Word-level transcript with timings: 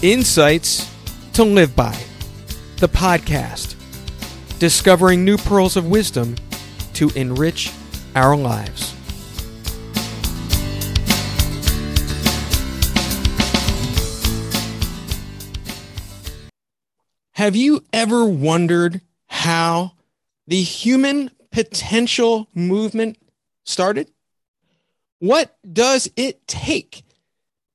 Insights 0.00 0.88
to 1.32 1.42
Live 1.42 1.74
By, 1.74 1.98
the 2.76 2.88
podcast, 2.88 3.74
discovering 4.60 5.24
new 5.24 5.36
pearls 5.36 5.76
of 5.76 5.88
wisdom 5.88 6.36
to 6.94 7.10
enrich 7.16 7.72
our 8.14 8.36
lives. 8.36 8.94
Have 17.32 17.56
you 17.56 17.82
ever 17.92 18.24
wondered 18.24 19.00
how 19.26 19.94
the 20.46 20.62
human 20.62 21.32
potential 21.50 22.46
movement 22.54 23.18
started? 23.64 24.12
What 25.18 25.58
does 25.72 26.08
it 26.14 26.46
take 26.46 27.02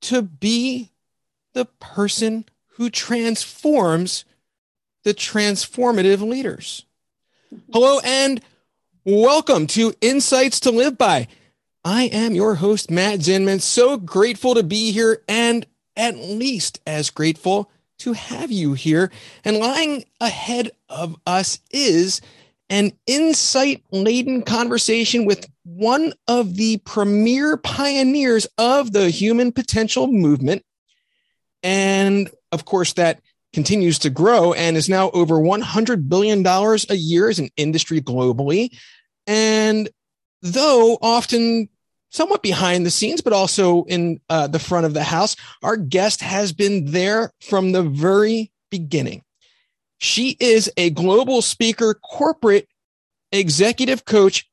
to 0.04 0.22
be 0.22 0.93
the 1.54 1.66
person 1.66 2.46
who 2.76 2.90
transforms 2.90 4.26
the 5.04 5.14
transformative 5.14 6.22
leaders? 6.22 6.86
Hello 7.72 8.00
and 8.04 8.42
welcome 9.06 9.68
to 9.68 9.94
Insights 10.02 10.60
to 10.62 10.72
Live 10.72 10.98
By. 10.98 11.28
I 11.86 12.04
am 12.06 12.34
your 12.34 12.56
host, 12.56 12.90
Matt 12.90 13.20
Zinman. 13.20 13.62
So 13.62 13.98
grateful 13.98 14.56
to 14.56 14.64
be 14.64 14.92
here 14.92 15.22
and 15.28 15.66
at 15.96 16.18
least 16.18 16.80
as 16.88 17.10
grateful 17.10 17.70
to 18.00 18.14
have 18.14 18.52
you 18.52 18.74
here. 18.74 19.12
And 19.46 19.58
lying 19.58 20.06
ahead 20.20 20.72
of 20.90 21.16
us 21.28 21.60
is 21.70 22.22
an 22.70 22.94
insight 23.06 23.84
laden 23.92 24.42
conversation 24.42 25.26
with 25.26 25.48
one 25.64 26.14
of 26.28 26.56
the 26.56 26.78
premier 26.78 27.58
pioneers 27.58 28.48
of 28.58 28.94
the 28.94 29.10
human 29.10 29.52
potential 29.52 30.08
movement. 30.08 30.66
And 31.64 32.30
of 32.52 32.66
course, 32.66 32.94
that 32.94 33.22
continues 33.54 34.00
to 34.00 34.10
grow 34.10 34.54
and 34.54 34.76
is 34.76 34.90
now 34.90 35.10
over 35.12 35.36
$100 35.36 36.10
billion 36.10 36.46
a 36.46 36.96
year 36.96 37.30
as 37.30 37.40
an 37.40 37.50
industry 37.56 38.02
globally. 38.02 38.78
And 39.26 39.90
though 40.42 40.98
often 41.02 41.70
somewhat 42.10 42.44
behind 42.44 42.86
the 42.86 42.92
scenes, 42.92 43.22
but 43.22 43.34
also 43.34 43.84
in 43.86 44.20
uh, 44.30 44.48
the 44.48 44.60
front 44.60 44.86
of 44.86 44.94
the 44.94 45.04
house, 45.04 45.36
our 45.64 45.78
guest 45.78 46.22
has 46.22 46.54
been 46.54 46.86
there 46.86 47.32
from 47.42 47.72
the 47.72 47.84
very 47.84 48.52
beginning. 48.70 49.24
She 50.00 50.36
is 50.40 50.72
a 50.78 50.90
global 50.92 51.42
speaker, 51.42 51.94
corporate 51.94 52.68
executive 53.32 54.06
coach, 54.06 54.50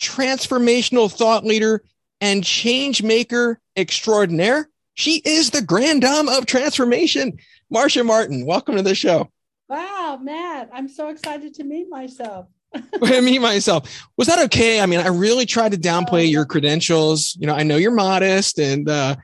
transformational 0.00 1.12
thought 1.12 1.44
leader, 1.44 1.82
and 2.20 2.44
change 2.44 3.02
maker 3.02 3.60
extraordinaire. 3.76 4.68
She 4.96 5.20
is 5.26 5.50
the 5.50 5.60
grand 5.60 6.00
dame 6.00 6.26
of 6.26 6.46
transformation. 6.46 7.38
Marcia 7.70 8.02
Martin, 8.02 8.46
welcome 8.46 8.76
to 8.76 8.82
the 8.82 8.94
show. 8.94 9.30
Wow, 9.68 10.18
Matt, 10.22 10.70
I'm 10.72 10.88
so 10.88 11.10
excited 11.10 11.52
to 11.54 11.64
meet 11.64 11.88
myself. 11.90 12.46
me 13.00 13.38
myself 13.38 14.04
was 14.18 14.26
that 14.26 14.40
okay 14.40 14.80
i 14.80 14.86
mean 14.86 14.98
i 14.98 15.06
really 15.06 15.46
tried 15.46 15.70
to 15.70 15.78
downplay 15.78 16.24
oh, 16.24 16.30
your 16.30 16.44
credentials 16.44 17.34
you 17.40 17.46
know 17.46 17.54
i 17.54 17.62
know 17.62 17.76
you're 17.76 17.92
modest 17.92 18.58
and 18.58 18.88
uh, 18.90 19.14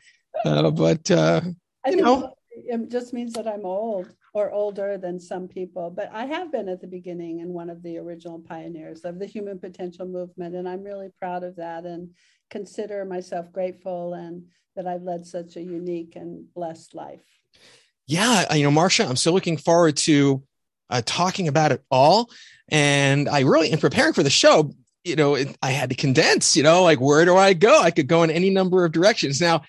uh 0.47 0.71
but 0.71 1.11
uh 1.11 1.41
you 1.87 1.97
know 1.97 2.33
it 2.49 2.89
just 2.89 3.13
means 3.13 3.33
that 3.35 3.47
i'm 3.47 3.67
old 3.67 4.15
or 4.33 4.51
older 4.53 4.97
than 4.97 5.19
some 5.19 5.49
people 5.49 5.91
but 5.91 6.09
i 6.15 6.25
have 6.25 6.51
been 6.51 6.69
at 6.69 6.81
the 6.81 6.87
beginning 6.87 7.41
and 7.41 7.51
one 7.51 7.69
of 7.69 7.83
the 7.83 7.99
original 7.99 8.39
pioneers 8.39 9.01
of 9.01 9.19
the 9.19 9.27
human 9.27 9.59
potential 9.59 10.07
movement 10.07 10.55
and 10.55 10.67
i'm 10.67 10.83
really 10.83 11.11
proud 11.19 11.43
of 11.43 11.57
that 11.57 11.85
and 11.85 12.09
consider 12.49 13.05
myself 13.05 13.53
grateful 13.53 14.15
and 14.15 14.45
that 14.77 14.87
i've 14.87 15.03
led 15.03 15.27
such 15.27 15.57
a 15.57 15.63
unique 15.63 16.17
and 16.17 16.53
blessed 16.55 16.95
life 16.95 17.25
yeah 18.07 18.53
you 18.55 18.63
know 18.63 18.71
marcia 18.71 19.07
i'm 19.07 19.17
so 19.17 19.33
looking 19.33 19.57
forward 19.57 19.97
to 19.97 20.43
uh, 20.93 21.03
talking 21.05 21.49
about 21.49 21.73
it 21.73 21.83
all. 21.91 22.31
And 22.69 23.29
I 23.29 23.41
really, 23.41 23.73
in 23.73 23.79
preparing 23.79 24.13
for 24.13 24.23
the 24.23 24.31
show, 24.31 24.73
you 25.05 25.17
know, 25.17 25.35
it, 25.35 25.57
I 25.63 25.71
had 25.71 25.91
to 25.91 25.97
condense, 25.97 26.57
you 26.57 26.63
know, 26.63 26.85
like 26.85 27.01
where 27.01 27.25
do 27.25 27.37
I 27.37 27.55
go? 27.55 27.81
I 27.81 27.91
could 27.91 28.07
go 28.07 28.23
in 28.23 28.31
any 28.31 28.51
number 28.51 28.85
of 28.85 28.93
directions. 28.93 29.41
Now, 29.41 29.63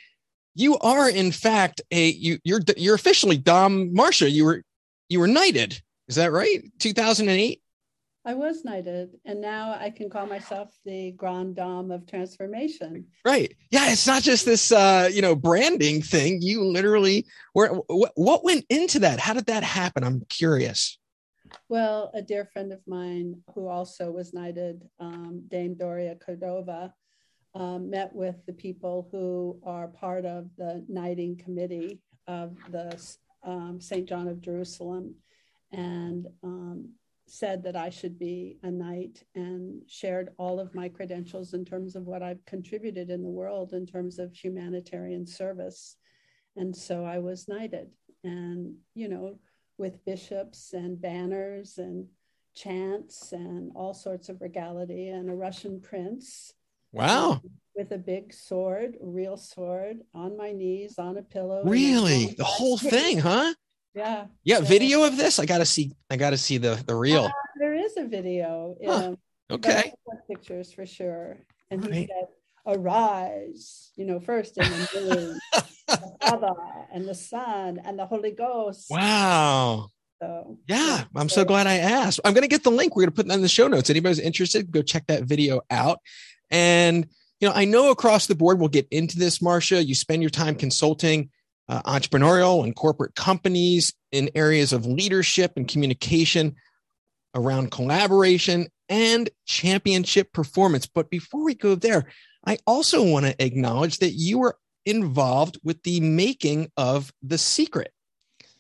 you 0.54 0.78
are 0.80 1.10
in 1.10 1.32
fact 1.32 1.82
a 1.90 2.10
you 2.10 2.38
you're 2.44 2.60
you're 2.78 2.94
officially 2.94 3.38
Dame 3.38 3.92
Marcia. 3.96 4.30
You 4.30 4.46
were 4.46 4.64
you 5.10 5.20
were 5.20 5.28
knighted. 5.28 5.82
Is 6.08 6.18
that 6.18 6.32
right? 6.32 6.64
2008. 6.78 7.63
I 8.26 8.36
was 8.36 8.64
knighted, 8.64 9.10
and 9.26 9.42
now 9.42 9.76
I 9.78 9.90
can 9.90 10.10
call 10.10 10.26
myself 10.26 10.74
the 10.86 11.12
Grand 11.12 11.58
Dame 11.58 11.92
of 11.92 12.08
Transformation. 12.08 13.08
Right? 13.26 13.54
Yeah, 13.70 13.92
it's 13.92 14.08
not 14.08 14.24
just 14.24 14.46
this, 14.46 14.72
uh, 14.72 15.10
you 15.12 15.22
know, 15.22 15.36
branding 15.36 16.02
thing. 16.02 16.42
You 16.42 16.64
literally, 16.64 17.26
where 17.52 17.70
what 17.70 18.46
went 18.46 18.66
into 18.70 19.00
that? 19.00 19.20
How 19.20 19.34
did 19.34 19.48
that 19.48 19.64
happen? 19.64 20.06
I'm 20.06 20.24
curious. 20.30 20.98
Well, 21.68 22.12
a 22.14 22.22
dear 22.22 22.46
friend 22.46 22.72
of 22.72 22.80
mine 22.88 23.42
who 23.54 23.68
also 23.68 24.10
was 24.10 24.34
knighted, 24.34 24.82
um, 25.00 25.44
Dame 25.50 25.76
Doria 25.76 26.16
Cordova, 26.16 26.94
um, 27.56 27.90
met 27.90 28.16
with 28.16 28.38
the 28.46 28.54
people 28.54 29.10
who 29.12 29.60
are 29.64 29.90
part 29.90 30.26
of 30.26 30.48
the 30.58 30.86
knighting 30.88 31.36
committee 31.38 32.02
of 32.28 32.56
the 32.72 32.98
um, 33.44 33.82
St. 33.82 34.08
John 34.08 34.30
of 34.30 34.42
Jerusalem 34.42 35.16
and 35.72 36.28
um, 36.44 36.90
said 37.28 37.64
that 37.64 37.76
I 37.76 37.90
should 37.90 38.20
be 38.20 38.58
a 38.64 38.70
knight 38.70 39.24
and 39.34 39.82
shared 39.88 40.30
all 40.38 40.60
of 40.60 40.76
my 40.76 40.90
credentials 40.90 41.54
in 41.54 41.66
terms 41.66 41.96
of 41.96 42.06
what 42.06 42.22
I've 42.22 42.46
contributed 42.46 43.10
in 43.10 43.24
the 43.24 43.30
world 43.30 43.74
in 43.74 43.86
terms 43.86 44.20
of 44.20 44.34
humanitarian 44.34 45.26
service. 45.26 45.96
And 46.56 46.76
so 46.76 47.06
I 47.06 47.20
was 47.20 47.48
knighted. 47.48 47.90
And, 48.24 48.76
you 48.94 49.08
know, 49.08 49.40
with 49.78 50.06
bishops 50.06 50.74
and 50.74 51.02
banners 51.02 51.78
and 51.78 52.08
chants 52.56 53.32
and 53.32 53.72
all 53.76 53.94
sorts 53.94 54.30
of 54.30 54.42
regality 54.42 55.10
and 55.10 55.30
a 55.30 55.34
Russian 55.34 55.82
prince. 55.82 56.54
Wow. 56.92 57.42
With 57.76 57.92
a 57.92 57.98
big 57.98 58.34
sword, 58.34 58.98
real 59.02 59.38
sword, 59.38 60.02
on 60.14 60.38
my 60.38 60.52
knees, 60.52 61.00
on 61.00 61.18
a 61.18 61.24
pillow. 61.24 61.64
Really? 61.66 62.36
The 62.38 62.44
whole 62.44 62.78
thing, 62.78 63.18
huh? 63.18 63.54
Yeah. 63.96 64.26
Yeah. 64.44 64.60
Video 64.62 65.04
of 65.04 65.18
this? 65.18 65.40
I 65.40 65.46
gotta 65.46 65.66
see, 65.66 65.92
I 66.10 66.18
gotta 66.18 66.38
see 66.38 66.58
the 66.58 66.82
the 66.86 66.96
real. 66.96 67.26
Uh, 67.26 67.32
there 67.60 67.76
is 67.76 67.96
a 67.98 68.06
video. 68.06 68.76
Huh. 68.84 69.16
Okay. 69.52 69.94
Pictures 70.28 70.74
for 70.74 70.86
sure. 70.86 71.38
And 71.70 71.86
he 71.86 72.08
said, 72.08 72.28
arise, 72.66 73.92
you 73.96 74.06
know, 74.06 74.20
first 74.20 74.58
and 74.58 74.74
the 74.74 75.02
moon, 75.02 75.40
the 75.88 76.16
Father 76.22 76.54
and 76.94 77.08
the 77.08 77.16
Son 77.16 77.82
and 77.84 77.98
the 77.98 78.06
Holy 78.06 78.32
Ghost. 78.32 78.88
Wow. 78.90 79.88
So, 80.22 80.58
yeah, 80.68 81.04
I'm 81.16 81.30
so 81.30 81.44
glad 81.44 81.68
I 81.68 81.78
asked. 81.78 82.22
I'm 82.24 82.34
going 82.34 82.44
to 82.44 82.48
get 82.48 82.64
the 82.64 82.72
link. 82.72 82.96
We're 82.96 83.04
going 83.04 83.12
to 83.12 83.16
put 83.16 83.28
that 83.28 83.34
in 83.34 83.42
the 83.42 83.50
show 83.50 83.68
notes. 83.68 83.90
Anybody's 83.90 84.20
interested, 84.20 84.72
go 84.72 84.82
check 84.82 85.06
that 85.08 85.24
video 85.24 85.62
out. 85.70 86.00
And, 86.50 87.08
you 87.40 87.50
know, 87.50 87.54
I 87.54 87.66
know 87.66 87.92
across 87.92 88.28
the 88.28 88.36
board, 88.36 88.60
we'll 88.60 88.70
get 88.70 88.88
into 88.90 89.20
this, 89.20 89.42
Marcia. 89.42 89.84
You 89.84 89.96
spend 89.96 90.24
your 90.24 90.30
time 90.30 90.56
consulting 90.56 91.30
uh, 91.70 91.82
entrepreneurial 91.84 92.64
and 92.64 92.76
corporate 92.76 93.16
companies 93.16 93.94
in 94.12 94.30
areas 94.36 94.74
of 94.74 94.86
leadership 94.86 95.54
and 95.56 95.68
communication 95.68 96.56
around 97.36 97.72
collaboration 97.72 98.68
and 98.90 99.30
championship 99.46 100.32
performance. 100.34 100.86
But 100.86 101.10
before 101.10 101.44
we 101.44 101.56
go 101.56 101.76
there, 101.76 102.06
I 102.46 102.58
also 102.68 103.04
want 103.04 103.26
to 103.26 103.44
acknowledge 103.44 104.00
that 104.00 104.12
you 104.12 104.40
were 104.40 104.58
involved 104.86 105.60
with 105.64 105.82
the 105.84 106.00
making 106.02 106.70
of 106.78 107.12
The 107.22 107.38
Secret. 107.38 107.92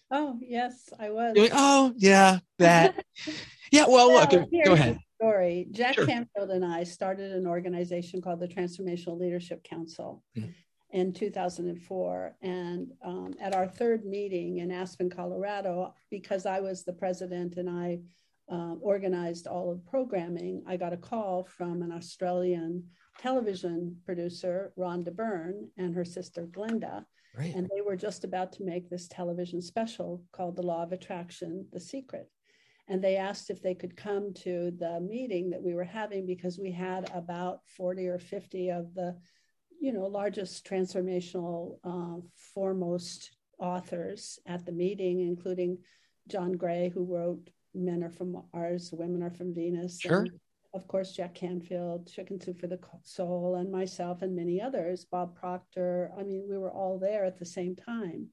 Oh, 0.10 0.38
yes, 0.42 0.90
I 1.00 1.10
was. 1.10 1.36
Like, 1.36 1.52
oh, 1.54 1.94
yeah, 1.98 2.40
that. 2.60 3.04
yeah, 3.72 3.86
well, 3.88 4.12
look, 4.12 4.30
go 4.30 4.74
ahead. 4.74 5.00
Story. 5.20 5.68
Jack 5.72 5.96
sure. 5.96 6.06
Canfield 6.06 6.50
and 6.50 6.66
I 6.66 6.84
started 6.84 7.32
an 7.32 7.48
organization 7.48 8.22
called 8.22 8.40
the 8.40 8.48
Transformational 8.48 9.20
Leadership 9.20 9.64
Council 9.64 10.22
mm-hmm. 10.38 10.50
In 10.94 11.12
2004. 11.12 12.36
And 12.42 12.92
um, 13.04 13.34
at 13.42 13.56
our 13.56 13.68
third 13.68 14.06
meeting 14.06 14.60
in 14.60 14.72
Aspen, 14.72 15.10
Colorado, 15.10 15.94
because 16.10 16.46
I 16.46 16.60
was 16.60 16.84
the 16.84 16.94
president 16.94 17.58
and 17.58 17.70
I 17.70 18.00
uh, 18.50 18.76
organized 18.80 19.48
all 19.48 19.72
of 19.72 19.86
programming, 19.86 20.64
I 20.68 20.78
got 20.78 20.94
a 20.94 20.98
call 20.98 21.46
from 21.46 21.82
an 21.82 21.92
Australian 21.92 22.84
television 23.18 23.98
producer, 24.06 24.72
Rhonda 24.78 25.14
Byrne, 25.14 25.70
and 25.78 25.96
her 25.96 26.06
sister, 26.06 26.46
Glenda. 26.46 27.06
Right. 27.36 27.54
And 27.56 27.68
they 27.74 27.82
were 27.82 27.96
just 27.96 28.24
about 28.24 28.52
to 28.54 28.64
make 28.64 28.90
this 28.90 29.08
television 29.08 29.62
special 29.62 30.24
called 30.32 30.56
The 30.56 30.62
Law 30.62 30.84
of 30.84 30.92
Attraction 30.92 31.66
The 31.74 31.80
Secret. 31.80 32.30
And 32.88 33.04
they 33.04 33.16
asked 33.16 33.50
if 33.50 33.64
they 33.64 33.74
could 33.74 33.96
come 33.96 34.34
to 34.44 34.72
the 34.78 35.00
meeting 35.00 35.50
that 35.50 35.64
we 35.64 35.74
were 35.74 35.86
having 35.86 36.28
because 36.28 36.60
we 36.60 36.72
had 36.72 37.10
about 37.16 37.62
40 37.66 38.08
or 38.10 38.20
50 38.20 38.70
of 38.70 38.94
the 38.94 39.16
you 39.80 39.94
know 39.94 40.06
largest 40.06 40.66
transformational 40.68 41.78
uh, 41.84 42.22
foremost 42.54 43.36
authors 43.60 44.40
at 44.46 44.66
the 44.66 44.72
meeting 44.72 45.22
including 45.22 45.78
john 46.28 46.54
gray 46.54 46.92
who 46.94 47.04
wrote 47.04 47.50
men 47.74 48.04
are 48.04 48.10
from 48.10 48.38
mars 48.54 48.92
women 48.94 49.24
are 49.24 49.32
from 49.32 49.54
venus 49.54 50.00
sure. 50.00 50.26
of 50.76 50.88
course, 50.88 51.12
Jack 51.12 51.36
Canfield, 51.36 52.12
Chicken 52.12 52.42
Soup 52.42 52.60
for 52.60 52.66
the 52.66 52.80
Soul, 53.04 53.58
and 53.60 53.72
myself 53.72 54.24
and 54.24 54.36
many 54.36 54.60
others, 54.60 55.06
Bob 55.06 55.36
Proctor. 55.36 56.12
I 56.18 56.24
mean, 56.24 56.48
we 56.50 56.58
were 56.58 56.72
all 56.72 56.98
there 56.98 57.26
at 57.26 57.38
the 57.38 57.46
same 57.46 57.76
time. 57.76 58.30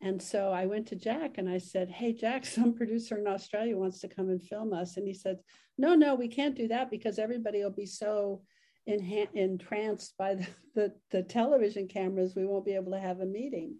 And 0.00 0.22
so 0.22 0.52
I 0.52 0.66
went 0.66 0.86
to 0.88 0.96
Jack 0.96 1.38
and 1.38 1.48
I 1.48 1.58
said, 1.58 1.90
Hey, 1.90 2.12
Jack, 2.12 2.46
some 2.46 2.74
producer 2.74 3.18
in 3.18 3.26
Australia 3.26 3.76
wants 3.76 4.00
to 4.00 4.08
come 4.08 4.28
and 4.28 4.42
film 4.42 4.72
us. 4.72 4.96
And 4.96 5.06
he 5.06 5.14
said, 5.14 5.38
No, 5.76 5.94
no, 5.94 6.14
we 6.14 6.28
can't 6.28 6.56
do 6.56 6.68
that 6.68 6.90
because 6.90 7.18
everybody 7.18 7.62
will 7.62 7.70
be 7.70 7.86
so 7.86 8.42
entranced 8.88 10.16
by 10.18 10.34
the, 10.34 10.46
the, 10.74 10.92
the 11.10 11.22
television 11.22 11.88
cameras, 11.88 12.34
we 12.34 12.46
won't 12.46 12.64
be 12.64 12.74
able 12.74 12.92
to 12.92 13.00
have 13.00 13.20
a 13.20 13.26
meeting. 13.26 13.76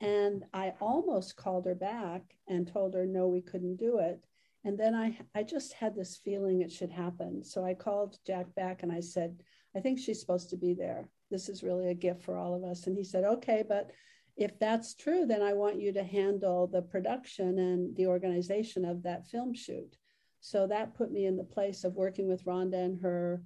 And 0.00 0.44
I 0.54 0.72
almost 0.80 1.36
called 1.36 1.66
her 1.66 1.74
back 1.74 2.22
and 2.48 2.66
told 2.66 2.94
her, 2.94 3.06
No, 3.06 3.28
we 3.28 3.42
couldn't 3.42 3.76
do 3.76 3.98
it. 3.98 4.20
And 4.64 4.78
then 4.78 4.94
I, 4.94 5.18
I 5.34 5.42
just 5.42 5.72
had 5.74 5.94
this 5.94 6.20
feeling 6.22 6.60
it 6.60 6.72
should 6.72 6.90
happen. 6.90 7.44
So 7.44 7.64
I 7.64 7.74
called 7.74 8.18
Jack 8.26 8.54
back 8.54 8.82
and 8.82 8.92
I 8.92 9.00
said, 9.00 9.42
I 9.74 9.80
think 9.80 9.98
she's 9.98 10.20
supposed 10.20 10.50
to 10.50 10.56
be 10.56 10.74
there. 10.74 11.08
This 11.30 11.48
is 11.48 11.62
really 11.62 11.88
a 11.88 11.94
gift 11.94 12.22
for 12.22 12.36
all 12.36 12.54
of 12.54 12.64
us. 12.64 12.86
And 12.86 12.96
he 12.96 13.04
said, 13.04 13.24
Okay, 13.24 13.62
but 13.66 13.90
if 14.36 14.58
that's 14.58 14.94
true, 14.94 15.26
then 15.26 15.42
I 15.42 15.52
want 15.52 15.80
you 15.80 15.92
to 15.92 16.02
handle 16.02 16.66
the 16.66 16.82
production 16.82 17.58
and 17.58 17.94
the 17.96 18.06
organization 18.06 18.86
of 18.86 19.02
that 19.02 19.26
film 19.26 19.54
shoot. 19.54 19.96
So 20.40 20.66
that 20.66 20.94
put 20.94 21.12
me 21.12 21.26
in 21.26 21.36
the 21.36 21.44
place 21.44 21.84
of 21.84 21.94
working 21.94 22.26
with 22.26 22.44
Rhonda 22.46 22.82
and 22.82 23.00
her 23.02 23.42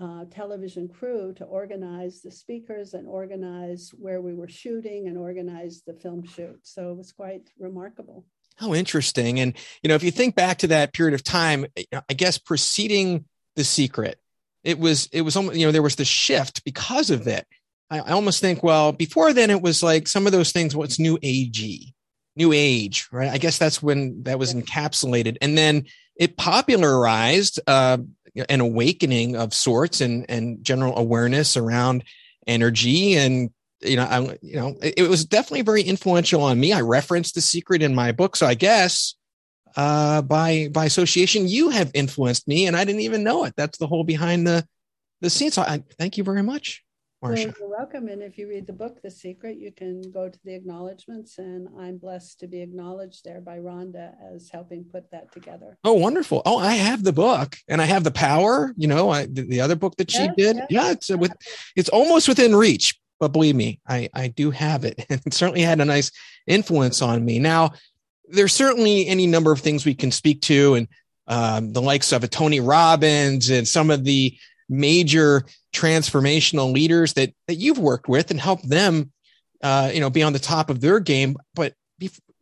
uh, 0.00 0.24
television 0.30 0.88
crew 0.88 1.32
to 1.34 1.44
organize 1.44 2.20
the 2.20 2.30
speakers 2.30 2.94
and 2.94 3.08
organize 3.08 3.92
where 3.98 4.20
we 4.20 4.34
were 4.34 4.48
shooting 4.48 5.08
and 5.08 5.16
organize 5.16 5.82
the 5.86 5.94
film 5.94 6.24
shoot. 6.24 6.58
So 6.62 6.90
it 6.90 6.96
was 6.96 7.12
quite 7.12 7.48
remarkable. 7.58 8.24
How 8.56 8.74
interesting. 8.74 9.40
And, 9.40 9.54
you 9.82 9.88
know, 9.88 9.94
if 9.94 10.02
you 10.02 10.10
think 10.10 10.34
back 10.34 10.58
to 10.58 10.68
that 10.68 10.92
period 10.92 11.14
of 11.14 11.22
time, 11.22 11.66
I 12.08 12.14
guess 12.14 12.38
preceding 12.38 13.26
The 13.54 13.64
Secret, 13.64 14.18
it 14.64 14.78
was, 14.78 15.08
it 15.12 15.22
was 15.22 15.36
almost, 15.36 15.58
you 15.58 15.66
know, 15.66 15.72
there 15.72 15.82
was 15.82 15.96
the 15.96 16.04
shift 16.04 16.64
because 16.64 17.10
of 17.10 17.26
it. 17.26 17.46
I, 17.90 18.00
I 18.00 18.10
almost 18.12 18.40
think, 18.40 18.62
well, 18.62 18.92
before 18.92 19.32
then 19.32 19.50
it 19.50 19.62
was 19.62 19.82
like 19.82 20.08
some 20.08 20.26
of 20.26 20.32
those 20.32 20.52
things, 20.52 20.74
what's 20.74 20.98
new 20.98 21.18
agey, 21.18 21.92
new 22.34 22.52
age, 22.52 23.08
right? 23.12 23.30
I 23.30 23.38
guess 23.38 23.58
that's 23.58 23.82
when 23.82 24.22
that 24.24 24.38
was 24.38 24.52
encapsulated. 24.52 25.36
And 25.40 25.56
then 25.56 25.84
it 26.16 26.36
popularized 26.36 27.60
uh, 27.66 27.98
an 28.48 28.60
awakening 28.60 29.36
of 29.36 29.54
sorts 29.54 30.00
and, 30.00 30.26
and 30.28 30.62
general 30.64 30.96
awareness 30.98 31.56
around 31.56 32.04
energy 32.46 33.16
and 33.16 33.50
you 33.82 33.96
know, 33.96 34.04
I, 34.04 34.38
you 34.40 34.56
know, 34.56 34.76
it, 34.82 34.94
it, 34.96 35.08
was 35.08 35.26
definitely 35.26 35.62
very 35.62 35.82
influential 35.82 36.42
on 36.42 36.58
me. 36.58 36.72
I 36.72 36.80
referenced 36.80 37.34
the 37.34 37.42
secret 37.42 37.82
in 37.82 37.94
my 37.94 38.10
book, 38.10 38.34
so 38.34 38.46
I 38.46 38.54
guess 38.54 39.14
uh, 39.76 40.22
by 40.22 40.68
by 40.72 40.86
association, 40.86 41.46
you 41.46 41.68
have 41.68 41.90
influenced 41.92 42.48
me, 42.48 42.66
and 42.66 42.74
I 42.74 42.84
didn't 42.84 43.02
even 43.02 43.22
know 43.22 43.44
it. 43.44 43.54
That's 43.56 43.78
the 43.78 43.86
whole 43.86 44.04
behind 44.04 44.46
the 44.46 44.66
the 45.20 45.30
scenes. 45.30 45.54
So 45.54 45.62
I 45.62 45.82
thank 45.98 46.16
you 46.16 46.24
very 46.24 46.42
much. 46.42 46.82
Well, 47.34 47.38
you're 47.38 47.68
welcome. 47.68 48.08
And 48.08 48.22
if 48.22 48.38
you 48.38 48.48
read 48.48 48.66
the 48.66 48.72
book, 48.72 49.02
The 49.02 49.10
Secret, 49.10 49.58
you 49.58 49.72
can 49.72 50.02
go 50.10 50.28
to 50.28 50.38
the 50.44 50.54
acknowledgments. 50.54 51.38
And 51.38 51.68
I'm 51.78 51.98
blessed 51.98 52.40
to 52.40 52.46
be 52.46 52.60
acknowledged 52.60 53.24
there 53.24 53.40
by 53.40 53.58
Rhonda 53.58 54.14
as 54.34 54.48
helping 54.48 54.84
put 54.84 55.10
that 55.10 55.32
together. 55.32 55.78
Oh, 55.84 55.94
wonderful. 55.94 56.42
Oh, 56.46 56.58
I 56.58 56.74
have 56.74 57.02
the 57.02 57.12
book 57.12 57.56
and 57.68 57.82
I 57.82 57.84
have 57.84 58.04
the 58.04 58.10
power, 58.10 58.72
you 58.76 58.88
know, 58.88 59.10
I, 59.10 59.26
the, 59.26 59.42
the 59.42 59.60
other 59.60 59.76
book 59.76 59.96
that 59.96 60.10
she 60.10 60.22
yes, 60.22 60.34
did. 60.36 60.56
Yes. 60.56 60.66
Yeah, 60.70 60.90
it's 60.90 61.10
uh, 61.10 61.18
with, 61.18 61.32
it's 61.74 61.88
almost 61.88 62.28
within 62.28 62.54
reach, 62.54 62.98
but 63.18 63.28
believe 63.32 63.56
me, 63.56 63.80
I, 63.88 64.08
I 64.14 64.28
do 64.28 64.50
have 64.50 64.84
it. 64.84 65.04
And 65.10 65.20
it 65.24 65.34
certainly 65.34 65.62
had 65.62 65.80
a 65.80 65.84
nice 65.84 66.10
influence 66.46 67.02
on 67.02 67.24
me. 67.24 67.38
Now, 67.38 67.72
there's 68.28 68.52
certainly 68.52 69.06
any 69.06 69.26
number 69.26 69.52
of 69.52 69.60
things 69.60 69.84
we 69.84 69.94
can 69.94 70.10
speak 70.10 70.40
to 70.42 70.74
and 70.74 70.88
um, 71.28 71.72
the 71.72 71.82
likes 71.82 72.12
of 72.12 72.24
a 72.24 72.28
Tony 72.28 72.60
Robbins 72.60 73.50
and 73.50 73.66
some 73.66 73.90
of 73.90 74.04
the 74.04 74.36
major 74.68 75.44
transformational 75.76 76.72
leaders 76.72 77.12
that 77.14 77.32
that 77.48 77.56
you've 77.56 77.78
worked 77.78 78.08
with 78.08 78.30
and 78.30 78.40
help 78.40 78.62
them 78.62 79.12
uh, 79.62 79.90
you 79.92 80.00
know 80.00 80.10
be 80.10 80.22
on 80.22 80.32
the 80.32 80.38
top 80.38 80.70
of 80.70 80.80
their 80.80 81.00
game. 81.00 81.36
But 81.54 81.74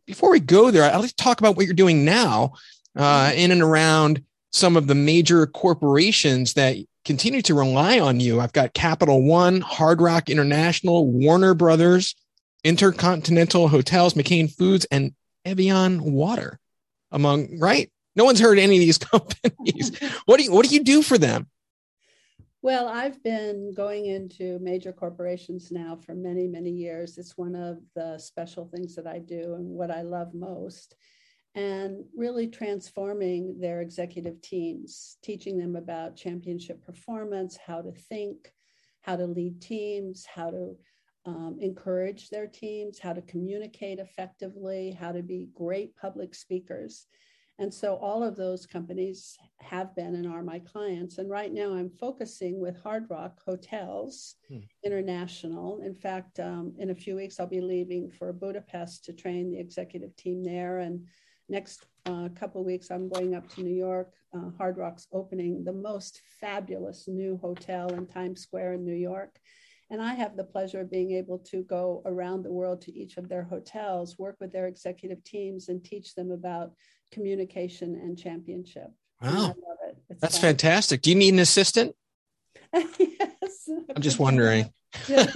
before 0.05 0.29
we 0.29 0.39
go 0.39 0.71
there 0.71 0.83
i'd 0.83 0.95
like 0.97 1.09
to 1.09 1.15
talk 1.15 1.39
about 1.39 1.55
what 1.55 1.65
you're 1.65 1.73
doing 1.73 2.05
now 2.05 2.53
uh, 2.95 3.31
in 3.35 3.51
and 3.51 3.61
around 3.61 4.23
some 4.51 4.77
of 4.77 4.87
the 4.87 4.95
major 4.95 5.45
corporations 5.47 6.53
that 6.53 6.77
continue 7.03 7.41
to 7.41 7.53
rely 7.53 7.99
on 7.99 8.21
you. 8.21 8.39
I've 8.39 8.53
got 8.53 8.73
capital 8.73 9.21
one 9.21 9.59
hard 9.59 10.01
rock 10.01 10.29
international 10.29 11.11
warner 11.11 11.53
brothers 11.53 12.15
intercontinental 12.63 13.67
hotels 13.67 14.13
mccain 14.13 14.49
foods 14.51 14.85
and 14.89 15.13
evian 15.43 16.01
water 16.13 16.57
among 17.11 17.59
right? 17.59 17.91
No 18.15 18.23
one's 18.23 18.39
heard 18.39 18.57
any 18.57 18.77
of 18.77 18.79
these 18.79 18.97
companies. 18.99 19.99
What 20.25 20.37
do 20.37 20.43
you 20.43 20.53
what 20.53 20.65
do 20.65 20.73
you 20.73 20.83
do 20.83 21.01
for 21.01 21.17
them 21.17 21.47
well, 22.65 22.87
I've 22.87 23.21
been 23.21 23.75
going 23.75 24.07
into 24.07 24.57
major 24.57 24.91
corporations 24.91 25.71
now 25.71 25.99
for 26.03 26.15
many, 26.15 26.47
many 26.47 26.71
years. 26.71 27.19
It's 27.19 27.37
one 27.37 27.53
of 27.53 27.77
the 27.93 28.17
special 28.17 28.65
things 28.65 28.95
that 28.95 29.05
I 29.05 29.19
do 29.19 29.53
and 29.53 29.69
what 29.69 29.91
I 29.91 30.01
love 30.01 30.33
most. 30.33 30.95
And 31.53 32.05
really 32.17 32.47
transforming 32.47 33.59
their 33.59 33.81
executive 33.81 34.41
teams, 34.41 35.17
teaching 35.21 35.59
them 35.59 35.75
about 35.75 36.15
championship 36.15 36.83
performance, 36.83 37.55
how 37.55 37.83
to 37.83 37.91
think, 37.91 38.51
how 39.01 39.15
to 39.15 39.27
lead 39.27 39.61
teams, 39.61 40.25
how 40.25 40.49
to 40.49 40.75
um, 41.27 41.57
encourage 41.61 42.29
their 42.29 42.47
teams, 42.47 42.97
how 42.97 43.13
to 43.13 43.21
communicate 43.21 43.99
effectively, 43.99 44.89
how 44.99 45.11
to 45.11 45.21
be 45.21 45.49
great 45.53 45.95
public 45.95 46.33
speakers. 46.33 47.05
And 47.57 47.73
so 47.73 47.95
all 47.95 48.21
of 48.21 48.35
those 48.35 48.65
companies 48.65 49.37
have 49.61 49.95
been 49.95 50.15
and 50.15 50.27
are 50.27 50.43
my 50.43 50.59
clients. 50.59 51.19
And 51.19 51.29
right 51.29 51.53
now 51.53 51.73
I'm 51.73 51.89
focusing 51.89 52.59
with 52.59 52.81
Hard 52.81 53.05
Rock 53.09 53.39
Hotels 53.45 54.35
hmm. 54.49 54.59
International. 54.83 55.81
In 55.81 55.95
fact, 55.95 56.39
um, 56.39 56.73
in 56.77 56.89
a 56.89 56.95
few 56.95 57.15
weeks, 57.15 57.39
I'll 57.39 57.47
be 57.47 57.61
leaving 57.61 58.11
for 58.11 58.33
Budapest 58.33 59.05
to 59.05 59.13
train 59.13 59.51
the 59.51 59.59
executive 59.59 60.15
team 60.17 60.43
there. 60.43 60.79
And 60.79 61.05
next 61.47 61.85
uh, 62.05 62.27
couple 62.35 62.59
of 62.59 62.67
weeks, 62.67 62.91
I'm 62.91 63.07
going 63.07 63.35
up 63.35 63.47
to 63.55 63.63
New 63.63 63.73
York. 63.73 64.13
Uh, 64.33 64.51
Hard 64.57 64.77
Rock's 64.77 65.07
opening 65.13 65.63
the 65.63 65.73
most 65.73 66.21
fabulous 66.41 67.07
new 67.07 67.37
hotel 67.37 67.87
in 67.93 68.05
Times 68.05 68.41
Square 68.41 68.73
in 68.73 68.85
New 68.85 68.93
York. 68.93 69.39
And 69.91 70.01
I 70.01 70.15
have 70.15 70.35
the 70.35 70.43
pleasure 70.43 70.81
of 70.81 70.89
being 70.89 71.11
able 71.11 71.37
to 71.39 71.61
go 71.63 72.01
around 72.05 72.43
the 72.43 72.51
world 72.51 72.81
to 72.81 72.97
each 72.97 73.17
of 73.17 73.29
their 73.29 73.43
hotels, 73.43 74.17
work 74.17 74.37
with 74.39 74.51
their 74.51 74.67
executive 74.67 75.23
teams, 75.23 75.69
and 75.69 75.83
teach 75.83 76.15
them 76.15 76.31
about 76.31 76.71
communication 77.11 77.95
and 77.95 78.17
championship. 78.17 78.91
Wow. 79.21 79.55
And 80.09 80.19
That's 80.19 80.37
fun. 80.37 80.49
fantastic. 80.49 81.01
Do 81.01 81.11
you 81.11 81.15
need 81.15 81.33
an 81.33 81.39
assistant? 81.39 81.95
yes. 82.73 83.69
I'm 83.95 84.01
just 84.01 84.19
wondering. 84.19 84.71
yeah, 85.07 85.27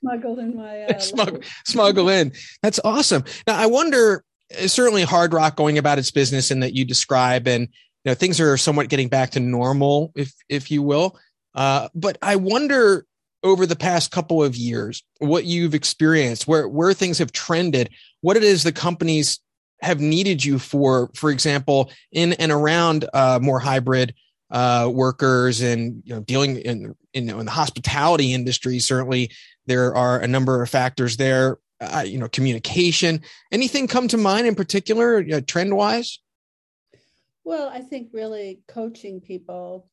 smuggle 0.00 0.38
in 0.38 0.56
my 0.56 0.82
uh, 0.84 0.98
smuggle, 0.98 1.40
smuggle 1.64 2.08
in. 2.08 2.32
That's 2.62 2.80
awesome. 2.84 3.24
Now 3.46 3.56
I 3.56 3.66
wonder. 3.66 4.24
Uh, 4.52 4.66
certainly, 4.66 5.02
Hard 5.02 5.32
Rock 5.34 5.54
going 5.54 5.78
about 5.78 5.98
its 5.98 6.10
business 6.10 6.50
and 6.50 6.62
that 6.62 6.74
you 6.74 6.84
describe, 6.84 7.46
and 7.46 7.64
you 7.64 8.06
know 8.06 8.14
things 8.14 8.40
are 8.40 8.56
somewhat 8.56 8.88
getting 8.88 9.08
back 9.08 9.30
to 9.30 9.40
normal, 9.40 10.12
if 10.16 10.32
if 10.48 10.70
you 10.70 10.82
will. 10.82 11.18
Uh, 11.54 11.88
but 11.94 12.16
I 12.22 12.36
wonder 12.36 13.04
over 13.42 13.66
the 13.66 13.76
past 13.76 14.10
couple 14.10 14.42
of 14.42 14.56
years 14.56 15.02
what 15.18 15.44
you've 15.44 15.74
experienced, 15.74 16.46
where 16.46 16.68
where 16.68 16.94
things 16.94 17.18
have 17.18 17.32
trended, 17.32 17.90
what 18.20 18.36
it 18.36 18.44
is 18.44 18.62
the 18.62 18.72
companies 18.72 19.40
have 19.80 20.00
needed 20.00 20.44
you 20.44 20.58
for, 20.58 21.10
for 21.14 21.30
example, 21.30 21.90
in 22.12 22.32
and 22.34 22.52
around 22.52 23.04
uh, 23.12 23.38
more 23.42 23.58
hybrid 23.58 24.14
uh, 24.50 24.88
workers 24.92 25.60
and 25.60 26.02
you 26.04 26.14
know 26.14 26.20
dealing 26.20 26.56
in, 26.58 26.94
in, 27.14 27.28
in 27.28 27.44
the 27.44 27.50
hospitality 27.50 28.32
industry. 28.32 28.78
Certainly, 28.78 29.30
there 29.66 29.94
are 29.94 30.20
a 30.20 30.28
number 30.28 30.62
of 30.62 30.70
factors 30.70 31.16
there. 31.16 31.58
Uh, 31.80 32.04
you 32.06 32.16
know, 32.16 32.28
communication. 32.28 33.20
Anything 33.50 33.88
come 33.88 34.06
to 34.06 34.16
mind 34.16 34.46
in 34.46 34.54
particular, 34.54 35.24
uh, 35.32 35.40
trend 35.44 35.74
wise? 35.74 36.20
Well, 37.42 37.68
I 37.68 37.80
think 37.80 38.10
really 38.12 38.60
coaching 38.68 39.20
people 39.20 39.90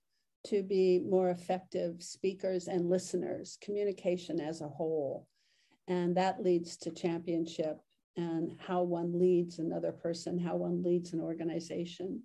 to 0.47 0.63
be 0.63 0.99
more 0.99 1.29
effective 1.29 2.01
speakers 2.01 2.67
and 2.67 2.89
listeners, 2.89 3.57
communication 3.61 4.39
as 4.39 4.61
a 4.61 4.67
whole. 4.67 5.27
And 5.87 6.15
that 6.17 6.43
leads 6.43 6.77
to 6.77 6.91
championship 6.91 7.79
and 8.15 8.55
how 8.59 8.83
one 8.83 9.17
leads 9.17 9.59
another 9.59 9.91
person, 9.91 10.37
how 10.37 10.55
one 10.55 10.83
leads 10.83 11.13
an 11.13 11.21
organization. 11.21 12.21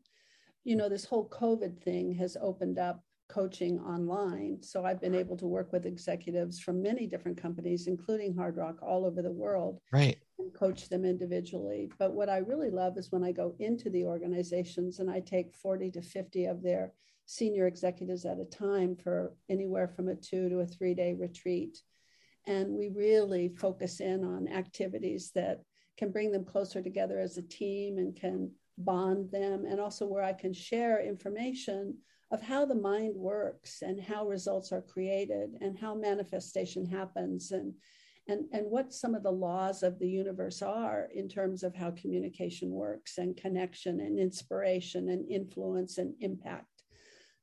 You 0.65 0.77
know, 0.77 0.89
this 0.89 1.05
whole 1.05 1.29
COVID 1.29 1.83
thing 1.83 2.15
has 2.15 2.37
opened 2.41 2.79
up 2.79 3.03
coaching 3.29 3.79
online. 3.81 4.59
So 4.63 4.85
I've 4.85 5.01
been 5.01 5.15
able 5.15 5.37
to 5.39 5.47
work 5.47 5.73
with 5.73 5.87
executives 5.87 6.61
from 6.61 6.83
many 6.83 7.07
different 7.07 7.41
companies, 7.41 7.87
including 7.87 8.35
Hard 8.35 8.57
Rock, 8.57 8.77
all 8.83 9.07
over 9.07 9.23
the 9.23 9.33
world. 9.33 9.81
Right. 9.93 10.17
And 10.39 10.53
coach 10.53 10.89
them 10.89 11.05
individually. 11.05 11.91
But 11.99 12.13
what 12.13 12.29
I 12.29 12.39
really 12.39 12.71
love 12.71 12.99
is 12.99 13.11
when 13.11 13.25
I 13.25 13.33
go 13.33 13.55
into 13.59 13.89
the 13.89 14.05
organizations 14.05 14.99
and 14.99 15.11
I 15.11 15.21
take 15.21 15.55
40 15.55 15.91
to 15.93 16.03
50 16.03 16.47
of 16.47 16.63
their 16.63 16.93
senior 17.27 17.67
executives 17.67 18.25
at 18.25 18.39
a 18.39 18.45
time 18.45 18.97
for 18.97 19.35
anywhere 19.49 19.89
from 19.89 20.09
a 20.09 20.15
two 20.15 20.49
to 20.49 20.61
a 20.61 20.67
three 20.67 20.95
day 20.95 21.15
retreat. 21.15 21.83
And 22.47 22.73
we 22.73 22.89
really 22.89 23.49
focus 23.49 24.01
in 24.01 24.25
on 24.25 24.49
activities 24.49 25.31
that 25.35 25.63
can 25.97 26.11
bring 26.11 26.31
them 26.31 26.45
closer 26.45 26.83
together 26.83 27.19
as 27.19 27.39
a 27.39 27.43
team 27.43 27.99
and 27.99 28.15
can 28.15 28.51
bond 28.77 29.31
them, 29.31 29.65
and 29.65 29.81
also 29.81 30.07
where 30.07 30.25
I 30.25 30.33
can 30.33 30.53
share 30.53 31.01
information 31.01 31.97
of 32.31 32.43
how 32.43 32.65
the 32.65 32.75
mind 32.75 33.15
works 33.17 33.83
and 33.83 34.03
how 34.03 34.27
results 34.27 34.73
are 34.73 34.83
created 34.83 35.57
and 35.61 35.79
how 35.79 35.95
manifestation 35.95 36.85
happens 36.85 37.53
and 37.53 37.75
and, 38.27 38.47
and 38.53 38.71
what 38.71 38.95
some 38.95 39.15
of 39.15 39.23
the 39.23 39.31
laws 39.31 39.83
of 39.83 39.99
the 39.99 40.09
universe 40.09 40.63
are 40.63 41.09
in 41.15 41.29
terms 41.29 41.63
of 41.63 41.75
how 41.75 41.91
communication 41.91 42.71
works 42.71 43.19
and 43.19 43.37
connection 43.37 44.01
and 44.01 44.19
inspiration 44.19 45.11
and 45.11 45.31
influence 45.31 45.99
and 45.99 46.15
impact. 46.21 46.74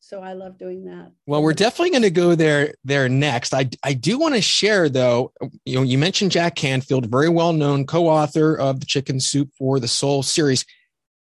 So 0.03 0.19
I 0.21 0.33
love 0.33 0.57
doing 0.57 0.85
that. 0.85 1.11
Well, 1.27 1.43
we're 1.43 1.53
definitely 1.53 1.91
going 1.91 2.01
to 2.01 2.09
go 2.09 2.33
there 2.33 2.73
there 2.83 3.07
next. 3.07 3.53
I 3.53 3.69
I 3.83 3.93
do 3.93 4.17
want 4.17 4.33
to 4.33 4.41
share 4.41 4.89
though. 4.89 5.31
You 5.63 5.75
know, 5.75 5.83
you 5.83 5.99
mentioned 5.99 6.31
Jack 6.31 6.55
Canfield, 6.55 7.05
very 7.05 7.29
well 7.29 7.53
known 7.53 7.85
co-author 7.85 8.55
of 8.55 8.79
the 8.79 8.87
Chicken 8.87 9.19
Soup 9.19 9.49
for 9.57 9.79
the 9.79 9.87
Soul 9.87 10.23
series. 10.23 10.65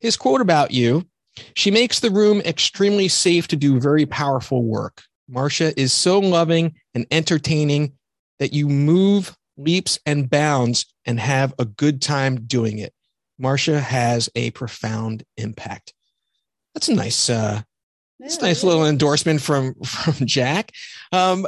His 0.00 0.16
quote 0.16 0.40
about 0.40 0.72
you: 0.72 1.06
"She 1.54 1.70
makes 1.70 2.00
the 2.00 2.10
room 2.10 2.40
extremely 2.40 3.06
safe 3.06 3.46
to 3.48 3.56
do 3.56 3.80
very 3.80 4.06
powerful 4.06 4.64
work." 4.64 5.02
Marcia 5.28 5.78
is 5.80 5.92
so 5.92 6.18
loving 6.18 6.74
and 6.94 7.06
entertaining 7.12 7.92
that 8.40 8.52
you 8.52 8.68
move 8.68 9.36
leaps 9.56 10.00
and 10.04 10.28
bounds 10.28 10.84
and 11.06 11.20
have 11.20 11.54
a 11.60 11.64
good 11.64 12.02
time 12.02 12.44
doing 12.46 12.78
it. 12.78 12.92
Marcia 13.38 13.80
has 13.80 14.28
a 14.34 14.50
profound 14.50 15.22
impact. 15.36 15.94
That's 16.74 16.88
a 16.88 16.94
nice 16.94 17.30
uh, 17.30 17.62
it's 18.20 18.38
a 18.38 18.42
nice 18.42 18.62
little 18.62 18.86
endorsement 18.86 19.40
from 19.40 19.74
from 19.84 20.26
Jack. 20.26 20.72
Um, 21.12 21.46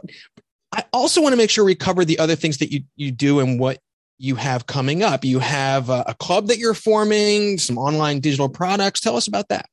I 0.73 0.85
also 0.93 1.23
want 1.23 1.33
to 1.33 1.37
make 1.37 1.51
sure 1.51 1.65
we 1.65 1.75
cover 1.75 2.05
the 2.05 2.19
other 2.19 2.37
things 2.37 2.59
that 2.59 2.73
you 2.73 2.83
you 2.97 3.11
do 3.11 3.41
and 3.41 3.59
what 3.59 3.79
you 4.19 4.35
have 4.37 4.67
coming 4.67 5.03
up. 5.03 5.25
You 5.25 5.39
have 5.41 5.91
a, 5.91 6.05
a 6.09 6.15
club 6.15 6.49
that 6.49 6.59
you're 6.59 6.75
forming, 6.75 7.59
some 7.59 7.79
online 7.79 8.21
digital 8.21 8.49
products. 8.49 9.01
Tell 9.01 9.17
us 9.17 9.29
about 9.29 9.49
that. 9.49 9.67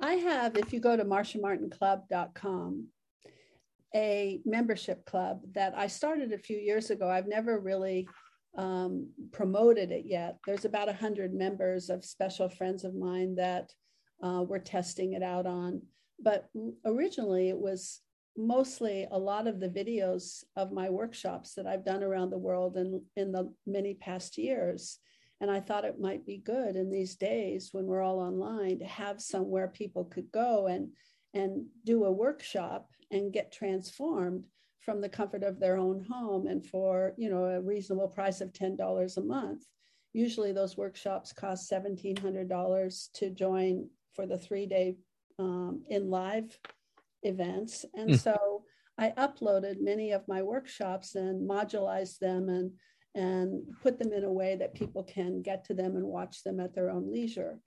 I 0.00 0.14
have, 0.14 0.56
if 0.56 0.72
you 0.72 0.80
go 0.80 0.96
to 0.96 1.04
marciamartinclub.com, 1.04 2.86
a 3.94 4.40
membership 4.44 5.04
club 5.06 5.40
that 5.54 5.72
I 5.76 5.86
started 5.86 6.32
a 6.32 6.38
few 6.38 6.58
years 6.58 6.90
ago. 6.90 7.08
I've 7.08 7.26
never 7.28 7.58
really 7.58 8.06
um, 8.56 9.08
promoted 9.32 9.90
it 9.90 10.04
yet. 10.06 10.38
There's 10.46 10.66
about 10.66 10.88
100 10.88 11.32
members 11.32 11.88
of 11.88 12.04
special 12.04 12.48
friends 12.48 12.84
of 12.84 12.94
mine 12.94 13.36
that 13.36 13.72
uh, 14.22 14.44
we're 14.46 14.58
testing 14.58 15.12
it 15.12 15.22
out 15.22 15.46
on. 15.46 15.82
But 16.18 16.48
originally, 16.84 17.48
it 17.48 17.58
was 17.58 18.00
mostly 18.36 19.06
a 19.10 19.18
lot 19.18 19.46
of 19.46 19.60
the 19.60 19.68
videos 19.68 20.44
of 20.56 20.72
my 20.72 20.90
workshops 20.90 21.54
that 21.54 21.66
I've 21.66 21.84
done 21.84 22.02
around 22.02 22.30
the 22.30 22.38
world 22.38 22.76
in, 22.76 23.02
in 23.16 23.32
the 23.32 23.52
many 23.66 23.94
past 23.94 24.38
years. 24.38 24.98
And 25.40 25.50
I 25.50 25.60
thought 25.60 25.84
it 25.84 26.00
might 26.00 26.24
be 26.24 26.38
good 26.38 26.76
in 26.76 26.90
these 26.90 27.16
days 27.16 27.70
when 27.72 27.86
we're 27.86 28.02
all 28.02 28.20
online 28.20 28.78
to 28.78 28.86
have 28.86 29.20
somewhere 29.20 29.68
people 29.68 30.04
could 30.04 30.30
go 30.32 30.66
and, 30.66 30.88
and 31.34 31.66
do 31.84 32.04
a 32.04 32.12
workshop 32.12 32.88
and 33.10 33.32
get 33.32 33.52
transformed 33.52 34.44
from 34.80 35.00
the 35.00 35.08
comfort 35.08 35.42
of 35.42 35.58
their 35.58 35.76
own 35.76 36.04
home 36.08 36.46
and 36.46 36.64
for 36.64 37.12
you 37.16 37.28
know 37.28 37.44
a 37.44 37.60
reasonable 37.60 38.08
price 38.08 38.40
of 38.40 38.52
$10 38.52 39.16
a 39.16 39.20
month 39.20 39.66
usually 40.12 40.52
those 40.52 40.78
workshops 40.78 41.32
cost 41.32 41.70
$1700 41.70 43.12
to 43.12 43.30
join 43.30 43.86
for 44.16 44.26
the 44.26 44.38
three 44.38 44.66
day 44.66 44.96
um, 45.38 45.84
in 45.88 46.10
live 46.10 46.58
events. 47.22 47.84
And 47.94 48.10
mm. 48.10 48.18
so 48.18 48.64
I 48.98 49.12
uploaded 49.18 49.80
many 49.80 50.12
of 50.12 50.26
my 50.26 50.42
workshops 50.42 51.14
and 51.14 51.48
modularized 51.48 52.18
them 52.18 52.48
and 52.48 52.72
and 53.14 53.62
put 53.82 53.98
them 53.98 54.12
in 54.12 54.24
a 54.24 54.32
way 54.32 54.56
that 54.56 54.74
people 54.74 55.02
can 55.02 55.40
get 55.40 55.64
to 55.64 55.72
them 55.72 55.96
and 55.96 56.04
watch 56.04 56.42
them 56.42 56.60
at 56.60 56.74
their 56.74 56.90
own 56.90 57.10
leisure. 57.10 57.58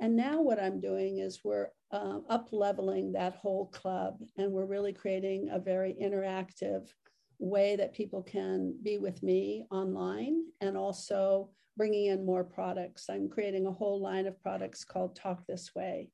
And 0.00 0.14
now 0.14 0.42
what 0.42 0.62
I'm 0.62 0.80
doing 0.80 1.18
is 1.18 1.40
we're 1.42 1.68
uh, 1.90 2.18
up 2.28 2.50
leveling 2.52 3.12
that 3.12 3.36
whole 3.36 3.68
club 3.68 4.18
and 4.36 4.52
we're 4.52 4.66
really 4.66 4.92
creating 4.92 5.48
a 5.50 5.58
very 5.58 5.96
interactive 6.00 6.88
way 7.38 7.74
that 7.76 7.94
people 7.94 8.22
can 8.22 8.74
be 8.82 8.98
with 8.98 9.22
me 9.22 9.64
online 9.70 10.42
and 10.60 10.76
also 10.76 11.50
bringing 11.78 12.06
in 12.06 12.26
more 12.26 12.44
products. 12.44 13.08
I'm 13.08 13.28
creating 13.30 13.66
a 13.66 13.72
whole 13.72 14.02
line 14.02 14.26
of 14.26 14.42
products 14.42 14.84
called 14.84 15.14
Talk 15.14 15.46
This 15.46 15.74
Way. 15.74 16.10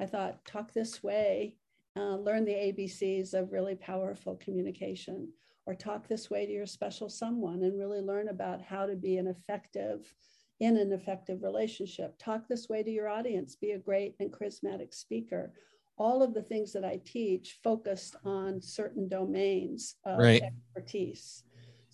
I 0.00 0.06
thought, 0.06 0.42
Talk 0.46 0.72
This 0.72 1.02
Way, 1.02 1.56
uh, 1.96 2.14
learn 2.16 2.44
the 2.44 2.52
ABCs 2.52 3.34
of 3.34 3.52
really 3.52 3.74
powerful 3.74 4.36
communication, 4.36 5.28
or 5.66 5.74
talk 5.74 6.08
this 6.08 6.30
way 6.30 6.46
to 6.46 6.52
your 6.52 6.66
special 6.66 7.08
someone 7.08 7.64
and 7.64 7.78
really 7.78 8.00
learn 8.00 8.28
about 8.28 8.62
how 8.62 8.86
to 8.86 8.94
be 8.94 9.16
an 9.16 9.26
effective 9.26 10.14
in 10.60 10.76
an 10.76 10.92
effective 10.92 11.42
relationship. 11.42 12.16
Talk 12.18 12.46
this 12.48 12.68
way 12.68 12.82
to 12.82 12.90
your 12.90 13.08
audience, 13.08 13.56
be 13.56 13.72
a 13.72 13.78
great 13.78 14.14
and 14.20 14.32
charismatic 14.32 14.94
speaker. 14.94 15.52
All 15.98 16.22
of 16.22 16.32
the 16.32 16.42
things 16.42 16.72
that 16.72 16.84
I 16.84 17.00
teach 17.04 17.58
focused 17.62 18.16
on 18.24 18.62
certain 18.62 19.08
domains 19.08 19.96
of 20.06 20.18
right. 20.18 20.42
expertise. 20.42 21.42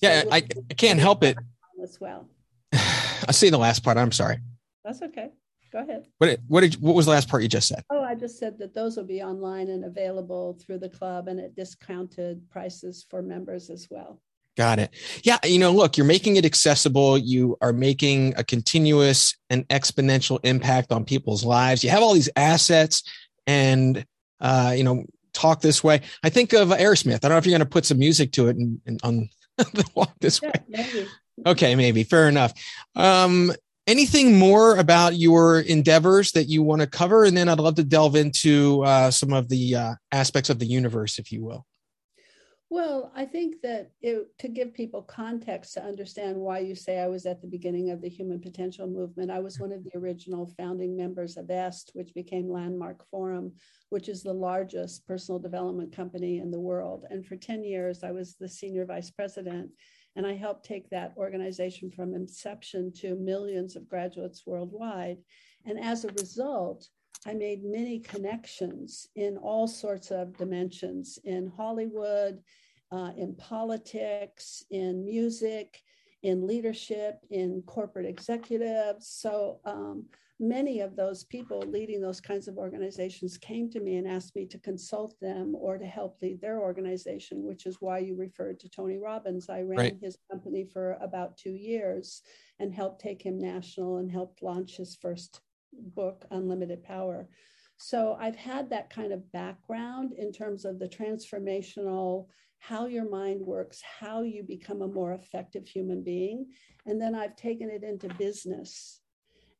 Yeah, 0.00 0.22
so 0.22 0.28
I, 0.30 0.36
I 0.36 0.74
can't 0.74 1.00
help 1.00 1.24
it. 1.24 1.38
As 1.82 1.98
well. 2.00 2.28
I 3.28 3.32
see 3.32 3.50
the 3.50 3.58
last 3.58 3.82
part. 3.82 3.96
I'm 3.96 4.12
sorry. 4.12 4.38
That's 4.84 5.02
okay. 5.02 5.30
Go 5.72 5.80
ahead. 5.80 6.06
What 6.18 6.38
what 6.48 6.60
did 6.62 6.74
what 6.74 6.94
was 6.94 7.06
the 7.06 7.12
last 7.12 7.28
part 7.28 7.42
you 7.42 7.48
just 7.48 7.68
said? 7.68 7.84
Oh, 7.90 8.02
I 8.02 8.14
just 8.14 8.38
said 8.38 8.58
that 8.58 8.72
those 8.72 8.96
will 8.96 9.04
be 9.04 9.22
online 9.22 9.68
and 9.68 9.84
available 9.84 10.58
through 10.60 10.78
the 10.78 10.88
club 10.88 11.28
and 11.28 11.40
at 11.40 11.54
discounted 11.54 12.48
prices 12.50 13.04
for 13.08 13.20
members 13.20 13.68
as 13.68 13.88
well. 13.90 14.20
Got 14.56 14.78
it. 14.78 14.90
Yeah, 15.22 15.38
you 15.44 15.58
know, 15.58 15.70
look, 15.70 15.98
you're 15.98 16.06
making 16.06 16.36
it 16.36 16.46
accessible. 16.46 17.18
You 17.18 17.58
are 17.60 17.74
making 17.74 18.34
a 18.38 18.44
continuous 18.44 19.36
and 19.50 19.68
exponential 19.68 20.38
impact 20.44 20.92
on 20.92 21.04
people's 21.04 21.44
lives. 21.44 21.84
You 21.84 21.90
have 21.90 22.02
all 22.02 22.14
these 22.14 22.30
assets 22.36 23.02
and 23.46 24.04
uh, 24.40 24.72
you 24.74 24.84
know, 24.84 25.04
talk 25.32 25.60
this 25.60 25.84
way. 25.84 26.00
I 26.22 26.30
think 26.30 26.52
of 26.52 26.68
Aerosmith. 26.68 27.16
I 27.16 27.18
don't 27.28 27.30
know 27.32 27.36
if 27.38 27.46
you're 27.46 27.58
going 27.58 27.60
to 27.60 27.66
put 27.66 27.84
some 27.84 27.98
music 27.98 28.32
to 28.32 28.48
it 28.48 28.56
and, 28.56 28.80
and 28.86 29.00
on 29.02 29.28
the 29.56 29.84
walk 29.94 30.12
this 30.20 30.40
yeah, 30.42 30.48
way. 30.48 30.64
Maybe. 30.68 31.06
Okay, 31.44 31.74
maybe 31.74 32.02
fair 32.02 32.28
enough. 32.28 32.52
Um, 32.94 33.52
anything 33.86 34.38
more 34.38 34.76
about 34.76 35.16
your 35.16 35.60
endeavors 35.60 36.32
that 36.32 36.44
you 36.44 36.62
want 36.62 36.80
to 36.80 36.86
cover, 36.86 37.24
and 37.24 37.36
then 37.36 37.48
I'd 37.48 37.60
love 37.60 37.74
to 37.76 37.84
delve 37.84 38.16
into 38.16 38.82
uh, 38.84 39.10
some 39.10 39.32
of 39.32 39.48
the 39.48 39.74
uh, 39.74 39.94
aspects 40.12 40.50
of 40.50 40.58
the 40.58 40.66
universe, 40.66 41.18
if 41.18 41.30
you 41.30 41.44
will. 41.44 41.66
Well, 42.68 43.12
I 43.14 43.24
think 43.24 43.62
that 43.62 43.92
it, 44.00 44.26
to 44.40 44.48
give 44.48 44.74
people 44.74 45.00
context 45.02 45.74
to 45.74 45.84
understand 45.84 46.36
why 46.36 46.58
you 46.58 46.74
say 46.74 46.98
I 46.98 47.06
was 47.06 47.24
at 47.24 47.40
the 47.40 47.46
beginning 47.46 47.90
of 47.90 48.00
the 48.02 48.08
human 48.08 48.40
potential 48.40 48.88
movement, 48.88 49.30
I 49.30 49.38
was 49.38 49.60
one 49.60 49.70
of 49.70 49.84
the 49.84 49.96
original 49.96 50.52
founding 50.58 50.96
members 50.96 51.36
of 51.36 51.48
EST, 51.48 51.92
which 51.94 52.12
became 52.12 52.50
Landmark 52.50 53.08
Forum, 53.08 53.52
which 53.90 54.08
is 54.08 54.24
the 54.24 54.32
largest 54.32 55.06
personal 55.06 55.38
development 55.38 55.94
company 55.94 56.38
in 56.38 56.50
the 56.50 56.58
world. 56.58 57.04
And 57.08 57.24
for 57.24 57.36
10 57.36 57.62
years, 57.62 58.02
I 58.02 58.10
was 58.10 58.34
the 58.34 58.48
senior 58.48 58.84
vice 58.84 59.12
president. 59.12 59.70
And 60.16 60.26
I 60.26 60.34
helped 60.34 60.64
take 60.64 60.88
that 60.90 61.12
organization 61.16 61.90
from 61.90 62.14
inception 62.14 62.92
to 63.00 63.14
millions 63.16 63.76
of 63.76 63.88
graduates 63.88 64.44
worldwide. 64.46 65.18
And 65.66 65.78
as 65.78 66.04
a 66.04 66.12
result, 66.12 66.88
I 67.26 67.34
made 67.34 67.64
many 67.64 68.00
connections 68.00 69.08
in 69.14 69.36
all 69.36 69.66
sorts 69.66 70.10
of 70.10 70.36
dimensions 70.36 71.18
in 71.24 71.52
Hollywood, 71.56 72.42
uh, 72.90 73.12
in 73.16 73.34
politics, 73.34 74.64
in 74.70 75.04
music, 75.04 75.80
in 76.22 76.46
leadership, 76.46 77.18
in 77.30 77.62
corporate 77.66 78.06
executives. 78.06 79.08
So 79.08 79.60
um, 79.64 80.06
many 80.38 80.80
of 80.80 80.96
those 80.96 81.24
people 81.24 81.60
leading 81.66 82.00
those 82.00 82.20
kinds 82.20 82.46
of 82.46 82.58
organizations 82.58 83.38
came 83.38 83.70
to 83.70 83.80
me 83.80 83.96
and 83.96 84.06
asked 84.06 84.36
me 84.36 84.46
to 84.46 84.58
consult 84.58 85.14
them 85.20 85.54
or 85.54 85.78
to 85.78 85.86
help 85.86 86.18
lead 86.20 86.40
their 86.40 86.60
organization, 86.60 87.42
which 87.42 87.64
is 87.64 87.78
why 87.80 87.98
you 87.98 88.14
referred 88.16 88.60
to 88.60 88.68
Tony 88.68 88.98
Robbins. 88.98 89.48
I 89.48 89.62
ran 89.62 89.78
right. 89.78 89.96
his 90.00 90.18
company 90.30 90.68
for 90.70 90.98
about 91.00 91.38
two 91.38 91.54
years 91.54 92.22
and 92.58 92.74
helped 92.74 93.00
take 93.00 93.22
him 93.22 93.38
national 93.38 93.98
and 93.98 94.10
helped 94.10 94.42
launch 94.42 94.76
his 94.76 94.96
first 94.96 95.40
book, 95.72 96.26
Unlimited 96.30 96.82
Power. 96.82 97.28
So 97.78 98.16
I've 98.18 98.36
had 98.36 98.70
that 98.70 98.90
kind 98.90 99.12
of 99.12 99.30
background 99.32 100.12
in 100.16 100.32
terms 100.32 100.64
of 100.64 100.78
the 100.78 100.88
transformational, 100.88 102.26
how 102.58 102.86
your 102.86 103.08
mind 103.08 103.40
works, 103.40 103.82
how 104.00 104.22
you 104.22 104.42
become 104.42 104.82
a 104.82 104.88
more 104.88 105.12
effective 105.12 105.66
human 105.66 106.02
being. 106.02 106.46
And 106.86 107.00
then 107.00 107.14
I've 107.14 107.36
taken 107.36 107.70
it 107.70 107.82
into 107.82 108.08
business. 108.14 109.00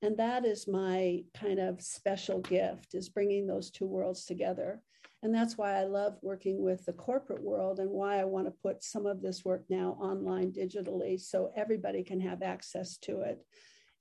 And 0.07 0.17
that 0.19 0.45
is 0.45 0.69
my 0.69 1.25
kind 1.35 1.59
of 1.59 1.83
special 1.83 2.39
gift 2.39 2.95
is 2.95 3.09
bringing 3.09 3.45
those 3.45 3.73
two 3.73 3.89
worlds 3.89 4.25
together. 4.25 4.81
And 5.25 5.35
that's 5.35 5.59
why 5.59 5.81
I 5.81 5.83
love 5.83 6.17
working 6.23 6.63
with 6.63 6.87
the 6.87 6.93
corporate 6.93 7.43
world 7.43 7.81
and 7.81 7.91
why 7.91 8.21
I 8.21 8.25
want 8.25 8.47
to 8.47 8.55
put 8.63 8.85
some 8.85 9.05
of 9.05 9.21
this 9.21 9.45
work 9.45 9.65
now 9.69 9.99
online 10.01 10.53
digitally 10.53 11.21
so 11.21 11.51
everybody 11.57 12.05
can 12.05 12.21
have 12.21 12.43
access 12.43 12.99
to 12.99 13.23
it. 13.23 13.45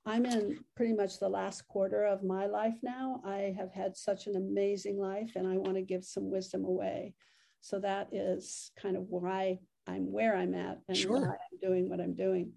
I'm 0.06 0.28
in 0.28 0.60
pretty 0.76 0.94
much 0.94 1.18
the 1.18 1.28
last 1.28 1.68
quarter 1.68 2.04
of 2.04 2.24
my 2.24 2.46
life 2.46 2.78
now. 2.84 3.24
I 3.26 3.56
have 3.58 3.72
had 3.72 3.98
such 3.98 4.28
an 4.28 4.36
amazing 4.36 5.00
life 5.00 5.32
and 5.36 5.48
I 5.48 5.58
want 5.58 5.74
to 5.74 5.82
give 5.82 6.04
some 6.04 6.30
wisdom 6.30 6.66
away. 6.66 7.16
So 7.62 7.80
that 7.80 8.10
is 8.12 8.70
kind 8.80 8.96
of 8.96 9.06
why 9.10 9.58
I'm 9.88 10.12
where 10.12 10.38
I'm 10.38 10.54
at 10.54 10.82
and 10.88 10.96
sure. 10.96 11.20
why 11.20 11.30
I'm 11.30 11.60
doing 11.68 11.90
what 11.90 12.00
I'm 12.00 12.14
doing. 12.14 12.52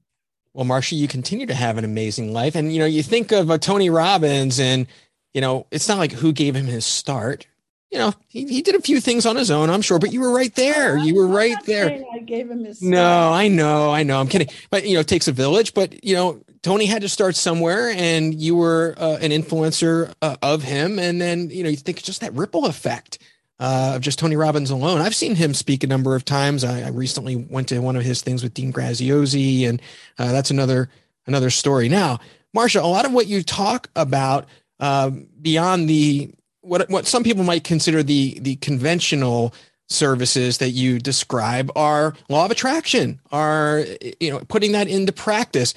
Well, 0.58 0.64
Marcia, 0.64 0.96
you 0.96 1.06
continue 1.06 1.46
to 1.46 1.54
have 1.54 1.78
an 1.78 1.84
amazing 1.84 2.32
life. 2.32 2.56
And, 2.56 2.72
you 2.72 2.80
know, 2.80 2.84
you 2.84 3.00
think 3.04 3.30
of 3.30 3.48
uh, 3.48 3.58
Tony 3.58 3.90
Robbins 3.90 4.58
and, 4.58 4.88
you 5.32 5.40
know, 5.40 5.68
it's 5.70 5.86
not 5.86 5.98
like 5.98 6.10
who 6.10 6.32
gave 6.32 6.56
him 6.56 6.66
his 6.66 6.84
start. 6.84 7.46
you 7.90 7.98
know, 7.98 8.12
he, 8.26 8.44
he 8.46 8.60
did 8.62 8.74
a 8.74 8.80
few 8.80 9.00
things 9.00 9.24
on 9.24 9.36
his 9.36 9.50
own, 9.50 9.70
I'm 9.70 9.82
sure, 9.82 9.98
but 9.98 10.12
you 10.12 10.20
were 10.20 10.32
right 10.32 10.54
there. 10.54 10.98
You 10.98 11.14
were 11.14 11.26
right 11.26 11.56
there. 11.64 12.02
I 12.12 12.18
gave 12.18 12.50
him 12.50 12.64
his. 12.64 12.82
No, 12.82 13.32
I 13.32 13.48
know, 13.48 13.92
I 13.92 14.02
know. 14.02 14.20
I'm 14.20 14.28
kidding, 14.28 14.48
but 14.70 14.84
you 14.84 14.94
know, 14.94 15.00
it 15.00 15.08
takes 15.08 15.28
a 15.28 15.32
village. 15.32 15.74
But 15.74 16.04
you 16.04 16.14
know, 16.14 16.42
Tony 16.62 16.86
had 16.86 17.02
to 17.02 17.08
start 17.08 17.36
somewhere, 17.36 17.90
and 17.90 18.34
you 18.34 18.56
were 18.56 18.94
uh, 18.98 19.18
an 19.20 19.30
influencer 19.30 20.12
uh, 20.20 20.36
of 20.42 20.62
him, 20.64 20.98
and 20.98 21.20
then 21.20 21.50
you 21.50 21.62
know, 21.62 21.70
you 21.70 21.76
think 21.76 22.02
just 22.02 22.20
that 22.20 22.34
ripple 22.34 22.66
effect 22.66 23.18
uh, 23.60 23.92
of 23.96 24.02
just 24.02 24.18
Tony 24.18 24.36
Robbins 24.36 24.70
alone. 24.70 25.00
I've 25.00 25.14
seen 25.14 25.34
him 25.34 25.54
speak 25.54 25.82
a 25.82 25.88
number 25.88 26.14
of 26.14 26.24
times. 26.24 26.64
I, 26.64 26.82
I 26.82 26.88
recently 26.88 27.36
went 27.36 27.68
to 27.68 27.80
one 27.80 27.96
of 27.96 28.02
his 28.02 28.22
things 28.22 28.42
with 28.42 28.54
Dean 28.54 28.72
Graziosi, 28.72 29.68
and 29.68 29.82
uh, 30.18 30.32
that's 30.32 30.50
another 30.50 30.90
another 31.26 31.50
story. 31.50 31.88
Now, 31.88 32.18
Marcia, 32.54 32.80
a 32.80 32.82
lot 32.82 33.04
of 33.04 33.12
what 33.12 33.26
you 33.26 33.42
talk 33.42 33.90
about 33.96 34.46
um, 34.80 35.26
beyond 35.40 35.88
the 35.88 36.32
what 36.60 36.88
what 36.88 37.06
some 37.06 37.24
people 37.24 37.44
might 37.44 37.64
consider 37.64 38.02
the 38.02 38.38
the 38.40 38.56
conventional 38.56 39.54
services 39.88 40.58
that 40.58 40.70
you 40.70 40.98
describe 40.98 41.70
are 41.74 42.14
law 42.28 42.44
of 42.44 42.50
attraction, 42.50 43.20
are 43.32 43.84
you 44.20 44.30
know 44.30 44.40
putting 44.48 44.72
that 44.72 44.88
into 44.88 45.12
practice. 45.12 45.74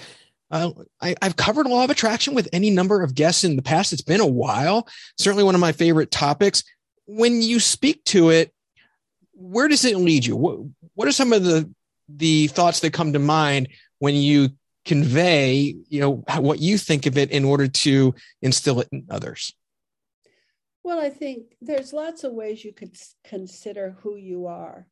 Uh, 0.51 0.71
I, 0.99 1.15
have 1.21 1.37
covered 1.37 1.65
law 1.65 1.85
of 1.85 1.89
attraction 1.89 2.33
with 2.33 2.49
any 2.51 2.69
number 2.69 3.01
of 3.01 3.15
guests 3.15 3.45
in 3.45 3.55
the 3.55 3.61
past. 3.61 3.93
It's 3.93 4.01
been 4.01 4.19
a 4.19 4.27
while. 4.27 4.85
Certainly 5.17 5.45
one 5.45 5.55
of 5.55 5.61
my 5.61 5.71
favorite 5.71 6.11
topics. 6.11 6.65
When 7.05 7.41
you 7.41 7.59
speak 7.59 8.03
to 8.05 8.29
it, 8.29 8.53
where 9.33 9.67
does 9.67 9.85
it 9.85 9.97
lead 9.97 10.25
you? 10.25 10.35
What, 10.35 10.59
what 10.95 11.07
are 11.07 11.11
some 11.11 11.33
of 11.33 11.43
the 11.43 11.69
the 12.07 12.47
thoughts 12.47 12.81
that 12.81 12.93
come 12.93 13.13
to 13.13 13.19
mind 13.19 13.69
when 13.99 14.15
you 14.15 14.49
convey, 14.85 15.75
you 15.87 16.01
know, 16.01 16.23
what 16.39 16.59
you 16.59 16.77
think 16.77 17.05
of 17.05 17.17
it 17.17 17.31
in 17.31 17.45
order 17.45 17.67
to 17.67 18.13
instill 18.41 18.81
it 18.81 18.89
in 18.91 19.05
others? 19.09 19.53
Well, 20.83 20.99
I 20.99 21.09
think 21.09 21.55
there's 21.61 21.93
lots 21.93 22.23
of 22.23 22.33
ways 22.33 22.65
you 22.65 22.73
could 22.73 22.95
consider 23.23 23.95
who 24.01 24.15
you 24.15 24.47
are 24.47 24.87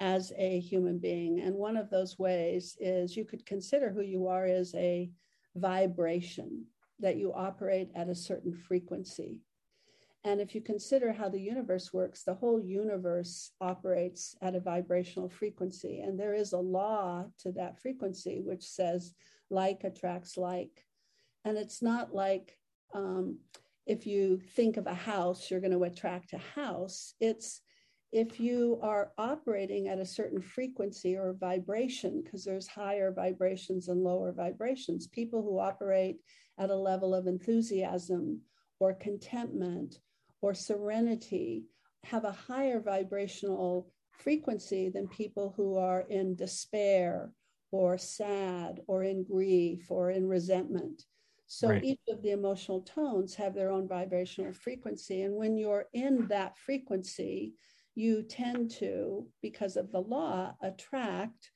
as 0.00 0.32
a 0.36 0.60
human 0.60 0.98
being. 0.98 1.40
And 1.40 1.54
one 1.54 1.76
of 1.76 1.90
those 1.90 2.18
ways 2.18 2.76
is 2.80 3.16
you 3.16 3.24
could 3.24 3.46
consider 3.46 3.90
who 3.90 4.02
you 4.02 4.26
are 4.26 4.44
as 4.44 4.74
a 4.74 5.10
vibration, 5.54 6.66
that 7.00 7.16
you 7.16 7.32
operate 7.32 7.90
at 7.94 8.08
a 8.08 8.14
certain 8.14 8.52
frequency. 8.52 9.40
And 10.24 10.40
if 10.40 10.54
you 10.54 10.60
consider 10.60 11.12
how 11.12 11.28
the 11.28 11.40
universe 11.40 11.92
works, 11.92 12.24
the 12.24 12.34
whole 12.34 12.60
universe 12.60 13.52
operates 13.60 14.34
at 14.42 14.56
a 14.56 14.60
vibrational 14.60 15.28
frequency. 15.28 16.00
And 16.00 16.18
there 16.18 16.34
is 16.34 16.52
a 16.52 16.58
law 16.58 17.26
to 17.40 17.52
that 17.52 17.80
frequency 17.80 18.40
which 18.44 18.64
says 18.64 19.14
like 19.48 19.84
attracts 19.84 20.36
like. 20.36 20.84
And 21.44 21.56
it's 21.56 21.82
not 21.82 22.12
like 22.12 22.58
um, 22.94 23.38
if 23.86 24.06
you 24.06 24.40
think 24.54 24.76
of 24.76 24.86
a 24.86 24.94
house, 24.94 25.50
you're 25.50 25.60
going 25.60 25.72
to 25.72 25.84
attract 25.84 26.32
a 26.32 26.38
house. 26.38 27.14
It's 27.20 27.60
if 28.10 28.40
you 28.40 28.78
are 28.82 29.12
operating 29.18 29.88
at 29.88 29.98
a 29.98 30.06
certain 30.06 30.40
frequency 30.40 31.16
or 31.16 31.34
vibration, 31.38 32.22
because 32.22 32.44
there's 32.44 32.66
higher 32.66 33.12
vibrations 33.12 33.88
and 33.88 34.02
lower 34.02 34.32
vibrations, 34.32 35.06
people 35.06 35.42
who 35.42 35.58
operate 35.58 36.16
at 36.58 36.70
a 36.70 36.76
level 36.76 37.14
of 37.14 37.26
enthusiasm 37.26 38.40
or 38.80 38.94
contentment 38.94 39.98
or 40.40 40.54
serenity 40.54 41.64
have 42.04 42.24
a 42.24 42.32
higher 42.32 42.80
vibrational 42.80 43.90
frequency 44.12 44.88
than 44.88 45.08
people 45.08 45.52
who 45.56 45.76
are 45.76 46.02
in 46.08 46.34
despair 46.34 47.32
or 47.70 47.98
sad 47.98 48.80
or 48.86 49.02
in 49.02 49.24
grief 49.24 49.90
or 49.90 50.10
in 50.10 50.26
resentment. 50.26 51.04
So 51.46 51.68
right. 51.68 51.84
each 51.84 52.00
of 52.08 52.22
the 52.22 52.32
emotional 52.32 52.82
tones 52.82 53.34
have 53.36 53.54
their 53.54 53.70
own 53.70 53.88
vibrational 53.88 54.52
frequency. 54.52 55.22
And 55.22 55.34
when 55.34 55.56
you're 55.56 55.86
in 55.92 56.26
that 56.28 56.58
frequency, 56.58 57.54
you 57.94 58.22
tend 58.22 58.70
to, 58.72 59.26
because 59.42 59.76
of 59.76 59.90
the 59.90 60.00
law, 60.00 60.54
attract 60.62 61.50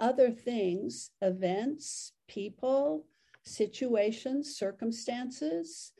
other 0.00 0.30
things, 0.30 1.10
events, 1.22 2.12
people, 2.28 3.06
situations, 3.42 4.56
circumstances 4.56 5.92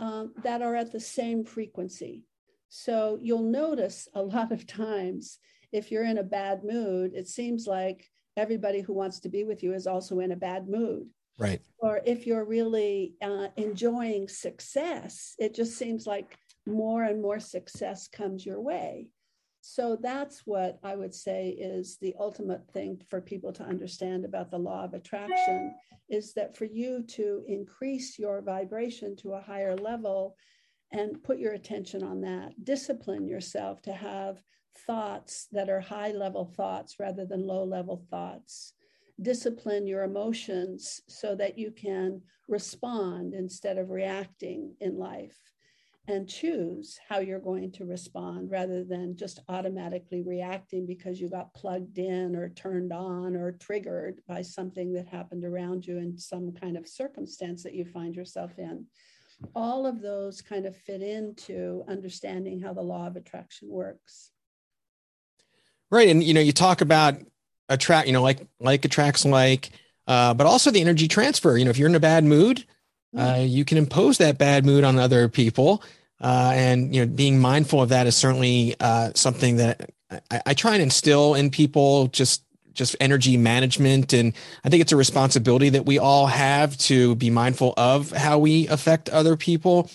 um, 0.00 0.32
that 0.42 0.62
are 0.62 0.74
at 0.74 0.90
the 0.90 0.98
same 0.98 1.44
frequency. 1.44 2.24
So 2.70 3.18
you'll 3.20 3.42
notice 3.42 4.08
a 4.14 4.22
lot 4.34 4.50
of 4.50 4.66
times 4.66 5.38
if 5.70 5.92
you're 5.92 6.04
in 6.04 6.18
a 6.18 6.24
bad 6.24 6.64
mood, 6.64 7.12
it 7.14 7.28
seems 7.28 7.66
like 7.66 8.08
everybody 8.36 8.80
who 8.80 8.92
wants 8.92 9.20
to 9.20 9.28
be 9.28 9.44
with 9.44 9.62
you 9.62 9.74
is 9.74 9.86
also 9.86 10.18
in 10.18 10.32
a 10.32 10.36
bad 10.36 10.68
mood. 10.68 11.06
Right. 11.38 11.60
Or 11.78 12.00
if 12.04 12.26
you're 12.26 12.44
really 12.44 13.14
uh, 13.22 13.48
enjoying 13.56 14.28
success, 14.28 15.34
it 15.38 15.54
just 15.54 15.76
seems 15.76 16.06
like 16.06 16.36
more 16.66 17.04
and 17.04 17.22
more 17.22 17.38
success 17.38 18.08
comes 18.08 18.44
your 18.44 18.60
way. 18.60 19.08
So 19.60 19.98
that's 20.00 20.46
what 20.46 20.78
I 20.82 20.96
would 20.96 21.14
say 21.14 21.50
is 21.50 21.98
the 21.98 22.14
ultimate 22.18 22.66
thing 22.72 23.02
for 23.08 23.20
people 23.20 23.52
to 23.54 23.62
understand 23.64 24.24
about 24.24 24.50
the 24.50 24.58
law 24.58 24.84
of 24.84 24.94
attraction 24.94 25.74
is 26.08 26.32
that 26.34 26.56
for 26.56 26.64
you 26.64 27.04
to 27.08 27.44
increase 27.46 28.18
your 28.18 28.40
vibration 28.40 29.16
to 29.16 29.34
a 29.34 29.40
higher 29.40 29.76
level 29.76 30.36
and 30.92 31.22
put 31.22 31.38
your 31.38 31.52
attention 31.52 32.02
on 32.02 32.22
that, 32.22 32.64
discipline 32.64 33.28
yourself 33.28 33.80
to 33.82 33.92
have 33.92 34.42
thoughts 34.86 35.46
that 35.52 35.68
are 35.68 35.80
high 35.80 36.12
level 36.12 36.44
thoughts 36.44 36.96
rather 36.98 37.26
than 37.26 37.46
low 37.46 37.64
level 37.64 38.02
thoughts. 38.10 38.72
Discipline 39.20 39.86
your 39.86 40.04
emotions 40.04 41.02
so 41.06 41.34
that 41.36 41.58
you 41.58 41.70
can 41.70 42.22
respond 42.48 43.34
instead 43.34 43.76
of 43.76 43.90
reacting 43.90 44.74
in 44.80 44.98
life 44.98 45.49
and 46.10 46.28
choose 46.28 46.98
how 47.08 47.20
you're 47.20 47.38
going 47.38 47.70
to 47.70 47.84
respond 47.84 48.50
rather 48.50 48.82
than 48.82 49.16
just 49.16 49.40
automatically 49.48 50.22
reacting 50.22 50.84
because 50.84 51.20
you 51.20 51.28
got 51.28 51.54
plugged 51.54 51.98
in 51.98 52.34
or 52.34 52.48
turned 52.50 52.92
on 52.92 53.36
or 53.36 53.52
triggered 53.52 54.20
by 54.26 54.42
something 54.42 54.92
that 54.92 55.06
happened 55.06 55.44
around 55.44 55.86
you 55.86 55.98
in 55.98 56.18
some 56.18 56.52
kind 56.52 56.76
of 56.76 56.88
circumstance 56.88 57.62
that 57.62 57.74
you 57.74 57.84
find 57.84 58.16
yourself 58.16 58.58
in. 58.58 58.86
All 59.54 59.86
of 59.86 60.02
those 60.02 60.42
kind 60.42 60.66
of 60.66 60.76
fit 60.76 61.00
into 61.00 61.84
understanding 61.88 62.60
how 62.60 62.74
the 62.74 62.82
law 62.82 63.06
of 63.06 63.16
attraction 63.16 63.68
works. 63.70 64.32
Right. 65.90 66.08
And, 66.08 66.22
you 66.22 66.34
know, 66.34 66.40
you 66.40 66.52
talk 66.52 66.80
about 66.80 67.16
attract, 67.68 68.06
you 68.06 68.12
know, 68.12 68.22
like 68.22 68.46
like 68.58 68.84
attracts 68.84 69.24
like, 69.24 69.70
uh, 70.06 70.34
but 70.34 70.46
also 70.46 70.70
the 70.70 70.80
energy 70.80 71.08
transfer. 71.08 71.56
You 71.56 71.64
know, 71.64 71.70
if 71.70 71.78
you're 71.78 71.88
in 71.88 71.94
a 71.94 72.00
bad 72.00 72.24
mood, 72.24 72.64
uh, 73.16 73.34
mm. 73.34 73.50
you 73.50 73.64
can 73.64 73.78
impose 73.78 74.18
that 74.18 74.38
bad 74.38 74.64
mood 74.66 74.84
on 74.84 74.98
other 74.98 75.28
people. 75.28 75.82
Uh, 76.20 76.52
and 76.54 76.94
you 76.94 77.04
know, 77.04 77.12
being 77.12 77.38
mindful 77.38 77.82
of 77.82 77.88
that 77.90 78.06
is 78.06 78.16
certainly 78.16 78.74
uh, 78.80 79.10
something 79.14 79.56
that 79.56 79.90
I, 80.30 80.42
I 80.46 80.54
try 80.54 80.74
and 80.74 80.82
instill 80.82 81.34
in 81.34 81.50
people. 81.50 82.08
Just 82.08 82.44
just 82.72 82.94
energy 83.00 83.36
management, 83.36 84.12
and 84.12 84.32
I 84.64 84.68
think 84.68 84.80
it's 84.80 84.92
a 84.92 84.96
responsibility 84.96 85.70
that 85.70 85.86
we 85.86 85.98
all 85.98 86.26
have 86.26 86.78
to 86.78 87.14
be 87.16 87.28
mindful 87.28 87.74
of 87.76 88.10
how 88.12 88.38
we 88.38 88.68
affect 88.68 89.08
other 89.08 89.36
people. 89.36 89.90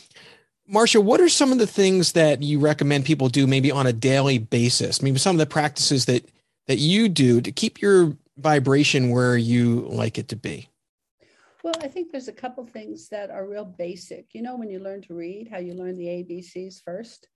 Marcia, 0.67 0.99
what 0.99 1.21
are 1.21 1.29
some 1.29 1.51
of 1.51 1.57
the 1.57 1.67
things 1.67 2.11
that 2.13 2.43
you 2.43 2.59
recommend 2.59 3.05
people 3.05 3.29
do 3.29 3.47
maybe 3.47 3.71
on 3.71 3.87
a 3.87 3.93
daily 3.93 4.39
basis? 4.39 5.01
Maybe 5.01 5.19
some 5.19 5.35
of 5.35 5.39
the 5.39 5.45
practices 5.45 6.05
that 6.05 6.29
that 6.67 6.77
you 6.77 7.07
do 7.07 7.41
to 7.41 7.51
keep 7.51 7.81
your 7.81 8.17
vibration 8.37 9.09
where 9.09 9.37
you 9.37 9.81
like 9.89 10.17
it 10.17 10.29
to 10.29 10.35
be? 10.35 10.69
Well, 11.65 11.73
I 11.81 11.87
think 11.87 12.11
there's 12.11 12.27
a 12.27 12.31
couple 12.31 12.63
things 12.63 13.09
that 13.09 13.31
are 13.31 13.47
real 13.47 13.65
basic. 13.65 14.35
You 14.35 14.43
know, 14.43 14.55
when 14.55 14.69
you 14.69 14.77
learn 14.77 15.01
to 15.01 15.15
read, 15.15 15.47
how 15.49 15.57
you 15.57 15.73
learn 15.73 15.97
the 15.97 16.05
ABCs 16.05 16.83
first, 16.85 17.27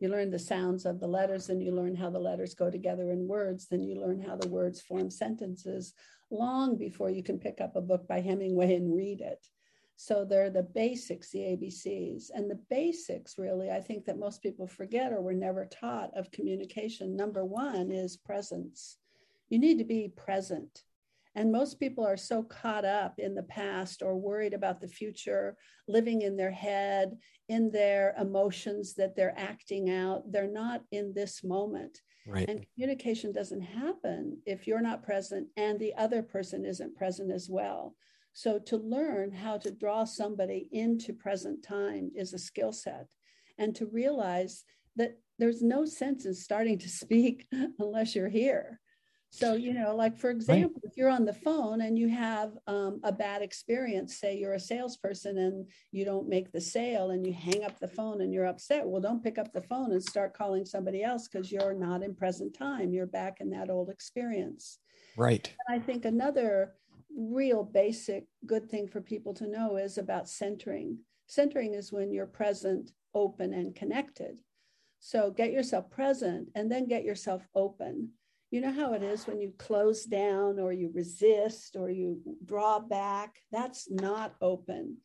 you 0.00 0.08
learn 0.08 0.32
the 0.32 0.38
sounds 0.40 0.84
of 0.84 0.98
the 0.98 1.06
letters, 1.06 1.48
and 1.48 1.62
you 1.62 1.70
learn 1.70 1.94
how 1.94 2.10
the 2.10 2.18
letters 2.18 2.56
go 2.56 2.72
together 2.72 3.12
in 3.12 3.28
words, 3.28 3.68
then 3.68 3.84
you 3.84 3.94
learn 3.94 4.20
how 4.20 4.34
the 4.34 4.48
words 4.48 4.80
form 4.80 5.12
sentences 5.12 5.94
long 6.28 6.76
before 6.76 7.08
you 7.08 7.22
can 7.22 7.38
pick 7.38 7.60
up 7.60 7.76
a 7.76 7.80
book 7.80 8.08
by 8.08 8.18
Hemingway 8.20 8.74
and 8.74 8.92
read 8.92 9.20
it. 9.20 9.46
So 9.94 10.24
they're 10.24 10.50
the 10.50 10.64
basics, 10.64 11.30
the 11.30 11.38
ABCs. 11.38 12.30
And 12.34 12.50
the 12.50 12.58
basics, 12.68 13.38
really, 13.38 13.70
I 13.70 13.80
think 13.80 14.06
that 14.06 14.18
most 14.18 14.42
people 14.42 14.66
forget 14.66 15.12
or 15.12 15.22
were 15.22 15.34
never 15.34 15.66
taught 15.66 16.10
of 16.16 16.32
communication. 16.32 17.14
Number 17.14 17.44
one 17.44 17.92
is 17.92 18.16
presence. 18.16 18.96
You 19.50 19.60
need 19.60 19.78
to 19.78 19.84
be 19.84 20.12
present. 20.16 20.82
And 21.38 21.52
most 21.52 21.78
people 21.78 22.04
are 22.04 22.16
so 22.16 22.42
caught 22.42 22.84
up 22.84 23.14
in 23.18 23.32
the 23.36 23.44
past 23.44 24.02
or 24.02 24.16
worried 24.16 24.54
about 24.54 24.80
the 24.80 24.88
future, 24.88 25.56
living 25.86 26.22
in 26.22 26.36
their 26.36 26.50
head, 26.50 27.16
in 27.48 27.70
their 27.70 28.16
emotions 28.20 28.94
that 28.94 29.14
they're 29.14 29.38
acting 29.38 29.88
out. 29.88 30.32
They're 30.32 30.50
not 30.50 30.82
in 30.90 31.14
this 31.14 31.44
moment. 31.44 32.00
Right. 32.26 32.48
And 32.48 32.66
communication 32.74 33.30
doesn't 33.30 33.60
happen 33.60 34.38
if 34.46 34.66
you're 34.66 34.80
not 34.80 35.04
present 35.04 35.46
and 35.56 35.78
the 35.78 35.94
other 35.94 36.24
person 36.24 36.64
isn't 36.64 36.96
present 36.96 37.30
as 37.30 37.48
well. 37.48 37.94
So 38.32 38.58
to 38.66 38.76
learn 38.76 39.30
how 39.30 39.58
to 39.58 39.70
draw 39.70 40.02
somebody 40.02 40.68
into 40.72 41.12
present 41.12 41.62
time 41.62 42.10
is 42.16 42.34
a 42.34 42.38
skill 42.38 42.72
set. 42.72 43.06
And 43.58 43.76
to 43.76 43.86
realize 43.86 44.64
that 44.96 45.20
there's 45.38 45.62
no 45.62 45.84
sense 45.84 46.26
in 46.26 46.34
starting 46.34 46.80
to 46.80 46.88
speak 47.02 47.46
unless 47.78 48.16
you're 48.16 48.28
here. 48.28 48.80
So, 49.30 49.54
you 49.54 49.74
know, 49.74 49.94
like 49.94 50.16
for 50.16 50.30
example, 50.30 50.80
right. 50.82 50.90
if 50.90 50.96
you're 50.96 51.10
on 51.10 51.24
the 51.24 51.34
phone 51.34 51.82
and 51.82 51.98
you 51.98 52.08
have 52.08 52.52
um, 52.66 53.00
a 53.04 53.12
bad 53.12 53.42
experience, 53.42 54.18
say 54.18 54.36
you're 54.36 54.54
a 54.54 54.60
salesperson 54.60 55.36
and 55.38 55.68
you 55.92 56.04
don't 56.04 56.28
make 56.28 56.50
the 56.50 56.60
sale 56.60 57.10
and 57.10 57.26
you 57.26 57.32
hang 57.32 57.62
up 57.62 57.78
the 57.78 57.88
phone 57.88 58.22
and 58.22 58.32
you're 58.32 58.46
upset, 58.46 58.86
well, 58.86 59.02
don't 59.02 59.22
pick 59.22 59.38
up 59.38 59.52
the 59.52 59.60
phone 59.60 59.92
and 59.92 60.02
start 60.02 60.34
calling 60.34 60.64
somebody 60.64 61.02
else 61.02 61.28
because 61.28 61.52
you're 61.52 61.74
not 61.74 62.02
in 62.02 62.14
present 62.14 62.54
time. 62.54 62.92
You're 62.92 63.06
back 63.06 63.40
in 63.40 63.50
that 63.50 63.70
old 63.70 63.90
experience. 63.90 64.78
Right. 65.16 65.52
And 65.68 65.80
I 65.80 65.84
think 65.84 66.04
another 66.04 66.74
real 67.14 67.64
basic 67.64 68.26
good 68.46 68.70
thing 68.70 68.88
for 68.88 69.00
people 69.00 69.34
to 69.34 69.46
know 69.46 69.76
is 69.76 69.98
about 69.98 70.28
centering. 70.28 70.98
Centering 71.26 71.74
is 71.74 71.92
when 71.92 72.12
you're 72.12 72.26
present, 72.26 72.92
open, 73.14 73.52
and 73.52 73.74
connected. 73.74 74.38
So 75.00 75.30
get 75.30 75.52
yourself 75.52 75.90
present 75.90 76.48
and 76.54 76.72
then 76.72 76.88
get 76.88 77.04
yourself 77.04 77.46
open 77.54 78.10
you 78.50 78.60
know 78.60 78.72
how 78.72 78.94
it 78.94 79.02
is 79.02 79.26
when 79.26 79.40
you 79.40 79.52
close 79.58 80.04
down 80.04 80.58
or 80.58 80.72
you 80.72 80.90
resist 80.94 81.76
or 81.76 81.90
you 81.90 82.20
draw 82.44 82.78
back? 82.78 83.36
That's 83.52 83.90
not 83.90 84.34
open. 84.40 84.96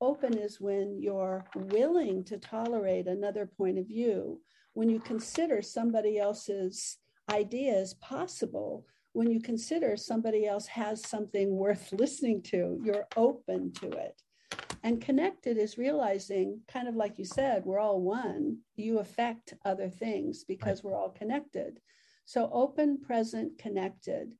Open 0.00 0.38
is 0.38 0.60
when 0.60 1.00
you're 1.00 1.44
willing 1.54 2.24
to 2.24 2.38
tolerate 2.38 3.06
another 3.06 3.46
point 3.46 3.78
of 3.78 3.86
view, 3.86 4.40
when 4.74 4.88
you 4.88 5.00
consider 5.00 5.62
somebody 5.62 6.18
else's 6.18 6.98
ideas 7.30 7.94
possible, 7.94 8.86
when 9.12 9.30
you 9.30 9.40
consider 9.40 9.96
somebody 9.96 10.46
else 10.46 10.66
has 10.66 11.06
something 11.06 11.56
worth 11.56 11.92
listening 11.92 12.42
to, 12.42 12.80
you're 12.82 13.06
open 13.16 13.72
to 13.74 13.90
it. 13.90 14.22
And 14.84 15.00
connected 15.00 15.58
is 15.58 15.78
realizing, 15.78 16.60
kind 16.66 16.88
of 16.88 16.96
like 16.96 17.18
you 17.18 17.24
said, 17.24 17.64
we're 17.64 17.78
all 17.78 18.00
one. 18.00 18.58
You 18.74 18.98
affect 18.98 19.54
other 19.64 19.88
things 19.88 20.44
because 20.44 20.82
right. 20.82 20.92
we're 20.92 20.98
all 20.98 21.10
connected. 21.10 21.78
So 22.24 22.48
open, 22.52 23.00
present, 23.00 23.58
connected. 23.58 24.32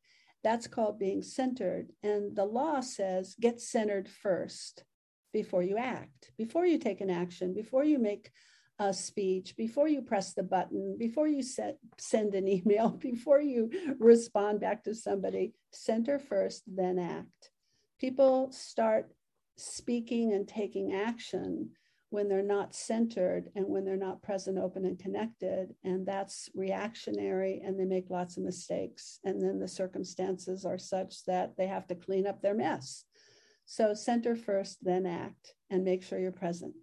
That's 0.42 0.66
called 0.66 0.98
being 0.98 1.22
centered. 1.22 1.92
And 2.02 2.34
the 2.34 2.44
law 2.44 2.80
says 2.80 3.36
get 3.40 3.60
centered 3.60 4.08
first 4.08 4.84
before 5.32 5.62
you 5.62 5.78
act, 5.78 6.30
before 6.36 6.66
you 6.66 6.78
take 6.78 7.00
an 7.00 7.10
action, 7.10 7.54
before 7.54 7.84
you 7.84 7.98
make 7.98 8.30
a 8.78 8.92
speech, 8.92 9.56
before 9.56 9.88
you 9.88 10.02
press 10.02 10.34
the 10.34 10.42
button, 10.42 10.96
before 10.98 11.28
you 11.28 11.42
set, 11.42 11.78
send 11.98 12.34
an 12.34 12.48
email, 12.56 12.90
before 12.90 13.40
you 13.40 13.70
respond 13.98 14.60
back 14.60 14.84
to 14.84 14.94
somebody, 14.94 15.52
center 15.72 16.18
first, 16.18 16.62
then 16.66 16.98
act. 16.98 17.50
People 18.00 18.50
start 18.52 19.12
speaking 19.56 20.32
and 20.32 20.48
taking 20.48 20.94
action 20.94 21.70
when 22.12 22.28
they're 22.28 22.42
not 22.42 22.74
centered 22.74 23.50
and 23.56 23.66
when 23.66 23.84
they're 23.84 23.96
not 23.96 24.22
present, 24.22 24.58
open, 24.58 24.84
and 24.84 24.98
connected. 24.98 25.74
And 25.82 26.06
that's 26.06 26.50
reactionary, 26.54 27.62
and 27.64 27.78
they 27.78 27.84
make 27.84 28.10
lots 28.10 28.36
of 28.36 28.42
mistakes. 28.42 29.18
And 29.24 29.40
then 29.42 29.58
the 29.58 29.68
circumstances 29.68 30.64
are 30.64 30.78
such 30.78 31.24
that 31.24 31.56
they 31.56 31.66
have 31.66 31.86
to 31.88 31.94
clean 31.94 32.26
up 32.26 32.42
their 32.42 32.54
mess. 32.54 33.04
So, 33.64 33.94
center 33.94 34.36
first, 34.36 34.84
then 34.84 35.06
act, 35.06 35.54
and 35.70 35.84
make 35.84 36.02
sure 36.02 36.18
you're 36.18 36.32
present. 36.32 36.74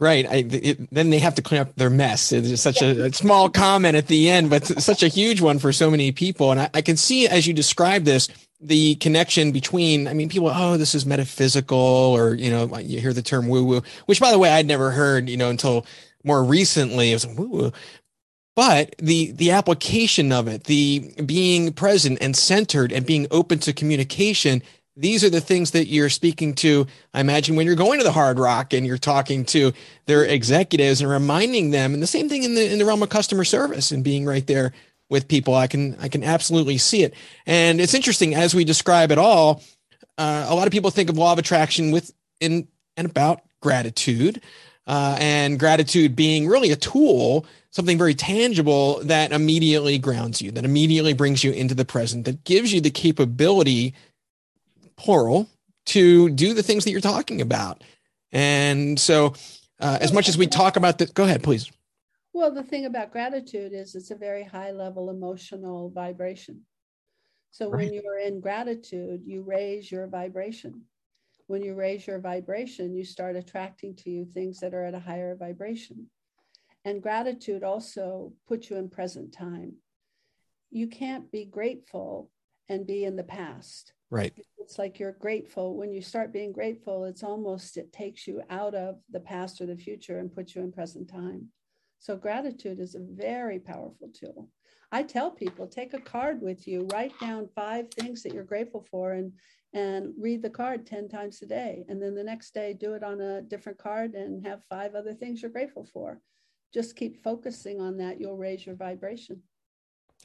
Right. 0.00 0.26
I, 0.26 0.44
it, 0.48 0.94
then 0.94 1.10
they 1.10 1.18
have 1.18 1.34
to 1.36 1.42
clean 1.42 1.60
up 1.60 1.74
their 1.74 1.90
mess. 1.90 2.30
It's 2.30 2.62
such 2.62 2.82
a, 2.82 3.06
a, 3.06 3.12
small 3.12 3.50
comment 3.50 3.96
at 3.96 4.06
the 4.06 4.30
end, 4.30 4.48
but 4.48 4.64
such 4.64 5.02
a 5.02 5.08
huge 5.08 5.40
one 5.40 5.58
for 5.58 5.72
so 5.72 5.90
many 5.90 6.12
people. 6.12 6.52
And 6.52 6.60
I, 6.60 6.70
I, 6.72 6.82
can 6.82 6.96
see 6.96 7.26
as 7.26 7.48
you 7.48 7.52
describe 7.52 8.04
this, 8.04 8.28
the 8.60 8.96
connection 8.96 9.52
between, 9.52 10.08
I 10.08 10.14
mean, 10.14 10.28
people, 10.28 10.50
oh, 10.52 10.76
this 10.76 10.94
is 10.94 11.06
metaphysical, 11.06 11.78
or, 11.78 12.34
you 12.34 12.50
know, 12.50 12.78
you 12.78 13.00
hear 13.00 13.12
the 13.12 13.22
term 13.22 13.48
woo 13.48 13.64
woo, 13.64 13.82
which 14.06 14.20
by 14.20 14.30
the 14.30 14.38
way, 14.38 14.50
I'd 14.50 14.66
never 14.66 14.90
heard, 14.90 15.28
you 15.28 15.36
know, 15.36 15.50
until 15.50 15.86
more 16.24 16.42
recently. 16.42 17.10
It 17.10 17.14
was 17.14 17.26
woo 17.26 17.48
woo. 17.48 17.72
But 18.56 18.96
the, 18.98 19.30
the 19.30 19.52
application 19.52 20.32
of 20.32 20.48
it, 20.48 20.64
the 20.64 21.12
being 21.24 21.72
present 21.72 22.18
and 22.20 22.36
centered 22.36 22.90
and 22.90 23.06
being 23.06 23.28
open 23.30 23.60
to 23.60 23.72
communication 23.72 24.62
these 24.98 25.22
are 25.22 25.30
the 25.30 25.40
things 25.40 25.70
that 25.70 25.86
you're 25.86 26.08
speaking 26.08 26.54
to. 26.54 26.86
I 27.14 27.20
imagine 27.20 27.54
when 27.54 27.66
you're 27.66 27.76
going 27.76 28.00
to 28.00 28.04
the 28.04 28.12
Hard 28.12 28.38
Rock 28.38 28.72
and 28.72 28.84
you're 28.84 28.98
talking 28.98 29.44
to 29.46 29.72
their 30.06 30.24
executives 30.24 31.00
and 31.00 31.08
reminding 31.08 31.70
them, 31.70 31.94
and 31.94 32.02
the 32.02 32.06
same 32.08 32.28
thing 32.28 32.42
in 32.42 32.54
the 32.54 32.70
in 32.70 32.78
the 32.80 32.84
realm 32.84 33.02
of 33.02 33.08
customer 33.08 33.44
service 33.44 33.92
and 33.92 34.02
being 34.02 34.26
right 34.26 34.46
there 34.46 34.72
with 35.08 35.28
people. 35.28 35.54
I 35.54 35.66
can 35.66 35.96
I 36.00 36.08
can 36.08 36.24
absolutely 36.24 36.78
see 36.78 37.02
it, 37.02 37.14
and 37.46 37.80
it's 37.80 37.94
interesting 37.94 38.34
as 38.34 38.54
we 38.54 38.64
describe 38.64 39.10
it 39.10 39.18
all. 39.18 39.62
Uh, 40.16 40.46
a 40.48 40.54
lot 40.54 40.66
of 40.66 40.72
people 40.72 40.90
think 40.90 41.08
of 41.10 41.16
law 41.16 41.32
of 41.32 41.38
attraction 41.38 41.90
with 41.90 42.12
in 42.40 42.68
and 42.96 43.08
about 43.08 43.42
gratitude, 43.60 44.42
uh, 44.86 45.16
and 45.20 45.58
gratitude 45.58 46.16
being 46.16 46.48
really 46.48 46.70
a 46.70 46.76
tool, 46.76 47.46
something 47.70 47.98
very 47.98 48.14
tangible 48.14 49.00
that 49.04 49.32
immediately 49.32 49.98
grounds 49.98 50.42
you, 50.42 50.50
that 50.50 50.64
immediately 50.64 51.12
brings 51.12 51.44
you 51.44 51.52
into 51.52 51.74
the 51.74 51.84
present, 51.84 52.24
that 52.24 52.44
gives 52.44 52.72
you 52.72 52.80
the 52.80 52.90
capability 52.90 53.94
plural 54.96 55.48
to 55.86 56.28
do 56.30 56.54
the 56.54 56.62
things 56.62 56.84
that 56.84 56.90
you're 56.90 57.00
talking 57.00 57.40
about. 57.40 57.82
And 58.32 58.98
so, 58.98 59.34
uh, 59.80 59.98
as 60.00 60.12
much 60.12 60.28
as 60.28 60.36
we 60.36 60.46
talk 60.46 60.76
about 60.76 60.98
that, 60.98 61.14
go 61.14 61.24
ahead, 61.24 61.42
please. 61.42 61.70
Well, 62.32 62.52
the 62.52 62.62
thing 62.62 62.84
about 62.84 63.12
gratitude 63.12 63.72
is 63.72 63.94
it's 63.94 64.10
a 64.10 64.16
very 64.16 64.44
high 64.44 64.70
level 64.70 65.10
emotional 65.10 65.90
vibration. 65.90 66.62
So 67.50 67.70
right. 67.70 67.84
when 67.84 67.94
you're 67.94 68.18
in 68.18 68.40
gratitude, 68.40 69.22
you 69.24 69.42
raise 69.42 69.90
your 69.90 70.06
vibration. 70.06 70.82
When 71.46 71.62
you 71.62 71.74
raise 71.74 72.06
your 72.06 72.20
vibration, 72.20 72.94
you 72.94 73.04
start 73.04 73.34
attracting 73.34 73.96
to 73.96 74.10
you 74.10 74.26
things 74.26 74.60
that 74.60 74.74
are 74.74 74.84
at 74.84 74.94
a 74.94 75.00
higher 75.00 75.34
vibration. 75.34 76.08
And 76.84 77.02
gratitude 77.02 77.64
also 77.64 78.32
puts 78.46 78.70
you 78.70 78.76
in 78.76 78.90
present 78.90 79.32
time. 79.32 79.76
You 80.70 80.86
can't 80.86 81.30
be 81.32 81.46
grateful 81.46 82.30
and 82.68 82.86
be 82.86 83.04
in 83.04 83.16
the 83.16 83.24
past. 83.24 83.94
Right. 84.10 84.34
It's 84.58 84.78
like 84.78 84.98
you're 84.98 85.12
grateful. 85.12 85.76
When 85.76 85.92
you 85.92 86.02
start 86.02 86.32
being 86.32 86.52
grateful, 86.52 87.04
it's 87.04 87.22
almost, 87.22 87.78
it 87.78 87.92
takes 87.92 88.26
you 88.26 88.42
out 88.50 88.74
of 88.74 88.96
the 89.10 89.20
past 89.20 89.62
or 89.62 89.66
the 89.66 89.76
future 89.76 90.18
and 90.18 90.34
puts 90.34 90.54
you 90.54 90.62
in 90.62 90.70
present 90.70 91.10
time. 91.10 91.48
So 91.98 92.16
gratitude 92.16 92.80
is 92.80 92.94
a 92.94 93.00
very 93.00 93.58
powerful 93.58 94.10
tool. 94.14 94.48
I 94.90 95.02
tell 95.02 95.30
people 95.30 95.66
take 95.66 95.94
a 95.94 96.00
card 96.00 96.40
with 96.40 96.66
you, 96.66 96.88
write 96.92 97.12
down 97.20 97.48
five 97.54 97.90
things 97.90 98.22
that 98.22 98.32
you're 98.32 98.44
grateful 98.44 98.86
for 98.90 99.12
and 99.12 99.32
and 99.74 100.14
read 100.18 100.40
the 100.40 100.48
card 100.48 100.86
10 100.86 101.10
times 101.10 101.42
a 101.42 101.46
day. 101.46 101.84
And 101.88 102.00
then 102.00 102.14
the 102.14 102.24
next 102.24 102.54
day 102.54 102.72
do 102.72 102.94
it 102.94 103.02
on 103.02 103.20
a 103.20 103.42
different 103.42 103.76
card 103.76 104.14
and 104.14 104.46
have 104.46 104.62
five 104.70 104.94
other 104.94 105.12
things 105.12 105.42
you're 105.42 105.50
grateful 105.50 105.86
for. 105.92 106.20
Just 106.72 106.96
keep 106.96 107.22
focusing 107.22 107.78
on 107.78 107.98
that. 107.98 108.18
You'll 108.18 108.38
raise 108.38 108.64
your 108.64 108.76
vibration. 108.76 109.42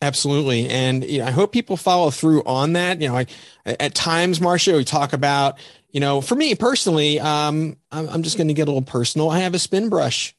Absolutely. 0.02 0.70
And 0.70 1.04
you 1.04 1.20
know, 1.20 1.26
I 1.26 1.32
hope 1.32 1.52
people 1.52 1.76
follow 1.76 2.10
through 2.10 2.44
on 2.46 2.74
that. 2.74 3.02
You 3.02 3.10
know, 3.10 3.18
I, 3.18 3.26
at 3.66 3.94
times, 3.94 4.40
Marcia, 4.40 4.76
we 4.76 4.86
talk 4.86 5.12
about, 5.12 5.58
you 5.92 6.00
know, 6.00 6.22
for 6.22 6.36
me 6.36 6.56
personally, 6.56 7.20
um, 7.20 7.78
I'm, 7.92 8.08
I'm 8.10 8.24
just 8.24 8.38
going 8.38 8.48
to 8.48 8.54
get 8.54 8.70
a 8.70 8.72
little 8.72 8.82
personal. 8.82 9.30
I 9.30 9.40
have 9.40 9.54
a 9.54 9.60
spin 9.60 9.90
brush 9.90 10.34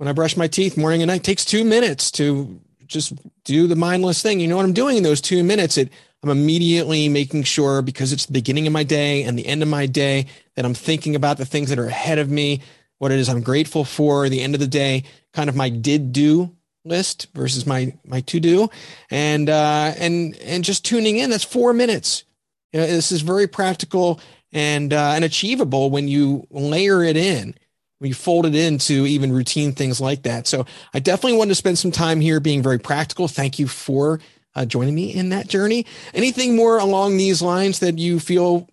when 0.00 0.08
I 0.08 0.12
brush 0.12 0.34
my 0.34 0.46
teeth 0.46 0.78
morning 0.78 1.02
and 1.02 1.10
night. 1.10 1.22
Takes 1.24 1.44
two 1.44 1.62
minutes 1.62 2.10
to 2.12 2.58
just 2.86 3.12
do 3.44 3.66
the 3.66 3.76
mindless 3.76 4.22
thing. 4.22 4.40
You 4.40 4.48
know 4.48 4.56
what 4.56 4.64
I'm 4.64 4.72
doing 4.72 4.96
in 4.96 5.02
those 5.02 5.20
two 5.20 5.44
minutes? 5.44 5.76
It, 5.76 5.92
I'm 6.22 6.30
immediately 6.30 7.10
making 7.10 7.42
sure 7.42 7.82
because 7.82 8.10
it's 8.10 8.24
the 8.24 8.32
beginning 8.32 8.66
of 8.66 8.72
my 8.72 8.82
day 8.82 9.24
and 9.24 9.38
the 9.38 9.46
end 9.46 9.62
of 9.62 9.68
my 9.68 9.84
day 9.84 10.24
that 10.56 10.64
I'm 10.64 10.72
thinking 10.72 11.16
about 11.16 11.36
the 11.36 11.44
things 11.44 11.68
that 11.68 11.78
are 11.78 11.86
ahead 11.86 12.18
of 12.18 12.30
me, 12.30 12.62
what 12.96 13.12
it 13.12 13.18
is 13.18 13.28
I'm 13.28 13.42
grateful 13.42 13.84
for, 13.84 14.30
the 14.30 14.40
end 14.40 14.54
of 14.54 14.60
the 14.60 14.66
day, 14.66 15.04
kind 15.34 15.50
of 15.50 15.54
my 15.54 15.68
did 15.68 16.12
do 16.12 16.50
list 16.86 17.26
versus 17.34 17.66
my 17.66 17.92
my 18.06 18.22
to 18.22 18.40
do 18.40 18.70
and 19.10 19.50
uh 19.50 19.92
and 19.98 20.34
and 20.38 20.64
just 20.64 20.82
tuning 20.82 21.18
in 21.18 21.28
that's 21.28 21.44
four 21.44 21.74
minutes 21.74 22.24
you 22.72 22.80
know 22.80 22.86
this 22.86 23.12
is 23.12 23.20
very 23.20 23.46
practical 23.46 24.18
and 24.50 24.94
uh 24.94 25.12
and 25.14 25.22
achievable 25.22 25.90
when 25.90 26.08
you 26.08 26.46
layer 26.50 27.04
it 27.04 27.18
in 27.18 27.54
you 28.00 28.14
fold 28.14 28.46
it 28.46 28.54
into 28.54 29.06
even 29.06 29.32
routine 29.32 29.72
things 29.72 30.00
like 30.00 30.22
that 30.22 30.46
so 30.46 30.64
i 30.94 30.98
definitely 30.98 31.36
want 31.36 31.50
to 31.50 31.54
spend 31.54 31.78
some 31.78 31.90
time 31.90 32.20
here 32.20 32.40
being 32.40 32.62
very 32.62 32.78
practical 32.78 33.28
thank 33.28 33.58
you 33.58 33.66
for 33.66 34.20
uh, 34.54 34.64
joining 34.64 34.94
me 34.94 35.12
in 35.12 35.28
that 35.28 35.48
journey 35.48 35.86
anything 36.14 36.56
more 36.56 36.78
along 36.78 37.16
these 37.16 37.40
lines 37.42 37.78
that 37.80 37.98
you 37.98 38.18
feel 38.18 38.66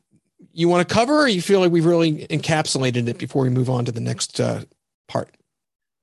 you 0.53 0.67
want 0.67 0.87
to 0.87 0.93
cover 0.93 1.21
or 1.21 1.27
you 1.27 1.41
feel 1.41 1.59
like 1.59 1.71
we've 1.71 1.85
really 1.85 2.25
encapsulated 2.27 3.07
it 3.07 3.17
before 3.17 3.43
we 3.43 3.49
move 3.49 3.69
on 3.69 3.85
to 3.85 3.91
the 3.91 4.01
next 4.01 4.39
uh, 4.39 4.63
part 5.07 5.29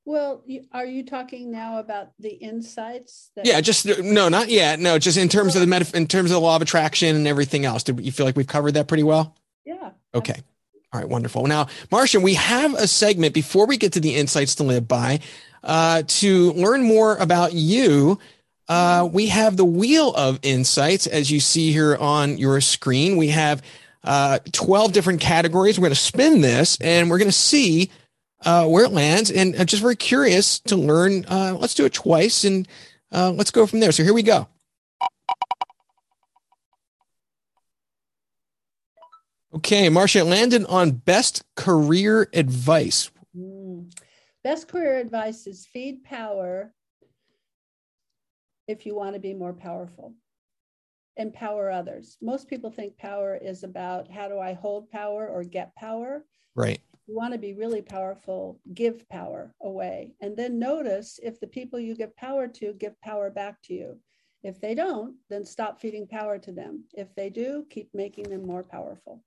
well, 0.06 0.44
are 0.72 0.84
you 0.84 1.02
talking 1.02 1.50
now 1.50 1.78
about 1.78 2.10
the 2.18 2.28
insights? 2.28 3.30
That- 3.36 3.46
yeah, 3.46 3.60
just 3.62 3.86
no, 4.00 4.28
not 4.28 4.50
yet. 4.50 4.78
No, 4.78 4.98
just 4.98 5.16
in 5.16 5.30
terms 5.30 5.54
of 5.54 5.62
the 5.62 5.66
meta, 5.66 5.96
in 5.96 6.06
terms 6.06 6.30
of 6.30 6.34
the 6.34 6.40
law 6.40 6.56
of 6.56 6.62
attraction 6.62 7.16
and 7.16 7.26
everything 7.26 7.64
else. 7.64 7.82
Do 7.84 7.94
you 7.94 8.12
feel 8.12 8.26
like 8.26 8.36
we've 8.36 8.46
covered 8.46 8.72
that 8.72 8.86
pretty 8.86 9.02
well? 9.02 9.34
Yeah. 9.64 9.92
Okay. 10.14 10.42
All 10.94 11.00
right, 11.00 11.08
wonderful. 11.08 11.44
Now, 11.48 11.66
Marcia, 11.90 12.20
we 12.20 12.34
have 12.34 12.72
a 12.74 12.86
segment 12.86 13.34
before 13.34 13.66
we 13.66 13.76
get 13.76 13.94
to 13.94 14.00
the 14.00 14.14
insights 14.14 14.54
to 14.56 14.62
live 14.62 14.86
by. 14.86 15.18
Uh, 15.64 16.04
to 16.06 16.52
learn 16.52 16.84
more 16.84 17.16
about 17.16 17.52
you, 17.52 18.20
uh, 18.68 19.08
we 19.12 19.26
have 19.26 19.56
the 19.56 19.64
wheel 19.64 20.14
of 20.14 20.38
insights, 20.42 21.08
as 21.08 21.32
you 21.32 21.40
see 21.40 21.72
here 21.72 21.96
on 21.96 22.38
your 22.38 22.60
screen. 22.60 23.16
We 23.16 23.28
have 23.30 23.60
uh, 24.04 24.38
12 24.52 24.92
different 24.92 25.20
categories. 25.20 25.80
We're 25.80 25.88
going 25.88 25.94
to 25.94 26.00
spin 26.00 26.42
this 26.42 26.78
and 26.80 27.10
we're 27.10 27.18
going 27.18 27.26
to 27.26 27.32
see 27.32 27.90
uh, 28.44 28.68
where 28.68 28.84
it 28.84 28.92
lands. 28.92 29.32
And 29.32 29.56
I'm 29.56 29.66
just 29.66 29.82
very 29.82 29.96
curious 29.96 30.60
to 30.60 30.76
learn. 30.76 31.24
Uh, 31.24 31.56
let's 31.58 31.74
do 31.74 31.86
it 31.86 31.92
twice 31.92 32.44
and 32.44 32.68
uh, 33.10 33.32
let's 33.32 33.50
go 33.50 33.66
from 33.66 33.80
there. 33.80 33.90
So 33.90 34.04
here 34.04 34.14
we 34.14 34.22
go. 34.22 34.46
Okay, 39.54 39.88
Marcia 39.88 40.24
Landon 40.24 40.66
on 40.66 40.90
best 40.90 41.44
career 41.54 42.28
advice. 42.32 43.10
Mm. 43.36 43.88
Best 44.42 44.66
career 44.66 44.98
advice 44.98 45.46
is 45.46 45.64
feed 45.64 46.02
power 46.02 46.74
if 48.66 48.84
you 48.84 48.96
want 48.96 49.14
to 49.14 49.20
be 49.20 49.32
more 49.32 49.52
powerful. 49.52 50.14
Empower 51.16 51.70
others. 51.70 52.16
Most 52.20 52.48
people 52.48 52.70
think 52.70 52.98
power 52.98 53.38
is 53.40 53.62
about 53.62 54.10
how 54.10 54.28
do 54.28 54.40
I 54.40 54.54
hold 54.54 54.90
power 54.90 55.28
or 55.28 55.44
get 55.44 55.74
power. 55.76 56.24
Right. 56.56 56.80
You 57.06 57.14
want 57.14 57.32
to 57.32 57.38
be 57.38 57.54
really 57.54 57.82
powerful, 57.82 58.60
give 58.74 59.08
power 59.08 59.54
away. 59.62 60.14
And 60.20 60.36
then 60.36 60.58
notice 60.58 61.20
if 61.22 61.38
the 61.38 61.46
people 61.46 61.78
you 61.78 61.94
give 61.94 62.16
power 62.16 62.48
to 62.48 62.72
give 62.72 63.00
power 63.02 63.30
back 63.30 63.62
to 63.64 63.74
you. 63.74 64.00
If 64.42 64.60
they 64.60 64.74
don't, 64.74 65.14
then 65.30 65.44
stop 65.44 65.80
feeding 65.80 66.08
power 66.08 66.38
to 66.38 66.50
them. 66.50 66.84
If 66.94 67.14
they 67.14 67.30
do, 67.30 67.66
keep 67.70 67.90
making 67.94 68.24
them 68.24 68.44
more 68.44 68.64
powerful. 68.64 69.22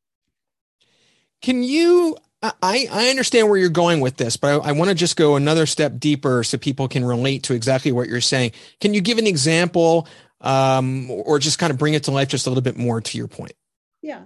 Can 1.42 1.64
you? 1.64 2.18
I, 2.44 2.88
I 2.92 3.10
understand 3.10 3.50
where 3.50 3.58
you're 3.58 3.70
going 3.70 4.00
with 4.00 4.18
this, 4.18 4.38
but 4.38 4.62
I, 4.62 4.70
I 4.70 4.72
want 4.74 4.90
to 4.90 4.96
just 4.96 5.16
go 5.18 5.36
another 5.36 5.66
step 5.66 6.00
deeper 6.00 6.44
so 6.44 6.60
people 6.60 6.88
can 6.88 7.04
relate 7.04 7.44
to 7.44 7.56
exactly 7.56 7.92
what 7.92 8.08
you're 8.08 8.22
saying. 8.22 8.52
Can 8.80 8.94
you 8.94 9.02
give 9.02 9.18
an 9.18 9.26
example 9.26 10.08
um, 10.42 11.10
or 11.10 11.40
just 11.40 11.58
kind 11.58 11.72
of 11.72 11.80
bring 11.80 11.96
it 11.96 12.04
to 12.04 12.12
life 12.12 12.28
just 12.28 12.46
a 12.46 12.52
little 12.52 12.62
bit 12.62 12.78
more 12.78 13.02
to 13.02 13.18
your 13.18 13.28
point? 13.28 13.54
Yeah. 14.04 14.26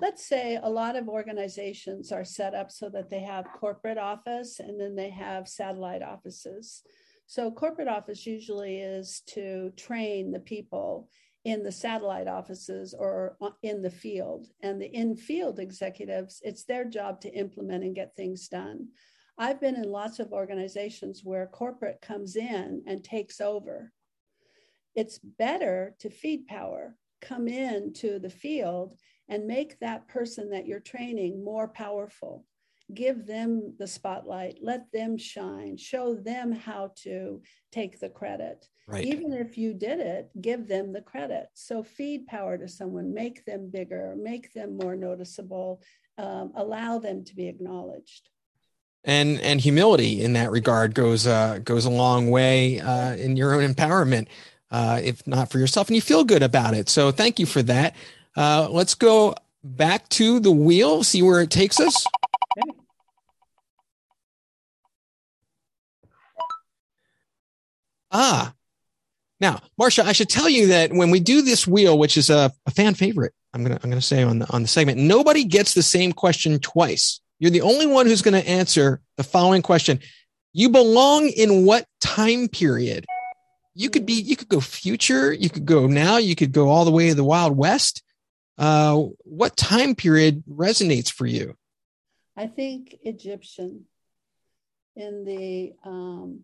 Let's 0.00 0.24
say 0.24 0.60
a 0.62 0.70
lot 0.70 0.94
of 0.94 1.08
organizations 1.08 2.12
are 2.12 2.24
set 2.24 2.54
up 2.54 2.70
so 2.70 2.88
that 2.90 3.10
they 3.10 3.20
have 3.20 3.46
corporate 3.58 3.98
office 3.98 4.60
and 4.60 4.80
then 4.80 4.94
they 4.94 5.10
have 5.10 5.48
satellite 5.48 6.02
offices. 6.02 6.82
So, 7.26 7.50
corporate 7.50 7.88
office 7.88 8.24
usually 8.24 8.78
is 8.78 9.22
to 9.26 9.70
train 9.76 10.30
the 10.30 10.38
people 10.38 11.08
in 11.44 11.62
the 11.62 11.72
satellite 11.72 12.28
offices 12.28 12.94
or 12.98 13.36
in 13.62 13.82
the 13.82 13.90
field. 13.90 14.48
And 14.62 14.80
the 14.80 14.86
in 14.86 15.16
field 15.16 15.58
executives, 15.58 16.40
it's 16.44 16.64
their 16.64 16.84
job 16.84 17.20
to 17.22 17.32
implement 17.32 17.84
and 17.84 17.94
get 17.94 18.14
things 18.16 18.48
done. 18.48 18.88
I've 19.38 19.60
been 19.60 19.76
in 19.76 19.90
lots 19.90 20.18
of 20.18 20.32
organizations 20.32 21.22
where 21.24 21.46
corporate 21.46 22.00
comes 22.00 22.36
in 22.36 22.82
and 22.86 23.04
takes 23.04 23.40
over. 23.40 23.92
It's 24.96 25.20
better 25.20 25.94
to 26.00 26.10
feed 26.10 26.48
power, 26.48 26.96
come 27.20 27.46
in 27.46 27.92
to 27.94 28.18
the 28.18 28.30
field 28.30 28.96
and 29.28 29.46
make 29.46 29.78
that 29.78 30.08
person 30.08 30.50
that 30.50 30.66
you're 30.66 30.80
training 30.80 31.44
more 31.44 31.68
powerful 31.68 32.44
give 32.94 33.26
them 33.26 33.74
the 33.78 33.86
spotlight, 33.86 34.58
let 34.62 34.90
them 34.92 35.18
shine, 35.18 35.76
show 35.76 36.14
them 36.14 36.52
how 36.52 36.92
to 37.02 37.42
take 37.70 38.00
the 38.00 38.08
credit. 38.08 38.66
Right. 38.86 39.04
Even 39.04 39.34
if 39.34 39.58
you 39.58 39.74
did 39.74 40.00
it, 40.00 40.30
give 40.40 40.66
them 40.66 40.92
the 40.92 41.02
credit. 41.02 41.48
So 41.52 41.82
feed 41.82 42.26
power 42.26 42.56
to 42.56 42.66
someone, 42.66 43.12
make 43.12 43.44
them 43.44 43.70
bigger, 43.70 44.14
make 44.18 44.54
them 44.54 44.78
more 44.78 44.96
noticeable, 44.96 45.82
um, 46.16 46.52
allow 46.56 46.98
them 46.98 47.24
to 47.24 47.36
be 47.36 47.48
acknowledged. 47.48 48.30
And 49.04 49.40
and 49.40 49.60
humility 49.60 50.22
in 50.22 50.32
that 50.32 50.50
regard 50.50 50.94
goes 50.94 51.26
uh, 51.26 51.60
goes 51.62 51.84
a 51.84 51.90
long 51.90 52.30
way 52.30 52.80
uh, 52.80 53.14
in 53.14 53.36
your 53.36 53.54
own 53.54 53.74
empowerment, 53.74 54.26
uh, 54.70 55.00
if 55.02 55.24
not 55.26 55.50
for 55.50 55.58
yourself, 55.58 55.88
and 55.88 55.94
you 55.94 56.02
feel 56.02 56.24
good 56.24 56.42
about 56.42 56.74
it. 56.74 56.88
So 56.88 57.12
thank 57.12 57.38
you 57.38 57.46
for 57.46 57.62
that. 57.62 57.94
Uh, 58.36 58.68
let's 58.70 58.94
go 58.94 59.34
back 59.62 60.08
to 60.10 60.40
the 60.40 60.50
wheel, 60.50 61.04
see 61.04 61.22
where 61.22 61.40
it 61.40 61.50
takes 61.50 61.78
us. 61.78 62.06
Ah, 68.10 68.54
now, 69.40 69.60
Marcia, 69.78 70.04
I 70.04 70.12
should 70.12 70.28
tell 70.28 70.48
you 70.48 70.68
that 70.68 70.92
when 70.92 71.10
we 71.10 71.20
do 71.20 71.42
this 71.42 71.66
wheel, 71.66 71.98
which 71.98 72.16
is 72.16 72.28
a, 72.28 72.52
a, 72.66 72.70
fan 72.72 72.94
favorite, 72.94 73.32
I'm 73.54 73.62
gonna 73.62 73.78
I'm 73.82 73.90
gonna 73.90 74.02
say 74.02 74.22
on 74.22 74.40
the 74.40 74.50
on 74.52 74.62
the 74.62 74.68
segment, 74.68 74.98
nobody 74.98 75.44
gets 75.44 75.74
the 75.74 75.82
same 75.82 76.12
question 76.12 76.58
twice. 76.58 77.20
You're 77.38 77.52
the 77.52 77.60
only 77.60 77.86
one 77.86 78.06
who's 78.06 78.22
to 78.22 78.48
answer 78.48 79.00
the 79.16 79.22
following 79.22 79.62
question. 79.62 80.00
You 80.52 80.70
belong 80.70 81.28
in 81.28 81.64
what 81.64 81.86
time 82.00 82.48
period? 82.48 83.06
You 83.74 83.90
could 83.90 84.06
be 84.06 84.14
you 84.14 84.34
could 84.34 84.48
go 84.48 84.60
future, 84.60 85.32
you 85.32 85.48
could 85.48 85.66
go 85.66 85.86
now, 85.86 86.16
you 86.16 86.34
could 86.34 86.52
go 86.52 86.68
all 86.68 86.84
the 86.84 86.90
way 86.90 87.10
to 87.10 87.14
the 87.14 87.24
Wild 87.24 87.56
West. 87.56 88.02
Uh, 88.56 89.04
what 89.20 89.56
time 89.56 89.94
period 89.94 90.42
resonates 90.50 91.12
for 91.12 91.26
you? 91.26 91.54
I 92.36 92.48
think 92.48 92.96
Egyptian 93.02 93.84
in 94.96 95.24
the 95.24 95.74
um, 95.84 96.40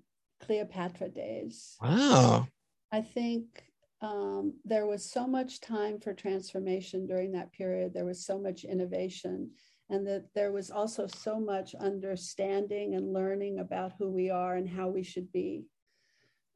Cleopatra 0.46 1.08
days. 1.08 1.76
Wow. 1.82 2.46
I 2.92 3.00
think 3.00 3.64
um, 4.00 4.54
there 4.64 4.86
was 4.86 5.10
so 5.10 5.26
much 5.26 5.60
time 5.60 5.98
for 5.98 6.12
transformation 6.12 7.06
during 7.06 7.32
that 7.32 7.52
period. 7.52 7.92
There 7.94 8.04
was 8.04 8.26
so 8.26 8.38
much 8.38 8.64
innovation, 8.64 9.50
and 9.90 10.06
that 10.06 10.26
there 10.34 10.52
was 10.52 10.70
also 10.70 11.06
so 11.06 11.40
much 11.40 11.74
understanding 11.74 12.94
and 12.94 13.12
learning 13.12 13.58
about 13.58 13.92
who 13.98 14.10
we 14.10 14.30
are 14.30 14.56
and 14.56 14.68
how 14.68 14.88
we 14.88 15.02
should 15.02 15.32
be. 15.32 15.64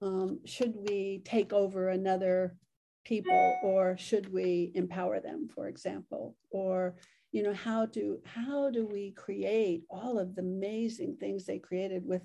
Um, 0.01 0.40
should 0.44 0.74
we 0.77 1.22
take 1.24 1.53
over 1.53 1.88
another 1.88 2.57
people, 3.05 3.57
or 3.62 3.96
should 3.96 4.33
we 4.33 4.70
empower 4.74 5.18
them, 5.18 5.48
for 5.55 5.68
example, 5.68 6.37
or 6.51 6.96
you 7.33 7.42
know 7.42 7.55
how 7.55 7.87
do 7.87 8.20
how 8.24 8.70
do 8.70 8.87
we 8.87 9.12
create 9.12 9.83
all 9.90 10.18
of 10.18 10.35
the 10.35 10.42
amazing 10.42 11.16
things 11.18 11.44
they 11.44 11.59
created 11.59 12.03
with 12.05 12.22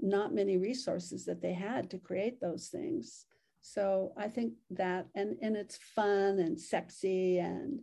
not 0.00 0.34
many 0.34 0.56
resources 0.56 1.24
that 1.26 1.42
they 1.42 1.52
had 1.52 1.90
to 1.90 1.98
create 1.98 2.40
those 2.40 2.68
things. 2.68 3.26
So 3.60 4.12
I 4.16 4.28
think 4.28 4.54
that, 4.70 5.06
and, 5.14 5.36
and 5.42 5.56
it's 5.56 5.78
fun 5.94 6.38
and 6.38 6.58
sexy 6.58 7.38
and 7.38 7.80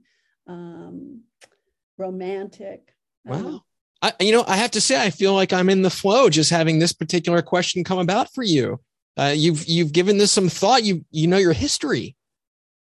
um, 0.47 1.21
romantic. 1.97 2.93
Wow. 3.25 3.63
I, 4.01 4.13
you 4.19 4.31
know, 4.31 4.43
I 4.47 4.57
have 4.57 4.71
to 4.71 4.81
say, 4.81 5.01
I 5.01 5.09
feel 5.09 5.33
like 5.33 5.53
I'm 5.53 5.69
in 5.69 5.81
the 5.81 5.89
flow 5.89 6.29
just 6.29 6.49
having 6.49 6.79
this 6.79 6.93
particular 6.93 7.41
question 7.41 7.83
come 7.83 7.99
about 7.99 8.33
for 8.33 8.43
you. 8.43 8.79
Uh, 9.17 9.33
you've 9.35 9.65
you've 9.65 9.93
given 9.93 10.17
this 10.17 10.31
some 10.31 10.49
thought. 10.49 10.83
You 10.83 11.05
you 11.09 11.27
know 11.27 11.37
your 11.37 11.53
history, 11.53 12.15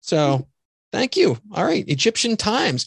so 0.02 0.46
thank 0.92 1.16
you. 1.16 1.38
All 1.54 1.64
right, 1.64 1.84
Egyptian 1.88 2.36
times. 2.36 2.86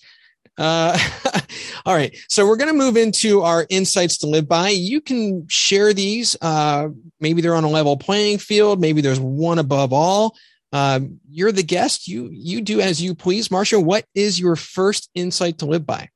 Uh, 0.57 0.97
all 1.85 1.95
right. 1.95 2.15
So 2.29 2.47
we're 2.47 2.57
going 2.57 2.71
to 2.71 2.77
move 2.77 2.97
into 2.97 3.41
our 3.41 3.65
insights 3.69 4.17
to 4.19 4.27
live 4.27 4.47
by. 4.47 4.69
You 4.69 5.01
can 5.01 5.47
share 5.47 5.93
these. 5.93 6.35
Uh, 6.41 6.89
maybe 7.19 7.41
they're 7.41 7.55
on 7.55 7.63
a 7.63 7.69
level 7.69 7.97
playing 7.97 8.37
field. 8.37 8.79
Maybe 8.79 9.01
there's 9.01 9.19
one 9.19 9.59
above 9.59 9.93
all. 9.93 10.35
Uh, 10.71 11.01
you're 11.29 11.51
the 11.51 11.63
guest. 11.63 12.07
You 12.07 12.29
you 12.31 12.59
do 12.61 12.81
as 12.81 12.99
you 13.01 13.13
please, 13.13 13.51
Marcia. 13.51 13.79
What 13.79 14.05
is 14.15 14.39
your 14.39 14.55
first 14.55 15.09
insight 15.13 15.59
to 15.59 15.67
live 15.67 15.85
by? 15.85 16.09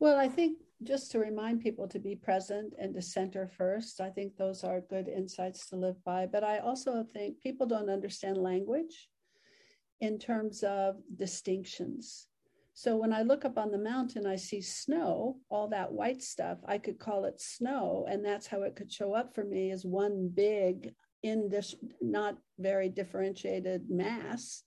Well, 0.00 0.18
I 0.18 0.28
think 0.28 0.58
just 0.82 1.12
to 1.12 1.18
remind 1.18 1.62
people 1.62 1.88
to 1.88 1.98
be 1.98 2.16
present 2.16 2.74
and 2.78 2.94
to 2.94 3.02
center 3.02 3.48
first. 3.56 4.00
I 4.00 4.10
think 4.10 4.36
those 4.36 4.64
are 4.64 4.80
good 4.80 5.08
insights 5.08 5.68
to 5.70 5.76
live 5.76 6.02
by. 6.04 6.26
But 6.26 6.44
I 6.44 6.58
also 6.58 7.04
think 7.12 7.40
people 7.40 7.66
don't 7.66 7.88
understand 7.88 8.36
language 8.36 9.08
in 10.00 10.18
terms 10.18 10.62
of 10.62 10.96
distinctions. 11.16 12.26
So 12.76 12.96
when 12.96 13.12
I 13.12 13.22
look 13.22 13.44
up 13.44 13.56
on 13.56 13.70
the 13.70 13.78
mountain, 13.78 14.26
I 14.26 14.34
see 14.34 14.60
snow, 14.60 15.36
all 15.48 15.68
that 15.68 15.92
white 15.92 16.22
stuff. 16.22 16.58
I 16.66 16.78
could 16.78 16.98
call 16.98 17.24
it 17.24 17.40
snow, 17.40 18.04
and 18.10 18.24
that's 18.24 18.48
how 18.48 18.62
it 18.62 18.74
could 18.74 18.92
show 18.92 19.14
up 19.14 19.32
for 19.32 19.44
me 19.44 19.70
as 19.70 19.84
one 19.84 20.28
big, 20.34 20.92
in 21.22 21.48
this 21.48 21.74
not 22.02 22.36
very 22.58 22.88
differentiated 22.88 23.88
mass. 23.88 24.64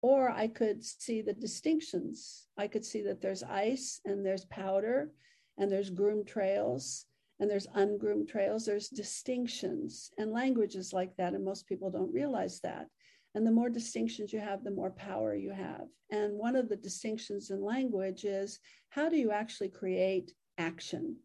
Or 0.00 0.30
I 0.30 0.46
could 0.48 0.84
see 0.84 1.20
the 1.20 1.34
distinctions. 1.34 2.48
I 2.56 2.66
could 2.66 2.84
see 2.84 3.02
that 3.02 3.20
there's 3.20 3.42
ice 3.42 4.00
and 4.04 4.24
there's 4.24 4.46
powder 4.46 5.10
and 5.58 5.70
there's 5.70 5.90
groomed 5.90 6.26
trails 6.26 7.06
and 7.40 7.50
there's 7.50 7.66
ungroomed 7.74 8.28
trails. 8.28 8.64
There's 8.64 8.88
distinctions 8.88 10.10
and 10.16 10.32
languages 10.32 10.92
like 10.92 11.14
that, 11.16 11.34
and 11.34 11.44
most 11.44 11.66
people 11.66 11.90
don't 11.90 12.12
realize 12.12 12.60
that. 12.60 12.86
And 13.34 13.46
the 13.46 13.50
more 13.50 13.70
distinctions 13.70 14.32
you 14.32 14.40
have, 14.40 14.62
the 14.62 14.70
more 14.70 14.90
power 14.90 15.34
you 15.34 15.50
have. 15.52 15.88
And 16.10 16.34
one 16.34 16.54
of 16.54 16.68
the 16.68 16.76
distinctions 16.76 17.50
in 17.50 17.62
language 17.62 18.24
is 18.24 18.58
how 18.90 19.08
do 19.08 19.16
you 19.16 19.30
actually 19.30 19.70
create 19.70 20.34
action? 20.58 21.16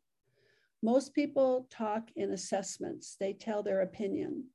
Most 0.82 1.14
people 1.14 1.68
talk 1.70 2.10
in 2.16 2.32
assessments, 2.32 3.18
they 3.20 3.34
tell 3.34 3.64
their 3.64 3.82
opinion. 3.82 4.46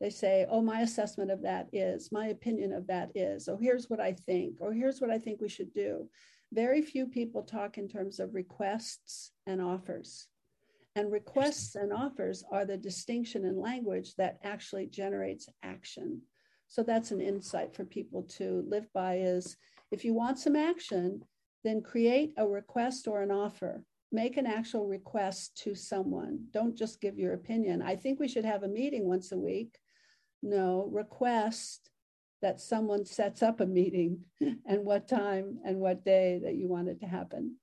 They 0.00 0.10
say, 0.10 0.46
oh, 0.48 0.62
my 0.62 0.80
assessment 0.80 1.30
of 1.30 1.42
that 1.42 1.68
is, 1.72 2.10
my 2.10 2.28
opinion 2.28 2.72
of 2.72 2.86
that 2.86 3.10
is, 3.14 3.48
oh, 3.48 3.58
here's 3.60 3.90
what 3.90 4.00
I 4.00 4.12
think, 4.12 4.56
or 4.60 4.72
here's 4.72 5.00
what 5.00 5.10
I 5.10 5.18
think 5.18 5.40
we 5.40 5.48
should 5.48 5.74
do. 5.74 6.08
Very 6.52 6.80
few 6.80 7.06
people 7.06 7.42
talk 7.42 7.76
in 7.76 7.86
terms 7.86 8.18
of 8.18 8.34
requests 8.34 9.32
and 9.46 9.60
offers. 9.60 10.26
And 10.96 11.12
requests 11.12 11.76
and 11.76 11.92
offers 11.92 12.42
are 12.50 12.64
the 12.64 12.76
distinction 12.76 13.44
in 13.44 13.60
language 13.60 14.14
that 14.16 14.38
actually 14.42 14.86
generates 14.86 15.48
action. 15.62 16.22
So 16.70 16.84
that's 16.84 17.10
an 17.10 17.20
insight 17.20 17.74
for 17.74 17.84
people 17.84 18.22
to 18.38 18.64
live 18.68 18.86
by 18.94 19.16
is 19.16 19.56
if 19.90 20.04
you 20.04 20.14
want 20.14 20.38
some 20.38 20.54
action, 20.54 21.20
then 21.64 21.82
create 21.82 22.32
a 22.38 22.46
request 22.46 23.08
or 23.08 23.22
an 23.22 23.32
offer. 23.32 23.82
Make 24.12 24.36
an 24.36 24.46
actual 24.46 24.86
request 24.86 25.60
to 25.64 25.74
someone. 25.74 26.46
Don't 26.52 26.78
just 26.78 27.00
give 27.00 27.18
your 27.18 27.34
opinion. 27.34 27.82
I 27.82 27.96
think 27.96 28.20
we 28.20 28.28
should 28.28 28.44
have 28.44 28.62
a 28.62 28.68
meeting 28.68 29.08
once 29.08 29.32
a 29.32 29.36
week. 29.36 29.78
No, 30.44 30.88
request 30.92 31.90
that 32.40 32.60
someone 32.60 33.04
sets 33.04 33.42
up 33.42 33.58
a 33.58 33.66
meeting 33.66 34.20
and 34.40 34.84
what 34.84 35.08
time 35.08 35.58
and 35.64 35.78
what 35.80 36.04
day 36.04 36.40
that 36.44 36.54
you 36.54 36.68
want 36.68 36.88
it 36.88 37.00
to 37.00 37.06
happen. 37.06 37.56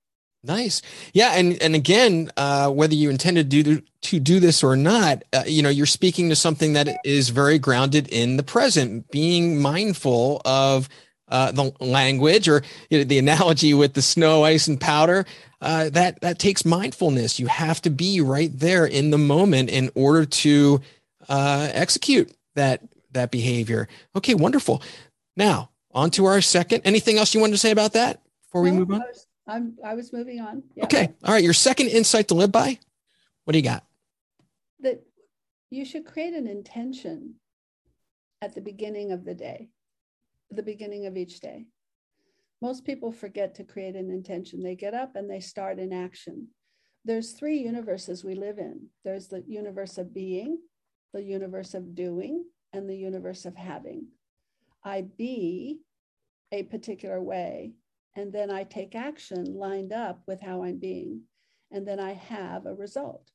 Nice. 0.44 0.82
Yeah. 1.14 1.34
And, 1.34 1.62
and 1.62 1.76
again, 1.76 2.32
uh, 2.38 2.70
whether 2.70 2.94
you 2.94 3.10
intended 3.10 3.52
to 3.52 3.64
do, 3.64 3.82
to 4.02 4.20
do 4.20 4.40
this 4.40 4.64
or 4.64 4.76
not, 4.76 5.24
uh, 5.34 5.44
you 5.46 5.62
know, 5.62 5.70
you're 5.70 5.86
speaking 5.86 6.30
to 6.30 6.36
something 6.36 6.74
that 6.74 7.00
is 7.04 7.30
very 7.30 7.60
grounded 7.60 8.08
in 8.08 8.38
the 8.38 8.44
present, 8.44 9.10
being 9.12 9.62
mindful 9.62 10.42
of 10.46 10.88
uh, 11.30 11.52
the 11.52 11.74
language 11.80 12.48
or 12.48 12.62
you 12.90 13.00
know, 13.00 13.04
the 13.04 13.18
analogy 13.18 13.74
with 13.74 13.94
the 13.94 14.02
snow, 14.02 14.44
ice, 14.44 14.68
and 14.68 14.80
powder. 14.80 15.26
Uh, 15.60 15.90
that 15.90 16.22
that 16.22 16.38
takes 16.38 16.64
mindfulness. 16.64 17.40
You 17.40 17.48
have 17.48 17.82
to 17.82 17.90
be 17.90 18.22
right 18.22 18.52
there 18.54 18.86
in 18.86 19.10
the 19.10 19.18
moment 19.18 19.70
in 19.70 19.90
order 19.96 20.24
to 20.26 20.82
uh, 21.28 21.70
execute 21.74 22.32
that 22.56 22.82
that 23.12 23.32
behavior. 23.32 23.88
Okay, 24.16 24.36
wonderful. 24.36 24.82
Now 25.36 25.72
on 25.92 26.12
to 26.12 26.26
our 26.26 26.42
second. 26.42 26.84
Anything 26.86 27.18
else 27.18 27.34
you 27.34 27.42
wanted 27.42 27.54
to 27.54 27.58
say 27.58 27.72
about 27.72 27.94
that 27.94 28.22
before 28.44 28.62
we 28.62 28.72
move 28.72 28.92
on? 28.92 29.04
I'm 29.48 29.78
I 29.84 29.94
was 29.94 30.12
moving 30.12 30.40
on. 30.40 30.64
Yeah. 30.76 30.86
Okay. 30.86 31.14
All 31.24 31.34
right. 31.34 31.44
Your 31.44 31.54
second 31.54 31.88
insight 31.88 32.28
to 32.30 32.34
live 32.34 32.52
by. 32.52 32.80
What 33.46 33.54
do 33.54 33.60
you 33.60 33.64
got? 33.64 33.86
That 34.82 35.04
you 35.70 35.86
should 35.86 36.06
create 36.06 36.34
an 36.34 36.48
intention 36.48 37.36
at 38.42 38.54
the 38.54 38.62
beginning 38.62 39.12
of 39.12 39.26
the 39.26 39.34
day, 39.34 39.70
the 40.52 40.64
beginning 40.64 41.06
of 41.06 41.18
each 41.18 41.40
day. 41.40 41.66
Most 42.62 42.86
people 42.86 43.12
forget 43.12 43.56
to 43.56 43.64
create 43.64 43.96
an 43.96 44.10
intention. 44.10 44.64
They 44.64 44.76
get 44.76 44.94
up 44.94 45.16
and 45.16 45.30
they 45.30 45.40
start 45.40 45.80
in 45.80 45.94
action. 45.94 46.48
There's 47.06 47.32
three 47.32 47.60
universes 47.60 48.24
we 48.24 48.36
live 48.36 48.58
in. 48.58 48.88
There's 49.06 49.28
the 49.28 49.44
universe 49.48 49.98
of 49.98 50.14
being, 50.14 50.58
the 51.14 51.24
universe 51.24 51.74
of 51.74 51.96
doing, 51.96 52.46
and 52.74 52.90
the 52.90 52.98
universe 52.98 53.46
of 53.46 53.56
having. 53.56 54.08
I 54.84 55.02
be 55.02 55.80
a 56.52 56.64
particular 56.64 57.22
way 57.22 57.74
and 58.18 58.34
then 58.34 58.50
I 58.50 58.64
take 58.64 58.96
action 58.96 59.46
lined 59.54 59.94
up 59.94 60.24
with 60.26 60.42
how 60.42 60.64
I'm 60.64 60.80
being, 60.80 61.22
and 61.72 61.88
then 61.88 62.00
I 62.00 62.14
have 62.14 62.66
a 62.66 62.74
result. 62.74 63.30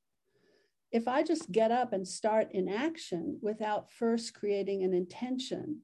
If 0.91 1.07
I 1.07 1.23
just 1.23 1.53
get 1.53 1.71
up 1.71 1.93
and 1.93 2.07
start 2.07 2.49
in 2.51 2.69
action 2.69 3.39
without 3.41 3.93
first 3.93 4.35
creating 4.35 4.83
an 4.83 4.93
intention, 4.93 5.83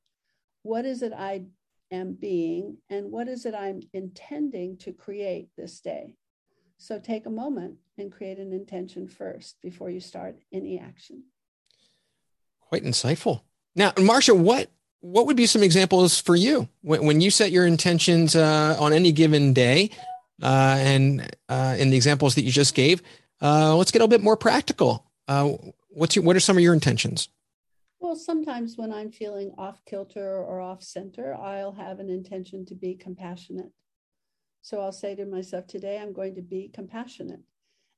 what 0.62 0.84
is 0.84 1.02
it 1.02 1.12
I 1.16 1.44
am 1.92 2.14
being, 2.20 2.78
and 2.90 3.12
what 3.12 3.28
is 3.28 3.46
it 3.46 3.54
I'm 3.54 3.80
intending 3.92 4.76
to 4.78 4.92
create 4.92 5.48
this 5.56 5.80
day? 5.80 6.16
So 6.76 6.98
take 6.98 7.26
a 7.26 7.30
moment 7.30 7.76
and 7.98 8.12
create 8.12 8.38
an 8.38 8.52
intention 8.52 9.06
first 9.06 9.62
before 9.62 9.90
you 9.90 10.00
start 10.00 10.40
any 10.52 10.78
action. 10.78 11.22
Quite 12.60 12.84
insightful. 12.84 13.42
Now, 13.76 13.92
Marcia, 13.96 14.34
what 14.34 14.70
what 15.00 15.26
would 15.26 15.36
be 15.36 15.46
some 15.46 15.62
examples 15.62 16.20
for 16.20 16.34
you? 16.34 16.68
When, 16.82 17.06
when 17.06 17.20
you 17.20 17.30
set 17.30 17.50
your 17.50 17.66
intentions 17.66 18.34
uh, 18.34 18.76
on 18.78 18.92
any 18.92 19.12
given 19.12 19.52
day 19.52 19.90
uh, 20.42 20.76
and 20.78 21.36
uh, 21.48 21.76
in 21.78 21.90
the 21.90 21.96
examples 21.96 22.34
that 22.34 22.42
you 22.42 22.52
just 22.52 22.74
gave 22.74 23.02
uh, 23.40 23.74
let's 23.76 23.90
get 23.90 24.02
a 24.02 24.08
bit 24.08 24.22
more 24.22 24.36
practical. 24.36 25.04
Uh, 25.26 25.52
what's 25.90 26.16
your, 26.16 26.24
what 26.24 26.36
are 26.36 26.40
some 26.40 26.56
of 26.56 26.62
your 26.62 26.74
intentions? 26.74 27.28
Well 28.00 28.16
sometimes 28.16 28.76
when 28.76 28.92
i'm 28.92 29.10
feeling 29.10 29.52
off 29.58 29.84
kilter 29.84 30.38
or 30.38 30.60
off 30.60 30.82
center 30.82 31.34
i'll 31.34 31.72
have 31.72 31.98
an 31.98 32.08
intention 32.08 32.64
to 32.66 32.74
be 32.74 32.94
compassionate. 32.94 33.72
So 34.62 34.80
i'll 34.80 34.92
say 34.92 35.14
to 35.16 35.26
myself 35.26 35.66
today 35.66 35.98
i'm 35.98 36.12
going 36.12 36.34
to 36.36 36.42
be 36.42 36.70
compassionate 36.72 37.40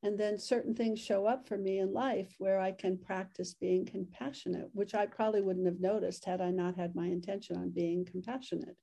and 0.02 0.18
then 0.18 0.38
certain 0.38 0.74
things 0.74 0.98
show 0.98 1.26
up 1.26 1.46
for 1.46 1.58
me 1.58 1.78
in 1.78 1.92
life 1.92 2.34
where 2.38 2.58
I 2.58 2.72
can 2.72 2.98
practice 2.98 3.54
being 3.54 3.84
compassionate, 3.84 4.68
which 4.72 4.94
I 4.94 5.06
probably 5.06 5.42
wouldn't 5.42 5.66
have 5.66 5.80
noticed 5.80 6.24
had 6.24 6.40
I 6.40 6.50
not 6.50 6.76
had 6.76 6.94
my 6.94 7.06
intention 7.06 7.56
on 7.56 7.70
being 7.70 8.04
compassionate. 8.04 8.76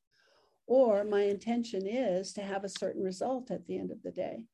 Or 0.67 1.03
my 1.03 1.23
intention 1.23 1.87
is 1.87 2.33
to 2.33 2.41
have 2.41 2.63
a 2.63 2.69
certain 2.69 3.01
result 3.03 3.49
at 3.49 3.65
the 3.65 3.77
end 3.77 3.89
of 3.89 4.03
the 4.03 4.11
day. 4.11 4.45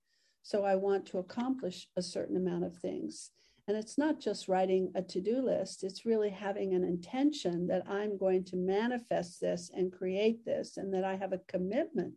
So 0.42 0.64
I 0.64 0.76
want 0.76 1.06
to 1.08 1.18
accomplish 1.18 1.88
a 1.98 2.02
certain 2.02 2.38
amount 2.38 2.64
of 2.64 2.78
things. 2.78 3.32
And 3.68 3.78
it's 3.78 3.98
not 3.98 4.20
just 4.20 4.48
writing 4.50 4.92
a 4.94 5.02
to 5.02 5.22
do 5.22 5.42
list, 5.42 5.84
it's 5.84 6.06
really 6.06 6.30
having 6.30 6.74
an 6.74 6.84
intention 6.84 7.68
that 7.68 7.90
I'm 7.90 8.18
going 8.18 8.44
to 8.46 8.58
manifest 8.58 9.40
this 9.40 9.72
and 9.74 9.92
create 9.92 10.44
this, 10.46 10.76
and 10.76 10.94
that 10.94 11.06
I 11.06 11.16
have 11.16 11.32
a 11.32 11.42
commitment 11.48 12.16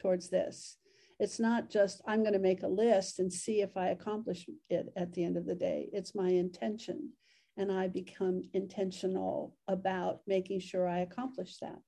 towards 0.00 0.30
this. 0.30 0.78
It's 1.20 1.38
not 1.38 1.70
just, 1.70 2.02
I'm 2.06 2.22
going 2.22 2.32
to 2.32 2.38
make 2.38 2.62
a 2.62 2.68
list 2.68 3.18
and 3.18 3.32
see 3.32 3.60
if 3.60 3.76
I 3.76 3.88
accomplish 3.88 4.46
it 4.68 4.92
at 4.96 5.12
the 5.12 5.24
end 5.24 5.36
of 5.36 5.46
the 5.46 5.54
day. 5.54 5.88
It's 5.92 6.14
my 6.14 6.28
intention. 6.28 7.10
And 7.56 7.70
I 7.70 7.86
become 7.86 8.42
intentional 8.52 9.56
about 9.68 10.22
making 10.26 10.60
sure 10.60 10.88
I 10.88 10.98
accomplish 10.98 11.58
that. 11.58 11.78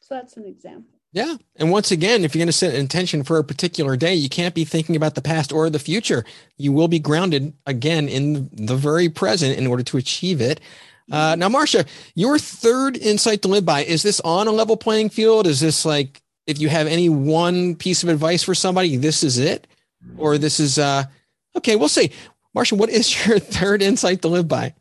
So 0.00 0.14
that's 0.14 0.36
an 0.36 0.46
example. 0.46 1.00
Yeah. 1.12 1.36
And 1.56 1.72
once 1.72 1.90
again, 1.90 2.24
if 2.24 2.34
you're 2.34 2.40
going 2.40 2.46
to 2.46 2.52
set 2.52 2.74
an 2.74 2.80
intention 2.80 3.24
for 3.24 3.38
a 3.38 3.44
particular 3.44 3.96
day, 3.96 4.14
you 4.14 4.28
can't 4.28 4.54
be 4.54 4.64
thinking 4.64 4.94
about 4.94 5.16
the 5.16 5.22
past 5.22 5.52
or 5.52 5.68
the 5.68 5.80
future. 5.80 6.24
You 6.56 6.72
will 6.72 6.86
be 6.86 7.00
grounded 7.00 7.54
again 7.66 8.08
in 8.08 8.48
the 8.52 8.76
very 8.76 9.08
present 9.08 9.58
in 9.58 9.66
order 9.66 9.82
to 9.82 9.96
achieve 9.96 10.40
it. 10.40 10.60
Uh, 11.10 11.34
now, 11.36 11.48
Marcia, 11.48 11.84
your 12.14 12.38
third 12.38 12.96
insight 12.96 13.42
to 13.42 13.48
live 13.48 13.64
by 13.64 13.82
is 13.82 14.04
this 14.04 14.20
on 14.20 14.46
a 14.46 14.52
level 14.52 14.76
playing 14.76 15.10
field? 15.10 15.48
Is 15.48 15.58
this 15.58 15.84
like 15.84 16.22
if 16.46 16.60
you 16.60 16.68
have 16.68 16.86
any 16.86 17.08
one 17.08 17.74
piece 17.76 18.02
of 18.02 18.08
advice 18.08 18.42
for 18.42 18.54
somebody, 18.54 18.96
this 18.96 19.22
is 19.22 19.38
it, 19.38 19.66
or 20.16 20.38
this 20.38 20.60
is 20.60 20.78
uh, 20.78 21.04
okay. 21.56 21.76
We'll 21.76 21.88
see. 21.88 22.12
Marcia, 22.54 22.74
what 22.74 22.90
is 22.90 23.26
your 23.26 23.38
third 23.38 23.82
insight 23.82 24.22
to 24.22 24.28
live 24.28 24.48
by? 24.48 24.74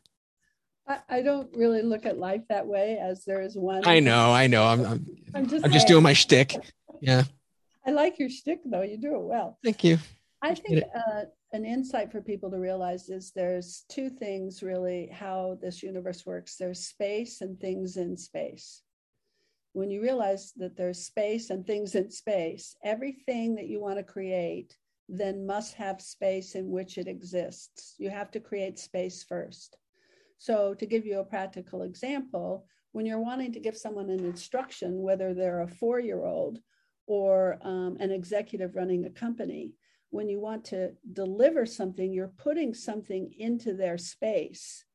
I, 1.08 1.22
don't 1.22 1.56
really 1.56 1.84
look 1.84 2.08
at 2.08 2.18
life 2.18 2.42
that 2.50 2.66
way, 2.66 2.98
as 3.00 3.24
there 3.24 3.42
is 3.42 3.56
one. 3.56 3.88
I 3.88 4.00
know, 4.00 4.32
I 4.32 4.48
know. 4.48 4.64
I'm, 4.64 4.86
I'm, 4.86 5.06
I'm 5.36 5.48
just, 5.48 5.64
I'm 5.64 5.72
just 5.72 5.88
doing 5.88 6.02
my 6.02 6.14
shtick. 6.14 6.56
Yeah. 7.00 7.24
I 7.86 7.92
like 7.92 8.18
your 8.18 8.30
shtick, 8.30 8.62
though. 8.66 8.82
You 8.82 8.98
do 8.98 9.14
it 9.14 9.22
well. 9.22 9.60
Thank 9.64 9.84
you. 9.84 10.00
I 10.42 10.56
think 10.56 10.84
uh, 10.96 11.26
an 11.54 11.66
insight 11.66 12.12
for 12.12 12.22
people 12.22 12.50
to 12.50 12.58
realize 12.58 13.10
is 13.10 13.32
there's 13.36 13.84
two 13.90 14.10
things 14.10 14.64
really 14.64 15.10
how 15.14 15.60
this 15.62 15.84
universe 15.84 16.26
works. 16.26 16.56
There's 16.56 16.86
space 16.86 17.42
and 17.42 17.60
things 17.60 17.98
in 17.98 18.18
space 18.18 18.82
when 19.74 19.92
you 19.92 20.02
realize 20.02 20.54
that 20.58 20.76
there's 20.76 21.06
space 21.06 21.50
and 21.50 21.66
things 21.66 21.96
in 21.96 22.10
space, 22.10 22.76
everything 22.84 23.56
that 23.56 23.68
you 23.68 23.80
want 23.80 23.98
to 23.98 24.04
create 24.04 24.76
then 25.08 25.46
must 25.46 25.74
have 25.74 26.02
space 26.02 26.56
in 26.56 26.70
which 26.70 26.98
it 26.98 27.08
exists. 27.08 27.96
You 27.98 28.10
have 28.10 28.30
to 28.32 28.40
create 28.40 28.78
space 28.78 29.24
first. 29.24 29.78
So, 30.38 30.74
to 30.76 30.86
give 30.86 31.06
you 31.06 31.20
a 31.20 31.26
practical 31.26 31.82
example, 31.82 32.66
when 32.92 33.06
you're 33.06 33.20
wanting 33.20 33.52
to 33.54 33.60
give 33.60 33.78
someone 33.78 34.10
an 34.10 34.24
instruction, 34.24 35.02
whether 35.02 35.34
they're 35.34 35.62
a 35.62 35.68
four 35.68 36.00
year 36.00 36.24
old 36.26 36.60
or 37.08 37.58
um, 37.62 37.98
an 38.00 38.12
executive 38.12 38.76
running 38.76 39.06
a 39.06 39.10
company, 39.10 39.74
when 40.12 40.30
you 40.30 40.40
want 40.40 40.66
to 40.66 40.92
deliver 41.14 41.66
something, 41.66 42.12
you're 42.12 42.34
putting 42.38 42.74
something 42.74 43.32
into 43.38 43.74
their 43.74 43.98
space. 43.98 44.86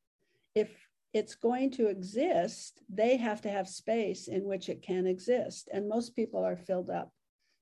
If 0.55 0.84
it's 1.15 1.33
going 1.33 1.71
to 1.71 1.87
exist, 1.87 2.81
they 2.89 3.15
have 3.15 3.39
to 3.39 3.49
have 3.49 3.69
space 3.69 4.27
in 4.27 4.43
which 4.43 4.67
it 4.67 4.81
can 4.81 5.07
exist. 5.07 5.69
And 5.71 5.87
most 5.87 6.13
people 6.13 6.43
are 6.43 6.57
filled 6.57 6.89
up. 6.89 7.09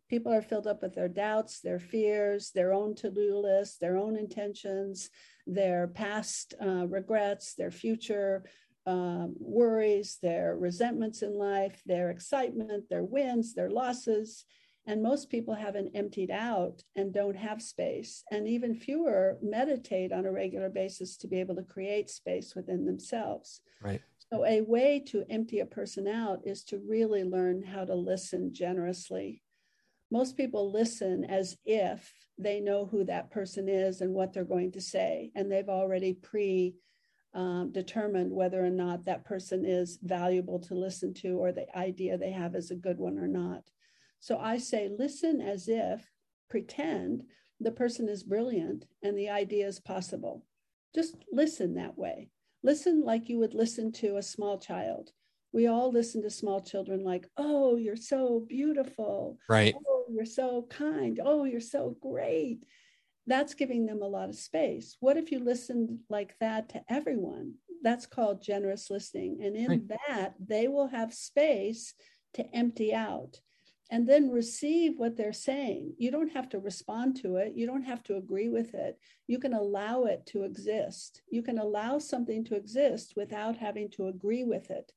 People 0.09 0.33
are 0.33 0.41
filled 0.41 0.65
up 0.65 0.81
with 0.81 0.95
their 0.95 1.07
doubts, 1.07 1.59
their 1.59 1.77
fears, 1.77 2.49
their 2.49 2.73
own 2.73 2.95
to 2.95 3.11
do 3.11 3.37
list, 3.37 3.79
their 3.79 3.95
own 3.95 4.17
intentions, 4.17 5.11
their 5.45 5.87
past 5.87 6.55
uh, 6.59 6.87
regrets, 6.87 7.53
their 7.53 7.69
future 7.69 8.43
um, 8.87 9.35
worries, 9.37 10.17
their 10.19 10.55
resentments 10.57 11.21
in 11.21 11.35
life, 11.35 11.79
their 11.85 12.09
excitement, 12.09 12.89
their 12.89 13.03
wins, 13.03 13.53
their 13.53 13.69
losses. 13.69 14.45
And 14.85 15.01
most 15.01 15.29
people 15.29 15.53
haven't 15.53 15.95
emptied 15.95 16.29
out 16.29 16.83
and 16.95 17.13
don't 17.13 17.37
have 17.37 17.61
space. 17.61 18.23
And 18.31 18.47
even 18.47 18.75
fewer 18.75 19.37
meditate 19.41 20.11
on 20.11 20.25
a 20.25 20.31
regular 20.31 20.69
basis 20.69 21.15
to 21.17 21.27
be 21.27 21.39
able 21.39 21.55
to 21.55 21.63
create 21.63 22.09
space 22.09 22.53
within 22.53 22.85
themselves. 22.85 23.61
Right. 23.81 24.01
So, 24.31 24.45
a 24.45 24.61
way 24.61 24.99
to 25.07 25.23
empty 25.29 25.59
a 25.59 25.65
person 25.65 26.07
out 26.07 26.41
is 26.43 26.63
to 26.65 26.79
really 26.79 27.23
learn 27.23 27.63
how 27.63 27.85
to 27.85 27.95
listen 27.95 28.53
generously. 28.53 29.41
Most 30.11 30.35
people 30.35 30.71
listen 30.71 31.23
as 31.23 31.57
if 31.65 32.13
they 32.37 32.59
know 32.59 32.85
who 32.85 33.05
that 33.05 33.31
person 33.31 33.69
is 33.69 34.01
and 34.01 34.13
what 34.13 34.33
they're 34.33 34.43
going 34.43 34.71
to 34.73 34.81
say, 34.81 35.31
and 35.35 35.51
they've 35.51 35.69
already 35.69 36.13
pre 36.13 36.75
um, 37.33 37.71
determined 37.71 38.31
whether 38.31 38.63
or 38.63 38.69
not 38.69 39.05
that 39.05 39.25
person 39.25 39.65
is 39.65 39.97
valuable 40.03 40.59
to 40.59 40.75
listen 40.75 41.13
to 41.15 41.37
or 41.37 41.51
the 41.51 41.65
idea 41.77 42.17
they 42.17 42.31
have 42.31 42.55
is 42.55 42.69
a 42.69 42.75
good 42.75 42.99
one 42.99 43.17
or 43.17 43.27
not. 43.27 43.63
So 44.23 44.37
I 44.37 44.57
say, 44.57 44.89
listen 44.89 45.41
as 45.41 45.67
if, 45.67 46.09
pretend 46.49 47.23
the 47.59 47.73
person 47.73 48.07
is 48.07 48.23
brilliant 48.23 48.85
and 49.03 49.17
the 49.17 49.29
idea 49.29 49.67
is 49.67 49.81
possible. 49.81 50.45
Just 50.95 51.17
listen 51.33 51.73
that 51.73 51.97
way. 51.97 52.29
Listen 52.63 53.03
like 53.03 53.27
you 53.27 53.37
would 53.39 53.53
listen 53.53 53.91
to 53.91 54.15
a 54.15 54.23
small 54.23 54.57
child. 54.57 55.11
We 55.51 55.67
all 55.67 55.91
listen 55.91 56.21
to 56.21 56.29
small 56.29 56.61
children 56.61 57.03
like, 57.03 57.27
oh, 57.35 57.75
you're 57.75 57.97
so 57.97 58.45
beautiful. 58.47 59.39
Right. 59.49 59.75
Oh, 59.85 60.05
you're 60.09 60.23
so 60.23 60.67
kind. 60.69 61.19
Oh, 61.21 61.43
you're 61.43 61.59
so 61.59 61.97
great. 62.01 62.63
That's 63.27 63.55
giving 63.55 63.85
them 63.85 64.01
a 64.01 64.07
lot 64.07 64.29
of 64.29 64.35
space. 64.35 64.95
What 65.01 65.17
if 65.17 65.33
you 65.33 65.39
listened 65.39 65.99
like 66.09 66.33
that 66.39 66.69
to 66.69 66.81
everyone? 66.87 67.55
That's 67.81 68.05
called 68.05 68.41
generous 68.41 68.89
listening. 68.89 69.39
And 69.43 69.57
in 69.57 69.67
right. 69.67 69.99
that, 70.07 70.35
they 70.39 70.69
will 70.69 70.87
have 70.87 71.13
space 71.13 71.93
to 72.35 72.55
empty 72.55 72.93
out 72.93 73.41
and 73.93 74.09
then 74.09 74.31
receive 74.31 74.93
what 74.97 75.15
they're 75.15 75.31
saying. 75.31 75.93
You 75.99 76.09
don't 76.09 76.31
have 76.31 76.49
to 76.49 76.57
respond 76.57 77.15
to 77.17 77.35
it. 77.35 77.53
You 77.55 77.67
don't 77.67 77.83
have 77.83 78.01
to 78.05 78.17
agree 78.17 78.49
with 78.49 78.73
it. 78.73 78.97
You 79.27 79.37
can 79.37 79.53
allow 79.53 80.05
it 80.05 80.25
to 80.31 80.45
exist. 80.45 81.21
You 81.29 81.43
can 81.43 81.59
allow 81.59 81.99
something 81.99 82.43
to 82.45 82.55
exist 82.55 83.13
without 83.15 83.55
having 83.55 83.91
to 83.91 84.07
agree 84.07 84.45
with 84.45 84.71
it. 84.71 84.91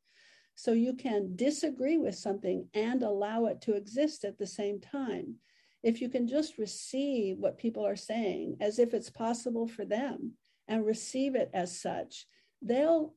So 0.55 0.73
you 0.73 0.95
can 0.95 1.37
disagree 1.37 1.99
with 1.99 2.15
something 2.15 2.69
and 2.73 3.03
allow 3.03 3.45
it 3.45 3.61
to 3.63 3.75
exist 3.75 4.25
at 4.25 4.39
the 4.39 4.47
same 4.47 4.81
time. 4.81 5.35
If 5.83 6.01
you 6.01 6.09
can 6.09 6.27
just 6.27 6.57
receive 6.57 7.37
what 7.37 7.59
people 7.59 7.85
are 7.87 7.97
saying 7.97 8.57
as 8.63 8.79
if 8.79 8.95
it's 8.95 9.11
possible 9.11 9.69
for 9.69 9.85
them 9.85 10.33
and 10.69 10.87
receive 10.87 11.35
it 11.35 11.51
as 11.53 11.79
such, 11.79 12.25
they'll 12.63 13.13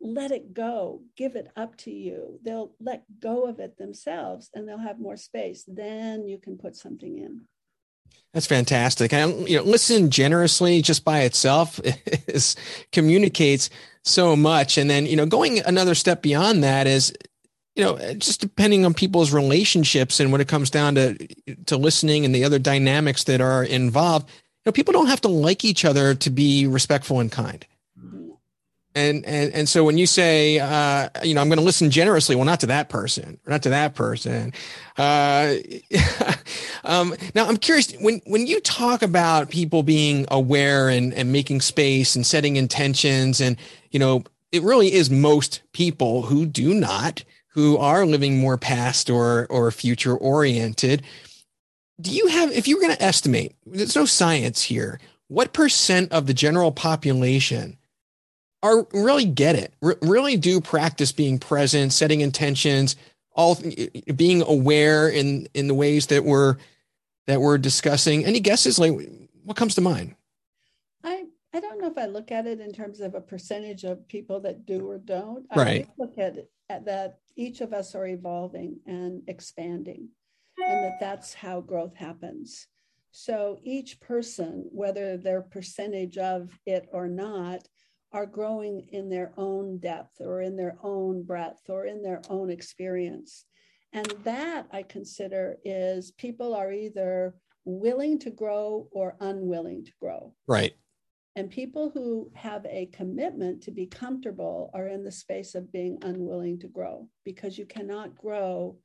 let 0.00 0.30
it 0.30 0.52
go, 0.52 1.02
give 1.16 1.36
it 1.36 1.48
up 1.56 1.76
to 1.78 1.90
you. 1.90 2.38
They'll 2.42 2.72
let 2.80 3.04
go 3.20 3.44
of 3.44 3.60
it 3.60 3.78
themselves 3.78 4.50
and 4.54 4.68
they'll 4.68 4.78
have 4.78 5.00
more 5.00 5.16
space. 5.16 5.64
Then 5.66 6.26
you 6.26 6.38
can 6.38 6.58
put 6.58 6.76
something 6.76 7.18
in. 7.18 7.42
That's 8.32 8.46
fantastic. 8.46 9.12
And 9.12 9.48
you 9.48 9.56
know, 9.56 9.64
listen 9.64 10.10
generously 10.10 10.82
just 10.82 11.04
by 11.04 11.20
itself 11.20 11.80
is 12.28 12.56
communicates 12.92 13.70
so 14.02 14.36
much. 14.36 14.78
And 14.78 14.90
then, 14.90 15.06
you 15.06 15.16
know, 15.16 15.26
going 15.26 15.60
another 15.60 15.94
step 15.94 16.22
beyond 16.22 16.62
that 16.62 16.86
is, 16.86 17.12
you 17.74 17.84
know, 17.84 17.98
just 18.14 18.40
depending 18.40 18.84
on 18.84 18.94
people's 18.94 19.32
relationships 19.32 20.20
and 20.20 20.32
when 20.32 20.40
it 20.40 20.48
comes 20.48 20.70
down 20.70 20.94
to 20.96 21.16
to 21.66 21.76
listening 21.76 22.24
and 22.24 22.34
the 22.34 22.44
other 22.44 22.58
dynamics 22.58 23.24
that 23.24 23.40
are 23.40 23.64
involved, 23.64 24.28
you 24.28 24.34
know, 24.66 24.72
people 24.72 24.92
don't 24.92 25.08
have 25.08 25.20
to 25.22 25.28
like 25.28 25.64
each 25.64 25.84
other 25.84 26.14
to 26.14 26.30
be 26.30 26.66
respectful 26.66 27.20
and 27.20 27.32
kind 27.32 27.66
and 28.96 29.26
and 29.26 29.52
and 29.52 29.68
so 29.68 29.84
when 29.84 29.98
you 29.98 30.06
say 30.06 30.58
uh, 30.58 31.08
you 31.22 31.34
know 31.34 31.40
i'm 31.40 31.48
going 31.48 31.58
to 31.58 31.64
listen 31.64 31.90
generously 31.90 32.34
well 32.34 32.46
not 32.46 32.60
to 32.60 32.66
that 32.66 32.88
person 32.88 33.38
not 33.46 33.62
to 33.62 33.68
that 33.68 33.94
person. 33.94 34.52
Uh, 34.96 35.56
um, 36.84 37.14
now 37.34 37.46
i'm 37.46 37.58
curious 37.58 37.92
when 38.00 38.20
when 38.26 38.46
you 38.46 38.58
talk 38.60 39.02
about 39.02 39.50
people 39.50 39.82
being 39.82 40.26
aware 40.30 40.88
and 40.88 41.12
and 41.14 41.30
making 41.30 41.60
space 41.60 42.16
and 42.16 42.26
setting 42.26 42.56
intentions 42.56 43.40
and 43.40 43.56
you 43.90 44.00
know 44.00 44.24
it 44.50 44.62
really 44.62 44.92
is 44.92 45.10
most 45.10 45.62
people 45.72 46.22
who 46.22 46.46
do 46.46 46.72
not 46.72 47.22
who 47.48 47.76
are 47.76 48.06
living 48.06 48.38
more 48.38 48.56
past 48.56 49.10
or 49.10 49.46
or 49.50 49.70
future 49.70 50.16
oriented. 50.16 51.02
Do 52.00 52.10
you 52.10 52.28
have 52.28 52.50
if 52.50 52.66
you 52.66 52.76
were 52.76 52.82
going 52.82 52.96
to 52.96 53.02
estimate 53.02 53.54
there's 53.66 53.96
no 53.96 54.06
science 54.06 54.62
here 54.62 54.98
what 55.28 55.52
percent 55.52 56.12
of 56.12 56.26
the 56.26 56.34
general 56.34 56.72
population 56.72 57.76
are 58.62 58.86
really 58.92 59.24
get 59.24 59.54
it, 59.54 59.74
R- 59.82 59.98
really 60.02 60.36
do 60.36 60.60
practice 60.60 61.12
being 61.12 61.38
present, 61.38 61.92
setting 61.92 62.20
intentions, 62.20 62.96
all 63.32 63.58
being 64.14 64.42
aware 64.42 65.08
in 65.08 65.48
in 65.54 65.68
the 65.68 65.74
ways 65.74 66.06
that 66.06 66.24
we're 66.24 66.56
that 67.26 67.40
we're 67.40 67.58
discussing. 67.58 68.24
Any 68.24 68.40
guesses? 68.40 68.78
Like, 68.78 68.92
what 69.44 69.56
comes 69.56 69.74
to 69.74 69.80
mind? 69.80 70.14
I 71.04 71.24
I 71.52 71.60
don't 71.60 71.80
know 71.80 71.88
if 71.88 71.98
I 71.98 72.06
look 72.06 72.32
at 72.32 72.46
it 72.46 72.60
in 72.60 72.72
terms 72.72 73.00
of 73.00 73.14
a 73.14 73.20
percentage 73.20 73.84
of 73.84 74.08
people 74.08 74.40
that 74.40 74.66
do 74.66 74.88
or 74.88 74.98
don't. 74.98 75.46
Right. 75.54 75.86
I 75.88 75.92
look 76.02 76.18
at 76.18 76.36
it 76.36 76.50
at 76.68 76.84
that 76.86 77.18
each 77.36 77.60
of 77.60 77.72
us 77.72 77.94
are 77.94 78.06
evolving 78.06 78.80
and 78.86 79.22
expanding, 79.28 80.08
and 80.58 80.84
that 80.84 80.98
that's 81.00 81.34
how 81.34 81.60
growth 81.60 81.94
happens. 81.94 82.66
So 83.10 83.58
each 83.62 84.00
person, 84.00 84.66
whether 84.72 85.16
their 85.16 85.40
percentage 85.40 86.18
of 86.18 86.50
it 86.66 86.86
or 86.92 87.08
not, 87.08 87.66
are 88.12 88.26
growing 88.26 88.88
in 88.92 89.08
their 89.08 89.32
own 89.36 89.78
depth 89.78 90.20
or 90.20 90.40
in 90.42 90.56
their 90.56 90.76
own 90.82 91.22
breadth 91.22 91.68
or 91.68 91.86
in 91.86 92.02
their 92.02 92.22
own 92.30 92.50
experience. 92.50 93.44
And 93.92 94.06
that 94.24 94.66
I 94.72 94.82
consider 94.82 95.58
is 95.64 96.12
people 96.12 96.54
are 96.54 96.72
either 96.72 97.34
willing 97.64 98.18
to 98.20 98.30
grow 98.30 98.88
or 98.92 99.16
unwilling 99.20 99.84
to 99.84 99.92
grow. 100.00 100.34
Right. 100.46 100.74
And 101.34 101.50
people 101.50 101.90
who 101.90 102.30
have 102.34 102.64
a 102.64 102.86
commitment 102.86 103.62
to 103.64 103.70
be 103.70 103.86
comfortable 103.86 104.70
are 104.72 104.86
in 104.86 105.04
the 105.04 105.12
space 105.12 105.54
of 105.54 105.72
being 105.72 105.98
unwilling 106.02 106.58
to 106.60 106.68
grow 106.68 107.08
because 107.24 107.58
you 107.58 107.66
cannot 107.66 108.16
grow 108.16 108.78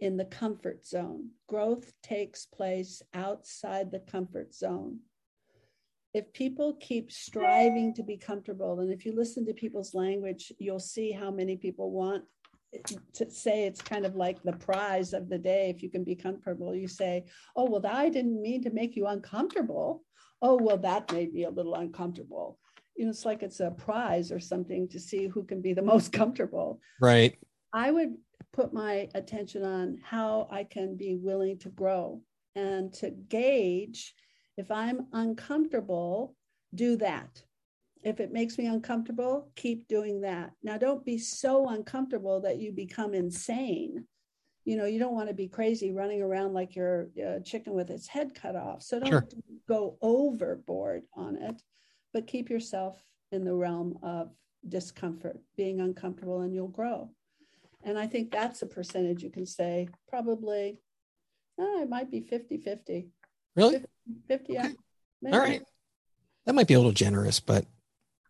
in 0.00 0.16
the 0.16 0.24
comfort 0.24 0.86
zone. 0.86 1.28
Growth 1.48 1.92
takes 2.02 2.46
place 2.46 3.02
outside 3.12 3.90
the 3.90 4.00
comfort 4.00 4.54
zone 4.54 5.00
if 6.14 6.32
people 6.32 6.76
keep 6.80 7.12
striving 7.12 7.94
to 7.94 8.02
be 8.02 8.16
comfortable, 8.16 8.80
and 8.80 8.92
if 8.92 9.04
you 9.04 9.14
listen 9.14 9.44
to 9.46 9.52
people's 9.52 9.94
language, 9.94 10.52
you'll 10.58 10.80
see 10.80 11.12
how 11.12 11.30
many 11.30 11.56
people 11.56 11.90
want 11.90 12.24
to 13.14 13.30
say 13.30 13.64
it's 13.64 13.80
kind 13.80 14.04
of 14.04 14.14
like 14.14 14.42
the 14.42 14.52
prize 14.52 15.12
of 15.12 15.28
the 15.28 15.38
day. 15.38 15.70
If 15.74 15.82
you 15.82 15.90
can 15.90 16.04
be 16.04 16.14
comfortable, 16.14 16.74
you 16.74 16.88
say, 16.88 17.24
Oh, 17.56 17.64
well, 17.64 17.84
I 17.86 18.08
didn't 18.08 18.40
mean 18.40 18.62
to 18.62 18.70
make 18.70 18.94
you 18.96 19.06
uncomfortable. 19.06 20.02
Oh, 20.42 20.58
well, 20.60 20.76
that 20.78 21.12
made 21.12 21.32
me 21.32 21.44
a 21.44 21.50
little 21.50 21.74
uncomfortable. 21.74 22.58
You 22.96 23.04
know, 23.04 23.10
it's 23.10 23.24
like 23.24 23.42
it's 23.42 23.60
a 23.60 23.70
prize 23.70 24.30
or 24.30 24.40
something 24.40 24.88
to 24.88 25.00
see 25.00 25.28
who 25.28 25.44
can 25.44 25.62
be 25.62 25.72
the 25.72 25.82
most 25.82 26.12
comfortable. 26.12 26.80
Right. 27.00 27.38
I 27.72 27.90
would 27.90 28.16
put 28.52 28.72
my 28.72 29.08
attention 29.14 29.62
on 29.64 29.98
how 30.02 30.48
I 30.50 30.64
can 30.64 30.96
be 30.96 31.14
willing 31.14 31.58
to 31.60 31.68
grow 31.68 32.22
and 32.54 32.92
to 32.94 33.10
gauge 33.10 34.14
if 34.58 34.72
I'm 34.72 35.06
uncomfortable, 35.12 36.34
do 36.74 36.96
that. 36.96 37.42
If 38.02 38.18
it 38.18 38.32
makes 38.32 38.58
me 38.58 38.66
uncomfortable, 38.66 39.50
keep 39.54 39.86
doing 39.86 40.20
that. 40.22 40.50
Now, 40.62 40.76
don't 40.78 41.04
be 41.04 41.16
so 41.16 41.68
uncomfortable 41.68 42.40
that 42.40 42.58
you 42.58 42.72
become 42.72 43.14
insane. 43.14 44.04
You 44.64 44.76
know, 44.76 44.84
you 44.84 44.98
don't 44.98 45.14
want 45.14 45.28
to 45.28 45.34
be 45.34 45.48
crazy 45.48 45.92
running 45.92 46.22
around 46.22 46.54
like 46.54 46.74
you're 46.74 47.08
a 47.16 47.36
uh, 47.36 47.40
chicken 47.40 47.72
with 47.72 47.88
its 47.88 48.08
head 48.08 48.34
cut 48.34 48.56
off. 48.56 48.82
So 48.82 48.98
don't 48.98 49.08
sure. 49.08 49.28
go 49.68 49.96
overboard 50.02 51.04
on 51.14 51.36
it, 51.36 51.62
but 52.12 52.26
keep 52.26 52.50
yourself 52.50 53.02
in 53.30 53.44
the 53.44 53.54
realm 53.54 53.98
of 54.02 54.30
discomfort, 54.68 55.38
being 55.56 55.80
uncomfortable, 55.80 56.40
and 56.40 56.52
you'll 56.52 56.68
grow. 56.68 57.10
And 57.84 57.96
I 57.96 58.08
think 58.08 58.32
that's 58.32 58.62
a 58.62 58.66
percentage 58.66 59.22
you 59.22 59.30
can 59.30 59.46
say 59.46 59.88
probably, 60.08 60.78
oh, 61.58 61.82
it 61.82 61.88
might 61.88 62.10
be 62.10 62.20
50 62.20 62.58
50. 62.58 63.08
Really? 63.58 63.84
50, 64.28 64.52
yeah. 64.52 64.68
All 65.26 65.38
right. 65.38 65.62
That 66.46 66.54
might 66.54 66.68
be 66.68 66.74
a 66.74 66.78
little 66.78 66.92
generous, 66.92 67.40
but 67.40 67.66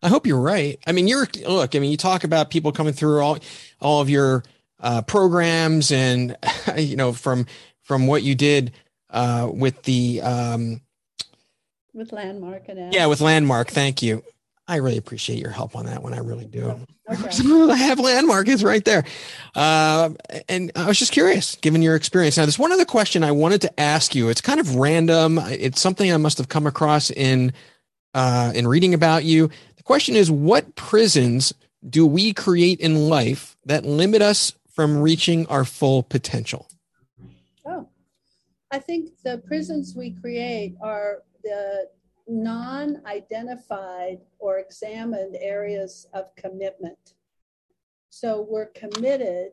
I 0.01 0.07
hope 0.07 0.25
you're 0.25 0.41
right. 0.41 0.79
I 0.87 0.91
mean, 0.91 1.07
you're 1.07 1.27
look, 1.47 1.75
I 1.75 1.79
mean, 1.79 1.91
you 1.91 1.97
talk 1.97 2.23
about 2.23 2.49
people 2.49 2.71
coming 2.71 2.93
through 2.93 3.21
all 3.21 3.37
all 3.79 4.01
of 4.01 4.09
your 4.09 4.43
uh, 4.79 5.03
programs 5.03 5.91
and 5.91 6.35
you 6.77 6.95
know, 6.95 7.13
from 7.13 7.45
from 7.83 8.07
what 8.07 8.23
you 8.23 8.33
did 8.33 8.71
uh, 9.11 9.47
with 9.53 9.83
the 9.83 10.21
um, 10.21 10.81
with 11.93 12.11
landmark 12.11 12.67
and 12.67 12.91
yeah, 12.91 13.05
with 13.05 13.21
landmark. 13.21 13.69
Thank 13.69 14.01
you. 14.01 14.23
I 14.69 14.75
really 14.75 14.97
appreciate 14.97 15.39
your 15.39 15.49
help 15.49 15.75
on 15.75 15.87
that 15.87 16.03
one. 16.03 16.13
I 16.13 16.19
really 16.19 16.45
do. 16.45 16.79
Okay. 17.11 17.71
I 17.71 17.75
have 17.75 17.99
landmark. 17.99 18.47
It's 18.47 18.61
right 18.61 18.85
there. 18.85 19.03
Uh, 19.55 20.11
and 20.47 20.71
I 20.75 20.85
was 20.85 20.99
just 20.99 21.11
curious, 21.11 21.55
given 21.55 21.81
your 21.81 21.95
experience. 21.95 22.37
Now, 22.37 22.45
there's 22.45 22.59
one 22.59 22.71
other 22.71 22.85
question 22.85 23.23
I 23.23 23.31
wanted 23.31 23.61
to 23.61 23.79
ask 23.79 24.13
you. 24.13 24.29
It's 24.29 24.41
kind 24.41 24.59
of 24.59 24.75
random. 24.75 25.39
It's 25.39 25.81
something 25.81 26.13
I 26.13 26.17
must 26.17 26.37
have 26.37 26.49
come 26.49 26.67
across 26.67 27.09
in 27.09 27.51
uh, 28.13 28.51
in 28.53 28.67
reading 28.67 28.93
about 28.93 29.23
you. 29.23 29.49
The 29.77 29.81
question 29.81 30.15
is, 30.15 30.29
what 30.29 30.75
prisons 30.75 31.51
do 31.89 32.05
we 32.05 32.31
create 32.31 32.79
in 32.79 33.09
life 33.09 33.57
that 33.65 33.85
limit 33.85 34.21
us 34.21 34.53
from 34.71 35.01
reaching 35.01 35.47
our 35.47 35.65
full 35.65 36.03
potential? 36.03 36.67
Oh, 37.65 37.89
I 38.69 38.77
think 38.77 39.09
the 39.23 39.39
prisons 39.39 39.95
we 39.95 40.11
create 40.11 40.75
are 40.79 41.23
the 41.43 41.87
non 42.29 43.01
identified 43.05 44.19
or 44.37 44.59
examined 44.59 45.35
areas 45.39 46.07
of 46.13 46.33
commitment. 46.35 47.15
So 48.09 48.45
we're 48.49 48.67
committed 48.67 49.51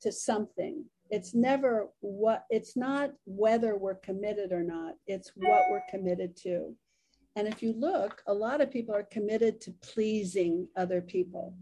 to 0.00 0.10
something. 0.10 0.84
It's 1.10 1.34
never 1.34 1.88
what, 2.00 2.44
it's 2.50 2.76
not 2.76 3.12
whether 3.24 3.76
we're 3.76 3.96
committed 3.96 4.52
or 4.52 4.62
not, 4.62 4.94
it's 5.06 5.32
what 5.34 5.62
we're 5.70 5.82
committed 5.90 6.36
to. 6.38 6.74
And 7.36 7.46
if 7.46 7.62
you 7.62 7.72
look, 7.72 8.22
a 8.26 8.34
lot 8.34 8.60
of 8.60 8.70
people 8.70 8.94
are 8.94 9.06
committed 9.10 9.60
to 9.62 9.72
pleasing 9.82 10.68
other 10.76 11.00
people 11.00 11.54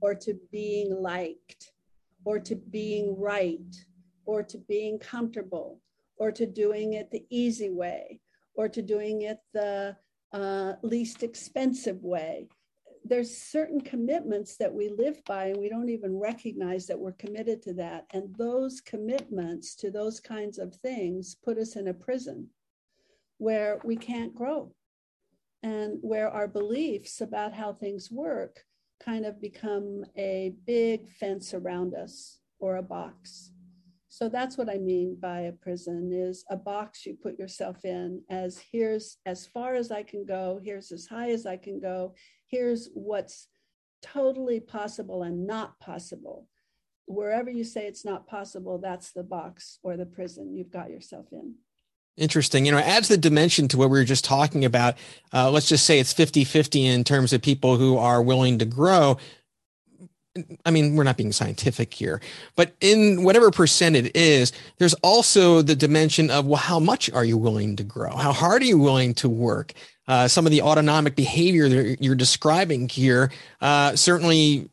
or 0.00 0.14
to 0.14 0.38
being 0.50 0.94
liked 1.00 1.72
or 2.24 2.38
to 2.40 2.56
being 2.56 3.18
right 3.18 3.76
or 4.26 4.42
to 4.42 4.58
being 4.58 4.98
comfortable 4.98 5.80
or 6.16 6.32
to 6.32 6.46
doing 6.46 6.94
it 6.94 7.10
the 7.10 7.24
easy 7.30 7.70
way 7.70 8.20
or 8.54 8.68
to 8.68 8.82
doing 8.82 9.22
it 9.22 9.38
the 9.52 9.96
uh, 10.32 10.74
least 10.82 11.22
expensive 11.22 12.02
way. 12.02 12.48
There's 13.04 13.36
certain 13.36 13.80
commitments 13.80 14.56
that 14.56 14.72
we 14.72 14.88
live 14.88 15.22
by, 15.26 15.46
and 15.46 15.58
we 15.58 15.68
don't 15.68 15.90
even 15.90 16.18
recognize 16.18 16.86
that 16.86 16.98
we're 16.98 17.12
committed 17.12 17.60
to 17.62 17.74
that. 17.74 18.06
And 18.12 18.34
those 18.36 18.80
commitments 18.80 19.74
to 19.76 19.90
those 19.90 20.20
kinds 20.20 20.58
of 20.58 20.74
things 20.76 21.36
put 21.44 21.58
us 21.58 21.76
in 21.76 21.88
a 21.88 21.94
prison 21.94 22.48
where 23.38 23.78
we 23.84 23.96
can't 23.96 24.34
grow 24.34 24.72
and 25.62 25.98
where 26.02 26.30
our 26.30 26.48
beliefs 26.48 27.20
about 27.20 27.52
how 27.52 27.72
things 27.72 28.10
work 28.10 28.64
kind 29.02 29.26
of 29.26 29.40
become 29.40 30.04
a 30.16 30.54
big 30.66 31.08
fence 31.08 31.52
around 31.52 31.94
us 31.94 32.38
or 32.58 32.76
a 32.76 32.82
box. 32.82 33.53
So 34.14 34.28
that's 34.28 34.56
what 34.56 34.70
I 34.70 34.78
mean 34.78 35.16
by 35.20 35.40
a 35.40 35.52
prison 35.52 36.12
is 36.12 36.44
a 36.48 36.56
box 36.56 37.04
you 37.04 37.16
put 37.20 37.36
yourself 37.36 37.84
in 37.84 38.22
as 38.30 38.62
here's 38.70 39.16
as 39.26 39.44
far 39.44 39.74
as 39.74 39.90
I 39.90 40.04
can 40.04 40.24
go, 40.24 40.60
here's 40.62 40.92
as 40.92 41.04
high 41.04 41.30
as 41.30 41.46
I 41.46 41.56
can 41.56 41.80
go, 41.80 42.14
here's 42.46 42.90
what's 42.94 43.48
totally 44.02 44.60
possible 44.60 45.24
and 45.24 45.48
not 45.48 45.80
possible. 45.80 46.46
Wherever 47.06 47.50
you 47.50 47.64
say 47.64 47.88
it's 47.88 48.04
not 48.04 48.28
possible, 48.28 48.78
that's 48.78 49.10
the 49.10 49.24
box 49.24 49.80
or 49.82 49.96
the 49.96 50.06
prison 50.06 50.54
you've 50.54 50.70
got 50.70 50.90
yourself 50.90 51.26
in. 51.32 51.56
Interesting. 52.16 52.66
You 52.66 52.70
know, 52.70 52.78
adds 52.78 53.08
the 53.08 53.16
dimension 53.16 53.66
to 53.66 53.76
what 53.76 53.90
we 53.90 53.98
were 53.98 54.04
just 54.04 54.24
talking 54.24 54.64
about. 54.64 54.94
Uh, 55.32 55.50
let's 55.50 55.68
just 55.68 55.86
say 55.86 55.98
it's 55.98 56.12
50 56.12 56.44
50 56.44 56.86
in 56.86 57.02
terms 57.02 57.32
of 57.32 57.42
people 57.42 57.78
who 57.78 57.98
are 57.98 58.22
willing 58.22 58.60
to 58.60 58.64
grow. 58.64 59.18
I 60.64 60.70
mean, 60.70 60.96
we're 60.96 61.04
not 61.04 61.16
being 61.16 61.32
scientific 61.32 61.94
here, 61.94 62.20
but 62.56 62.74
in 62.80 63.22
whatever 63.22 63.50
percent 63.50 63.94
it 63.94 64.16
is, 64.16 64.52
there's 64.78 64.94
also 64.94 65.62
the 65.62 65.76
dimension 65.76 66.30
of, 66.30 66.46
well, 66.46 66.58
how 66.60 66.80
much 66.80 67.10
are 67.12 67.24
you 67.24 67.36
willing 67.38 67.76
to 67.76 67.84
grow? 67.84 68.16
How 68.16 68.32
hard 68.32 68.62
are 68.62 68.66
you 68.66 68.78
willing 68.78 69.14
to 69.14 69.28
work? 69.28 69.72
Uh, 70.08 70.26
some 70.28 70.44
of 70.44 70.50
the 70.50 70.60
autonomic 70.60 71.14
behavior 71.14 71.68
that 71.68 72.02
you're 72.02 72.14
describing 72.14 72.88
here 72.88 73.30
uh, 73.60 73.94
certainly 73.96 74.68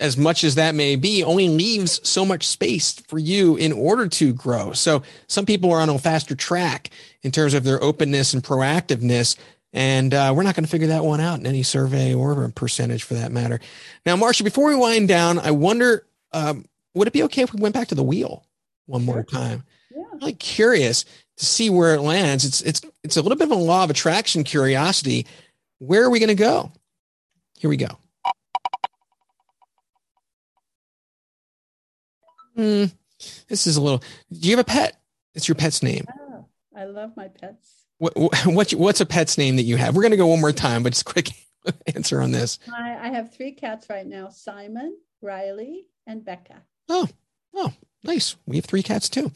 as 0.00 0.16
much 0.16 0.44
as 0.44 0.54
that 0.54 0.74
may 0.74 0.96
be, 0.96 1.24
only 1.24 1.48
leaves 1.48 2.00
so 2.08 2.24
much 2.24 2.46
space 2.46 2.92
for 2.92 3.18
you 3.18 3.56
in 3.56 3.72
order 3.72 4.06
to 4.06 4.32
grow. 4.32 4.72
So 4.72 5.02
some 5.26 5.44
people 5.44 5.72
are 5.72 5.80
on 5.80 5.88
a 5.88 5.98
faster 5.98 6.34
track 6.34 6.90
in 7.22 7.32
terms 7.32 7.54
of 7.54 7.64
their 7.64 7.82
openness 7.82 8.32
and 8.32 8.42
proactiveness. 8.42 9.36
And 9.72 10.14
uh, 10.14 10.32
we're 10.34 10.44
not 10.44 10.54
going 10.54 10.64
to 10.64 10.70
figure 10.70 10.88
that 10.88 11.04
one 11.04 11.20
out 11.20 11.38
in 11.38 11.46
any 11.46 11.62
survey 11.62 12.14
or 12.14 12.44
a 12.44 12.50
percentage 12.50 13.02
for 13.02 13.14
that 13.14 13.32
matter. 13.32 13.60
Now, 14.06 14.16
Marcia, 14.16 14.44
before 14.44 14.68
we 14.68 14.74
wind 14.74 15.08
down, 15.08 15.38
I 15.38 15.50
wonder 15.50 16.06
um, 16.32 16.64
would 16.94 17.08
it 17.08 17.12
be 17.12 17.22
okay 17.24 17.42
if 17.42 17.52
we 17.52 17.60
went 17.60 17.74
back 17.74 17.88
to 17.88 17.94
the 17.94 18.02
wheel 18.02 18.44
one 18.86 19.04
more 19.04 19.22
time? 19.22 19.64
Yeah. 19.94 20.04
I'm 20.12 20.18
really 20.18 20.32
curious 20.34 21.04
to 21.36 21.44
see 21.44 21.70
where 21.70 21.94
it 21.94 22.00
lands. 22.00 22.44
It's 22.44 22.60
it's 22.62 22.80
it's 23.02 23.16
a 23.16 23.22
little 23.22 23.36
bit 23.36 23.50
of 23.50 23.52
a 23.52 23.60
law 23.60 23.84
of 23.84 23.90
attraction 23.90 24.44
curiosity. 24.44 25.26
Where 25.78 26.02
are 26.02 26.10
we 26.10 26.18
going 26.18 26.28
to 26.28 26.34
go? 26.34 26.72
Here 27.58 27.70
we 27.70 27.76
go. 27.76 27.98
Hmm, 32.56 32.86
this 33.48 33.66
is 33.66 33.76
a 33.76 33.80
little. 33.80 34.02
Do 34.32 34.48
you 34.48 34.56
have 34.56 34.66
a 34.66 34.68
pet? 34.68 35.00
It's 35.34 35.46
your 35.46 35.54
pet's 35.54 35.82
name. 35.82 36.06
Oh, 36.20 36.46
I 36.76 36.84
love 36.84 37.16
my 37.16 37.28
pets. 37.28 37.77
What, 37.98 38.16
what, 38.46 38.70
what's 38.72 39.00
a 39.00 39.06
pet's 39.06 39.38
name 39.38 39.56
that 39.56 39.62
you 39.62 39.76
have? 39.76 39.94
We're 39.94 40.02
going 40.02 40.12
to 40.12 40.16
go 40.16 40.28
one 40.28 40.40
more 40.40 40.52
time, 40.52 40.82
but 40.82 40.92
just 40.92 41.04
quick 41.04 41.30
answer 41.94 42.20
on 42.20 42.32
this. 42.32 42.58
I, 42.72 42.96
I 43.00 43.08
have 43.08 43.32
three 43.32 43.52
cats 43.52 43.88
right 43.90 44.06
now: 44.06 44.28
Simon, 44.28 44.96
Riley, 45.20 45.86
and 46.06 46.24
Becca. 46.24 46.62
Oh, 46.88 47.08
oh, 47.54 47.72
nice. 48.04 48.36
We 48.46 48.56
have 48.56 48.64
three 48.64 48.82
cats 48.82 49.08
too. 49.08 49.30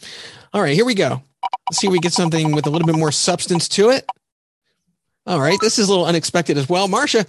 All 0.52 0.62
right, 0.62 0.74
here 0.74 0.84
we 0.84 0.94
go. 0.94 1.22
Let's 1.68 1.80
see 1.80 1.86
if 1.86 1.92
we 1.92 1.98
get 1.98 2.12
something 2.12 2.52
with 2.52 2.66
a 2.66 2.70
little 2.70 2.86
bit 2.86 2.96
more 2.96 3.12
substance 3.12 3.68
to 3.70 3.90
it. 3.90 4.08
All 5.26 5.40
right, 5.40 5.58
this 5.60 5.78
is 5.78 5.88
a 5.88 5.90
little 5.90 6.06
unexpected 6.06 6.58
as 6.58 6.68
well. 6.68 6.88
Marcia, 6.88 7.26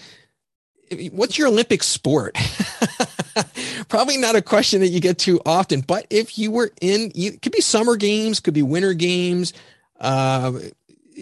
what's 1.12 1.38
your 1.38 1.48
Olympic 1.48 1.84
sport? 1.84 2.38
Probably 3.90 4.18
not 4.18 4.36
a 4.36 4.42
question 4.42 4.82
that 4.82 4.88
you 4.88 5.00
get 5.00 5.18
too 5.18 5.40
often, 5.46 5.82
but 5.82 6.08
if 6.10 6.38
you 6.38 6.52
were 6.52 6.72
in, 6.82 7.12
it 7.14 7.42
could 7.42 7.52
be 7.52 7.62
summer 7.62 7.96
games, 7.96 8.40
could 8.40 8.54
be 8.54 8.64
winter 8.64 8.94
games, 8.94 9.54
uh, 10.00 10.54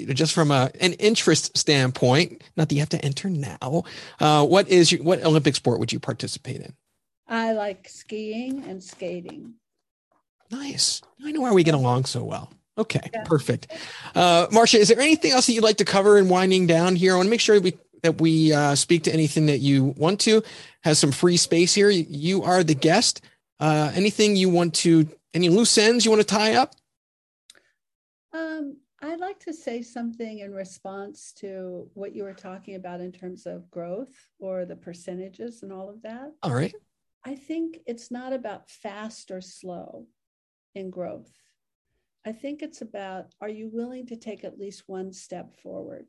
just 0.05 0.33
from 0.33 0.51
a, 0.51 0.71
an 0.79 0.93
interest 0.93 1.57
standpoint, 1.57 2.43
not 2.55 2.69
that 2.69 2.75
you 2.75 2.81
have 2.81 2.89
to 2.89 3.03
enter 3.03 3.29
now. 3.29 3.83
Uh, 4.19 4.45
what 4.45 4.67
is 4.69 4.91
your, 4.91 5.03
what 5.03 5.23
Olympic 5.23 5.55
sport 5.55 5.79
would 5.79 5.91
you 5.91 5.99
participate 5.99 6.61
in? 6.61 6.73
I 7.27 7.53
like 7.53 7.87
skiing 7.87 8.63
and 8.65 8.83
skating. 8.83 9.53
Nice. 10.51 11.01
I 11.23 11.31
know 11.31 11.41
why 11.41 11.51
we 11.53 11.63
get 11.63 11.75
along 11.75 12.05
so 12.05 12.23
well. 12.23 12.51
Okay, 12.77 13.09
yeah. 13.13 13.23
perfect. 13.23 13.67
Uh, 14.15 14.47
Marcia, 14.51 14.77
is 14.77 14.89
there 14.89 14.99
anything 14.99 15.31
else 15.31 15.45
that 15.45 15.53
you'd 15.53 15.63
like 15.63 15.77
to 15.77 15.85
cover 15.85 16.17
in 16.17 16.29
winding 16.29 16.67
down 16.67 16.95
here? 16.95 17.13
I 17.13 17.17
want 17.17 17.27
to 17.27 17.29
make 17.29 17.41
sure 17.41 17.59
we 17.59 17.77
that 18.03 18.19
we 18.19 18.51
uh, 18.51 18.75
speak 18.75 19.03
to 19.03 19.13
anything 19.13 19.45
that 19.45 19.59
you 19.59 19.93
want 19.97 20.19
to. 20.21 20.41
Has 20.83 20.97
some 20.99 21.11
free 21.11 21.37
space 21.37 21.73
here. 21.73 21.89
You 21.89 22.43
are 22.43 22.63
the 22.63 22.73
guest. 22.73 23.21
Uh, 23.59 23.91
anything 23.93 24.35
you 24.35 24.49
want 24.49 24.73
to, 24.73 25.07
any 25.33 25.49
loose 25.49 25.77
ends 25.77 26.03
you 26.03 26.11
want 26.11 26.21
to 26.21 26.27
tie 26.27 26.55
up? 26.55 26.73
Um, 28.33 28.77
I'd 29.03 29.19
like 29.19 29.39
to 29.41 29.53
say 29.53 29.81
something 29.81 30.39
in 30.39 30.53
response 30.53 31.33
to 31.37 31.89
what 31.95 32.15
you 32.15 32.23
were 32.23 32.33
talking 32.33 32.75
about 32.75 33.01
in 33.01 33.11
terms 33.11 33.47
of 33.47 33.69
growth 33.71 34.13
or 34.39 34.65
the 34.65 34.75
percentages 34.75 35.63
and 35.63 35.73
all 35.73 35.89
of 35.89 36.01
that. 36.03 36.31
All 36.43 36.53
right. 36.53 36.73
I 37.25 37.35
think 37.35 37.79
it's 37.87 38.11
not 38.11 38.31
about 38.31 38.69
fast 38.69 39.31
or 39.31 39.41
slow 39.41 40.07
in 40.75 40.91
growth. 40.91 41.31
I 42.25 42.31
think 42.31 42.61
it's 42.61 42.81
about 42.81 43.33
are 43.41 43.49
you 43.49 43.69
willing 43.73 44.05
to 44.07 44.15
take 44.15 44.43
at 44.43 44.59
least 44.59 44.83
one 44.87 45.11
step 45.11 45.55
forward? 45.61 46.05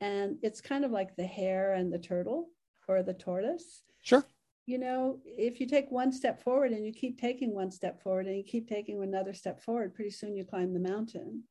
And 0.00 0.38
it's 0.42 0.60
kind 0.60 0.84
of 0.84 0.90
like 0.90 1.14
the 1.14 1.26
hare 1.26 1.74
and 1.74 1.92
the 1.92 1.98
turtle 1.98 2.48
or 2.88 3.02
the 3.02 3.14
tortoise. 3.14 3.82
Sure. 4.02 4.24
You 4.66 4.78
know, 4.78 5.20
if 5.24 5.60
you 5.60 5.66
take 5.66 5.90
one 5.90 6.12
step 6.12 6.42
forward 6.42 6.72
and 6.72 6.86
you 6.86 6.92
keep 6.92 7.20
taking 7.20 7.54
one 7.54 7.70
step 7.70 8.02
forward 8.02 8.26
and 8.26 8.36
you 8.36 8.44
keep 8.44 8.68
taking 8.68 9.02
another 9.02 9.34
step 9.34 9.60
forward, 9.60 9.94
pretty 9.94 10.10
soon 10.10 10.36
you 10.36 10.44
climb 10.44 10.72
the 10.72 10.80
mountain. 10.80 11.44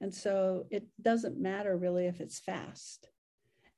And 0.00 0.14
so 0.14 0.66
it 0.70 0.86
doesn't 1.00 1.40
matter 1.40 1.76
really 1.76 2.06
if 2.06 2.20
it's 2.20 2.38
fast. 2.38 3.08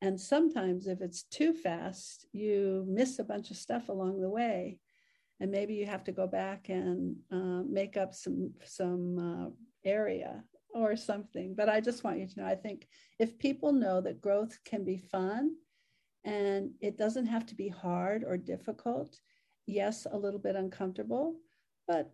And 0.00 0.20
sometimes 0.20 0.86
if 0.86 1.00
it's 1.00 1.24
too 1.24 1.52
fast, 1.52 2.26
you 2.32 2.84
miss 2.88 3.18
a 3.18 3.24
bunch 3.24 3.50
of 3.50 3.56
stuff 3.56 3.88
along 3.88 4.20
the 4.20 4.30
way. 4.30 4.78
And 5.40 5.50
maybe 5.50 5.74
you 5.74 5.86
have 5.86 6.04
to 6.04 6.12
go 6.12 6.26
back 6.26 6.68
and 6.68 7.16
uh, 7.30 7.62
make 7.68 7.96
up 7.96 8.14
some 8.14 8.52
some 8.64 9.18
uh, 9.18 9.88
area 9.88 10.42
or 10.74 10.96
something. 10.96 11.54
But 11.56 11.68
I 11.68 11.80
just 11.80 12.04
want 12.04 12.18
you 12.18 12.26
to 12.26 12.40
know 12.40 12.46
I 12.46 12.56
think 12.56 12.88
if 13.18 13.38
people 13.38 13.72
know 13.72 14.00
that 14.00 14.20
growth 14.20 14.58
can 14.64 14.84
be 14.84 14.98
fun 14.98 15.54
and 16.24 16.70
it 16.80 16.98
doesn't 16.98 17.26
have 17.26 17.46
to 17.46 17.54
be 17.54 17.68
hard 17.68 18.24
or 18.24 18.36
difficult, 18.36 19.18
yes, 19.66 20.06
a 20.10 20.16
little 20.16 20.40
bit 20.40 20.56
uncomfortable, 20.56 21.36
but 21.86 22.10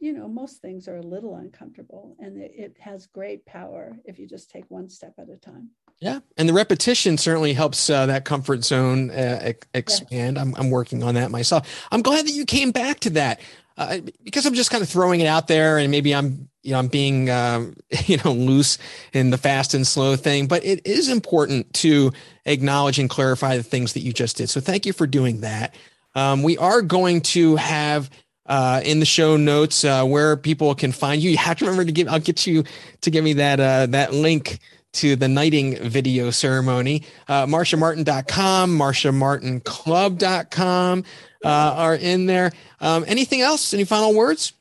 you 0.00 0.14
know, 0.14 0.26
most 0.26 0.62
things 0.62 0.88
are 0.88 0.96
a 0.96 1.02
little 1.02 1.36
uncomfortable 1.36 2.16
and 2.18 2.40
it, 2.40 2.52
it 2.56 2.76
has 2.80 3.06
great 3.06 3.44
power 3.44 3.96
if 4.04 4.18
you 4.18 4.26
just 4.26 4.50
take 4.50 4.64
one 4.68 4.88
step 4.88 5.12
at 5.18 5.28
a 5.28 5.36
time. 5.36 5.70
Yeah, 6.00 6.20
and 6.38 6.48
the 6.48 6.54
repetition 6.54 7.18
certainly 7.18 7.52
helps 7.52 7.90
uh, 7.90 8.06
that 8.06 8.24
comfort 8.24 8.64
zone 8.64 9.10
uh, 9.10 9.52
expand. 9.74 10.36
Yes. 10.36 10.42
I'm, 10.42 10.54
I'm 10.56 10.70
working 10.70 11.02
on 11.02 11.14
that 11.14 11.30
myself. 11.30 11.86
I'm 11.92 12.00
glad 12.00 12.26
that 12.26 12.32
you 12.32 12.46
came 12.46 12.70
back 12.70 13.00
to 13.00 13.10
that 13.10 13.40
uh, 13.76 13.98
because 14.24 14.46
I'm 14.46 14.54
just 14.54 14.70
kind 14.70 14.82
of 14.82 14.88
throwing 14.88 15.20
it 15.20 15.26
out 15.26 15.46
there, 15.46 15.78
and 15.78 15.90
maybe 15.90 16.14
I'm 16.14 16.48
you 16.62 16.72
know 16.72 16.78
I'm 16.78 16.88
being 16.88 17.28
um, 17.28 17.74
you 18.06 18.18
know 18.24 18.32
loose 18.32 18.78
in 19.12 19.30
the 19.30 19.38
fast 19.38 19.74
and 19.74 19.86
slow 19.86 20.16
thing, 20.16 20.46
but 20.46 20.64
it 20.64 20.86
is 20.86 21.10
important 21.10 21.72
to 21.74 22.12
acknowledge 22.46 22.98
and 22.98 23.10
clarify 23.10 23.58
the 23.58 23.62
things 23.62 23.92
that 23.92 24.00
you 24.00 24.12
just 24.12 24.38
did. 24.38 24.48
So 24.48 24.60
thank 24.60 24.86
you 24.86 24.94
for 24.94 25.06
doing 25.06 25.40
that. 25.40 25.74
Um, 26.14 26.42
we 26.42 26.56
are 26.58 26.82
going 26.82 27.20
to 27.20 27.56
have 27.56 28.10
uh, 28.50 28.82
in 28.84 28.98
the 28.98 29.06
show 29.06 29.36
notes 29.36 29.84
uh, 29.84 30.04
where 30.04 30.36
people 30.36 30.74
can 30.74 30.90
find 30.90 31.22
you. 31.22 31.30
You 31.30 31.36
have 31.38 31.58
to 31.58 31.64
remember 31.64 31.84
to 31.84 31.92
give. 31.92 32.08
I'll 32.08 32.18
get 32.18 32.44
you 32.46 32.64
to 33.00 33.10
give 33.10 33.22
me 33.22 33.34
that 33.34 33.60
uh, 33.60 33.86
that 33.86 34.12
link 34.12 34.58
to 34.94 35.14
the 35.14 35.28
knighting 35.28 35.78
video 35.78 36.30
ceremony. 36.30 37.04
Uh, 37.28 37.46
MarciaMartin.com, 37.46 38.76
MarciaMartinClub.com 38.76 41.04
uh, 41.44 41.48
are 41.48 41.94
in 41.94 42.26
there. 42.26 42.50
Um, 42.80 43.04
anything 43.06 43.40
else? 43.40 43.72
Any 43.72 43.84
final 43.84 44.12
words? 44.14 44.52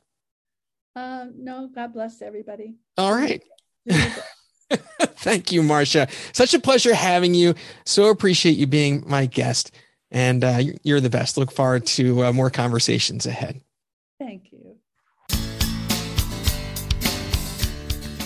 Uh, 0.96 1.26
no. 1.36 1.68
God 1.74 1.94
bless 1.94 2.22
everybody. 2.22 2.76
All 2.96 3.16
right. 3.16 3.42
Thank 4.70 5.52
you, 5.52 5.64
Marcia. 5.64 6.08
Such 6.32 6.54
a 6.54 6.60
pleasure 6.60 6.94
having 6.94 7.34
you. 7.34 7.56
So 7.86 8.10
appreciate 8.10 8.56
you 8.56 8.68
being 8.68 9.04
my 9.08 9.26
guest. 9.26 9.72
And 10.12 10.44
uh, 10.44 10.60
you're 10.84 11.02
the 11.02 11.10
best. 11.10 11.38
Look 11.38 11.52
forward 11.52 11.88
to 11.88 12.26
uh, 12.26 12.34
more 12.34 12.52
conversations 12.52 13.26
ahead. 13.26 13.62
Thank 14.20 14.52
you. 14.52 14.76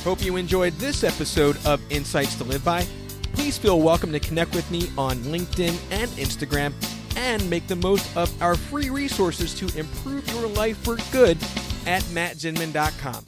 Hope 0.04 0.22
you 0.22 0.36
enjoyed 0.36 0.74
this 0.74 1.04
episode 1.04 1.58
of 1.66 1.82
Insights 1.89 2.36
to 2.36 2.44
Live 2.44 2.66
By. 2.66 2.86
Please 3.34 3.58
feel 3.58 3.80
welcome 3.80 4.12
to 4.12 4.20
connect 4.20 4.54
with 4.54 4.70
me 4.70 4.89
on 4.98 5.18
LinkedIn 5.20 5.78
and 5.91 6.12
Instagram 6.12 6.74
and 7.16 7.48
make 7.50 7.68
the 7.68 7.76
most 7.78 8.16
of 8.18 8.41
our 8.41 8.56
free 8.56 8.89
resources 8.89 9.54
to 9.54 9.66
improve 9.80 10.28
your 10.30 10.48
life 10.48 10.78
for 10.84 10.98
good 11.12 11.38
at 11.86 12.02
mattzinman.com. 12.12 13.26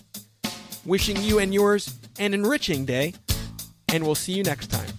Wishing 0.86 1.22
you 1.22 1.40
and 1.40 1.54
yours 1.54 1.98
an 2.20 2.34
enriching 2.34 2.86
day, 2.86 3.14
and 3.94 4.04
we'll 4.04 4.16
see 4.16 4.34
you 4.34 4.44
next 4.44 4.68
time. 4.68 4.90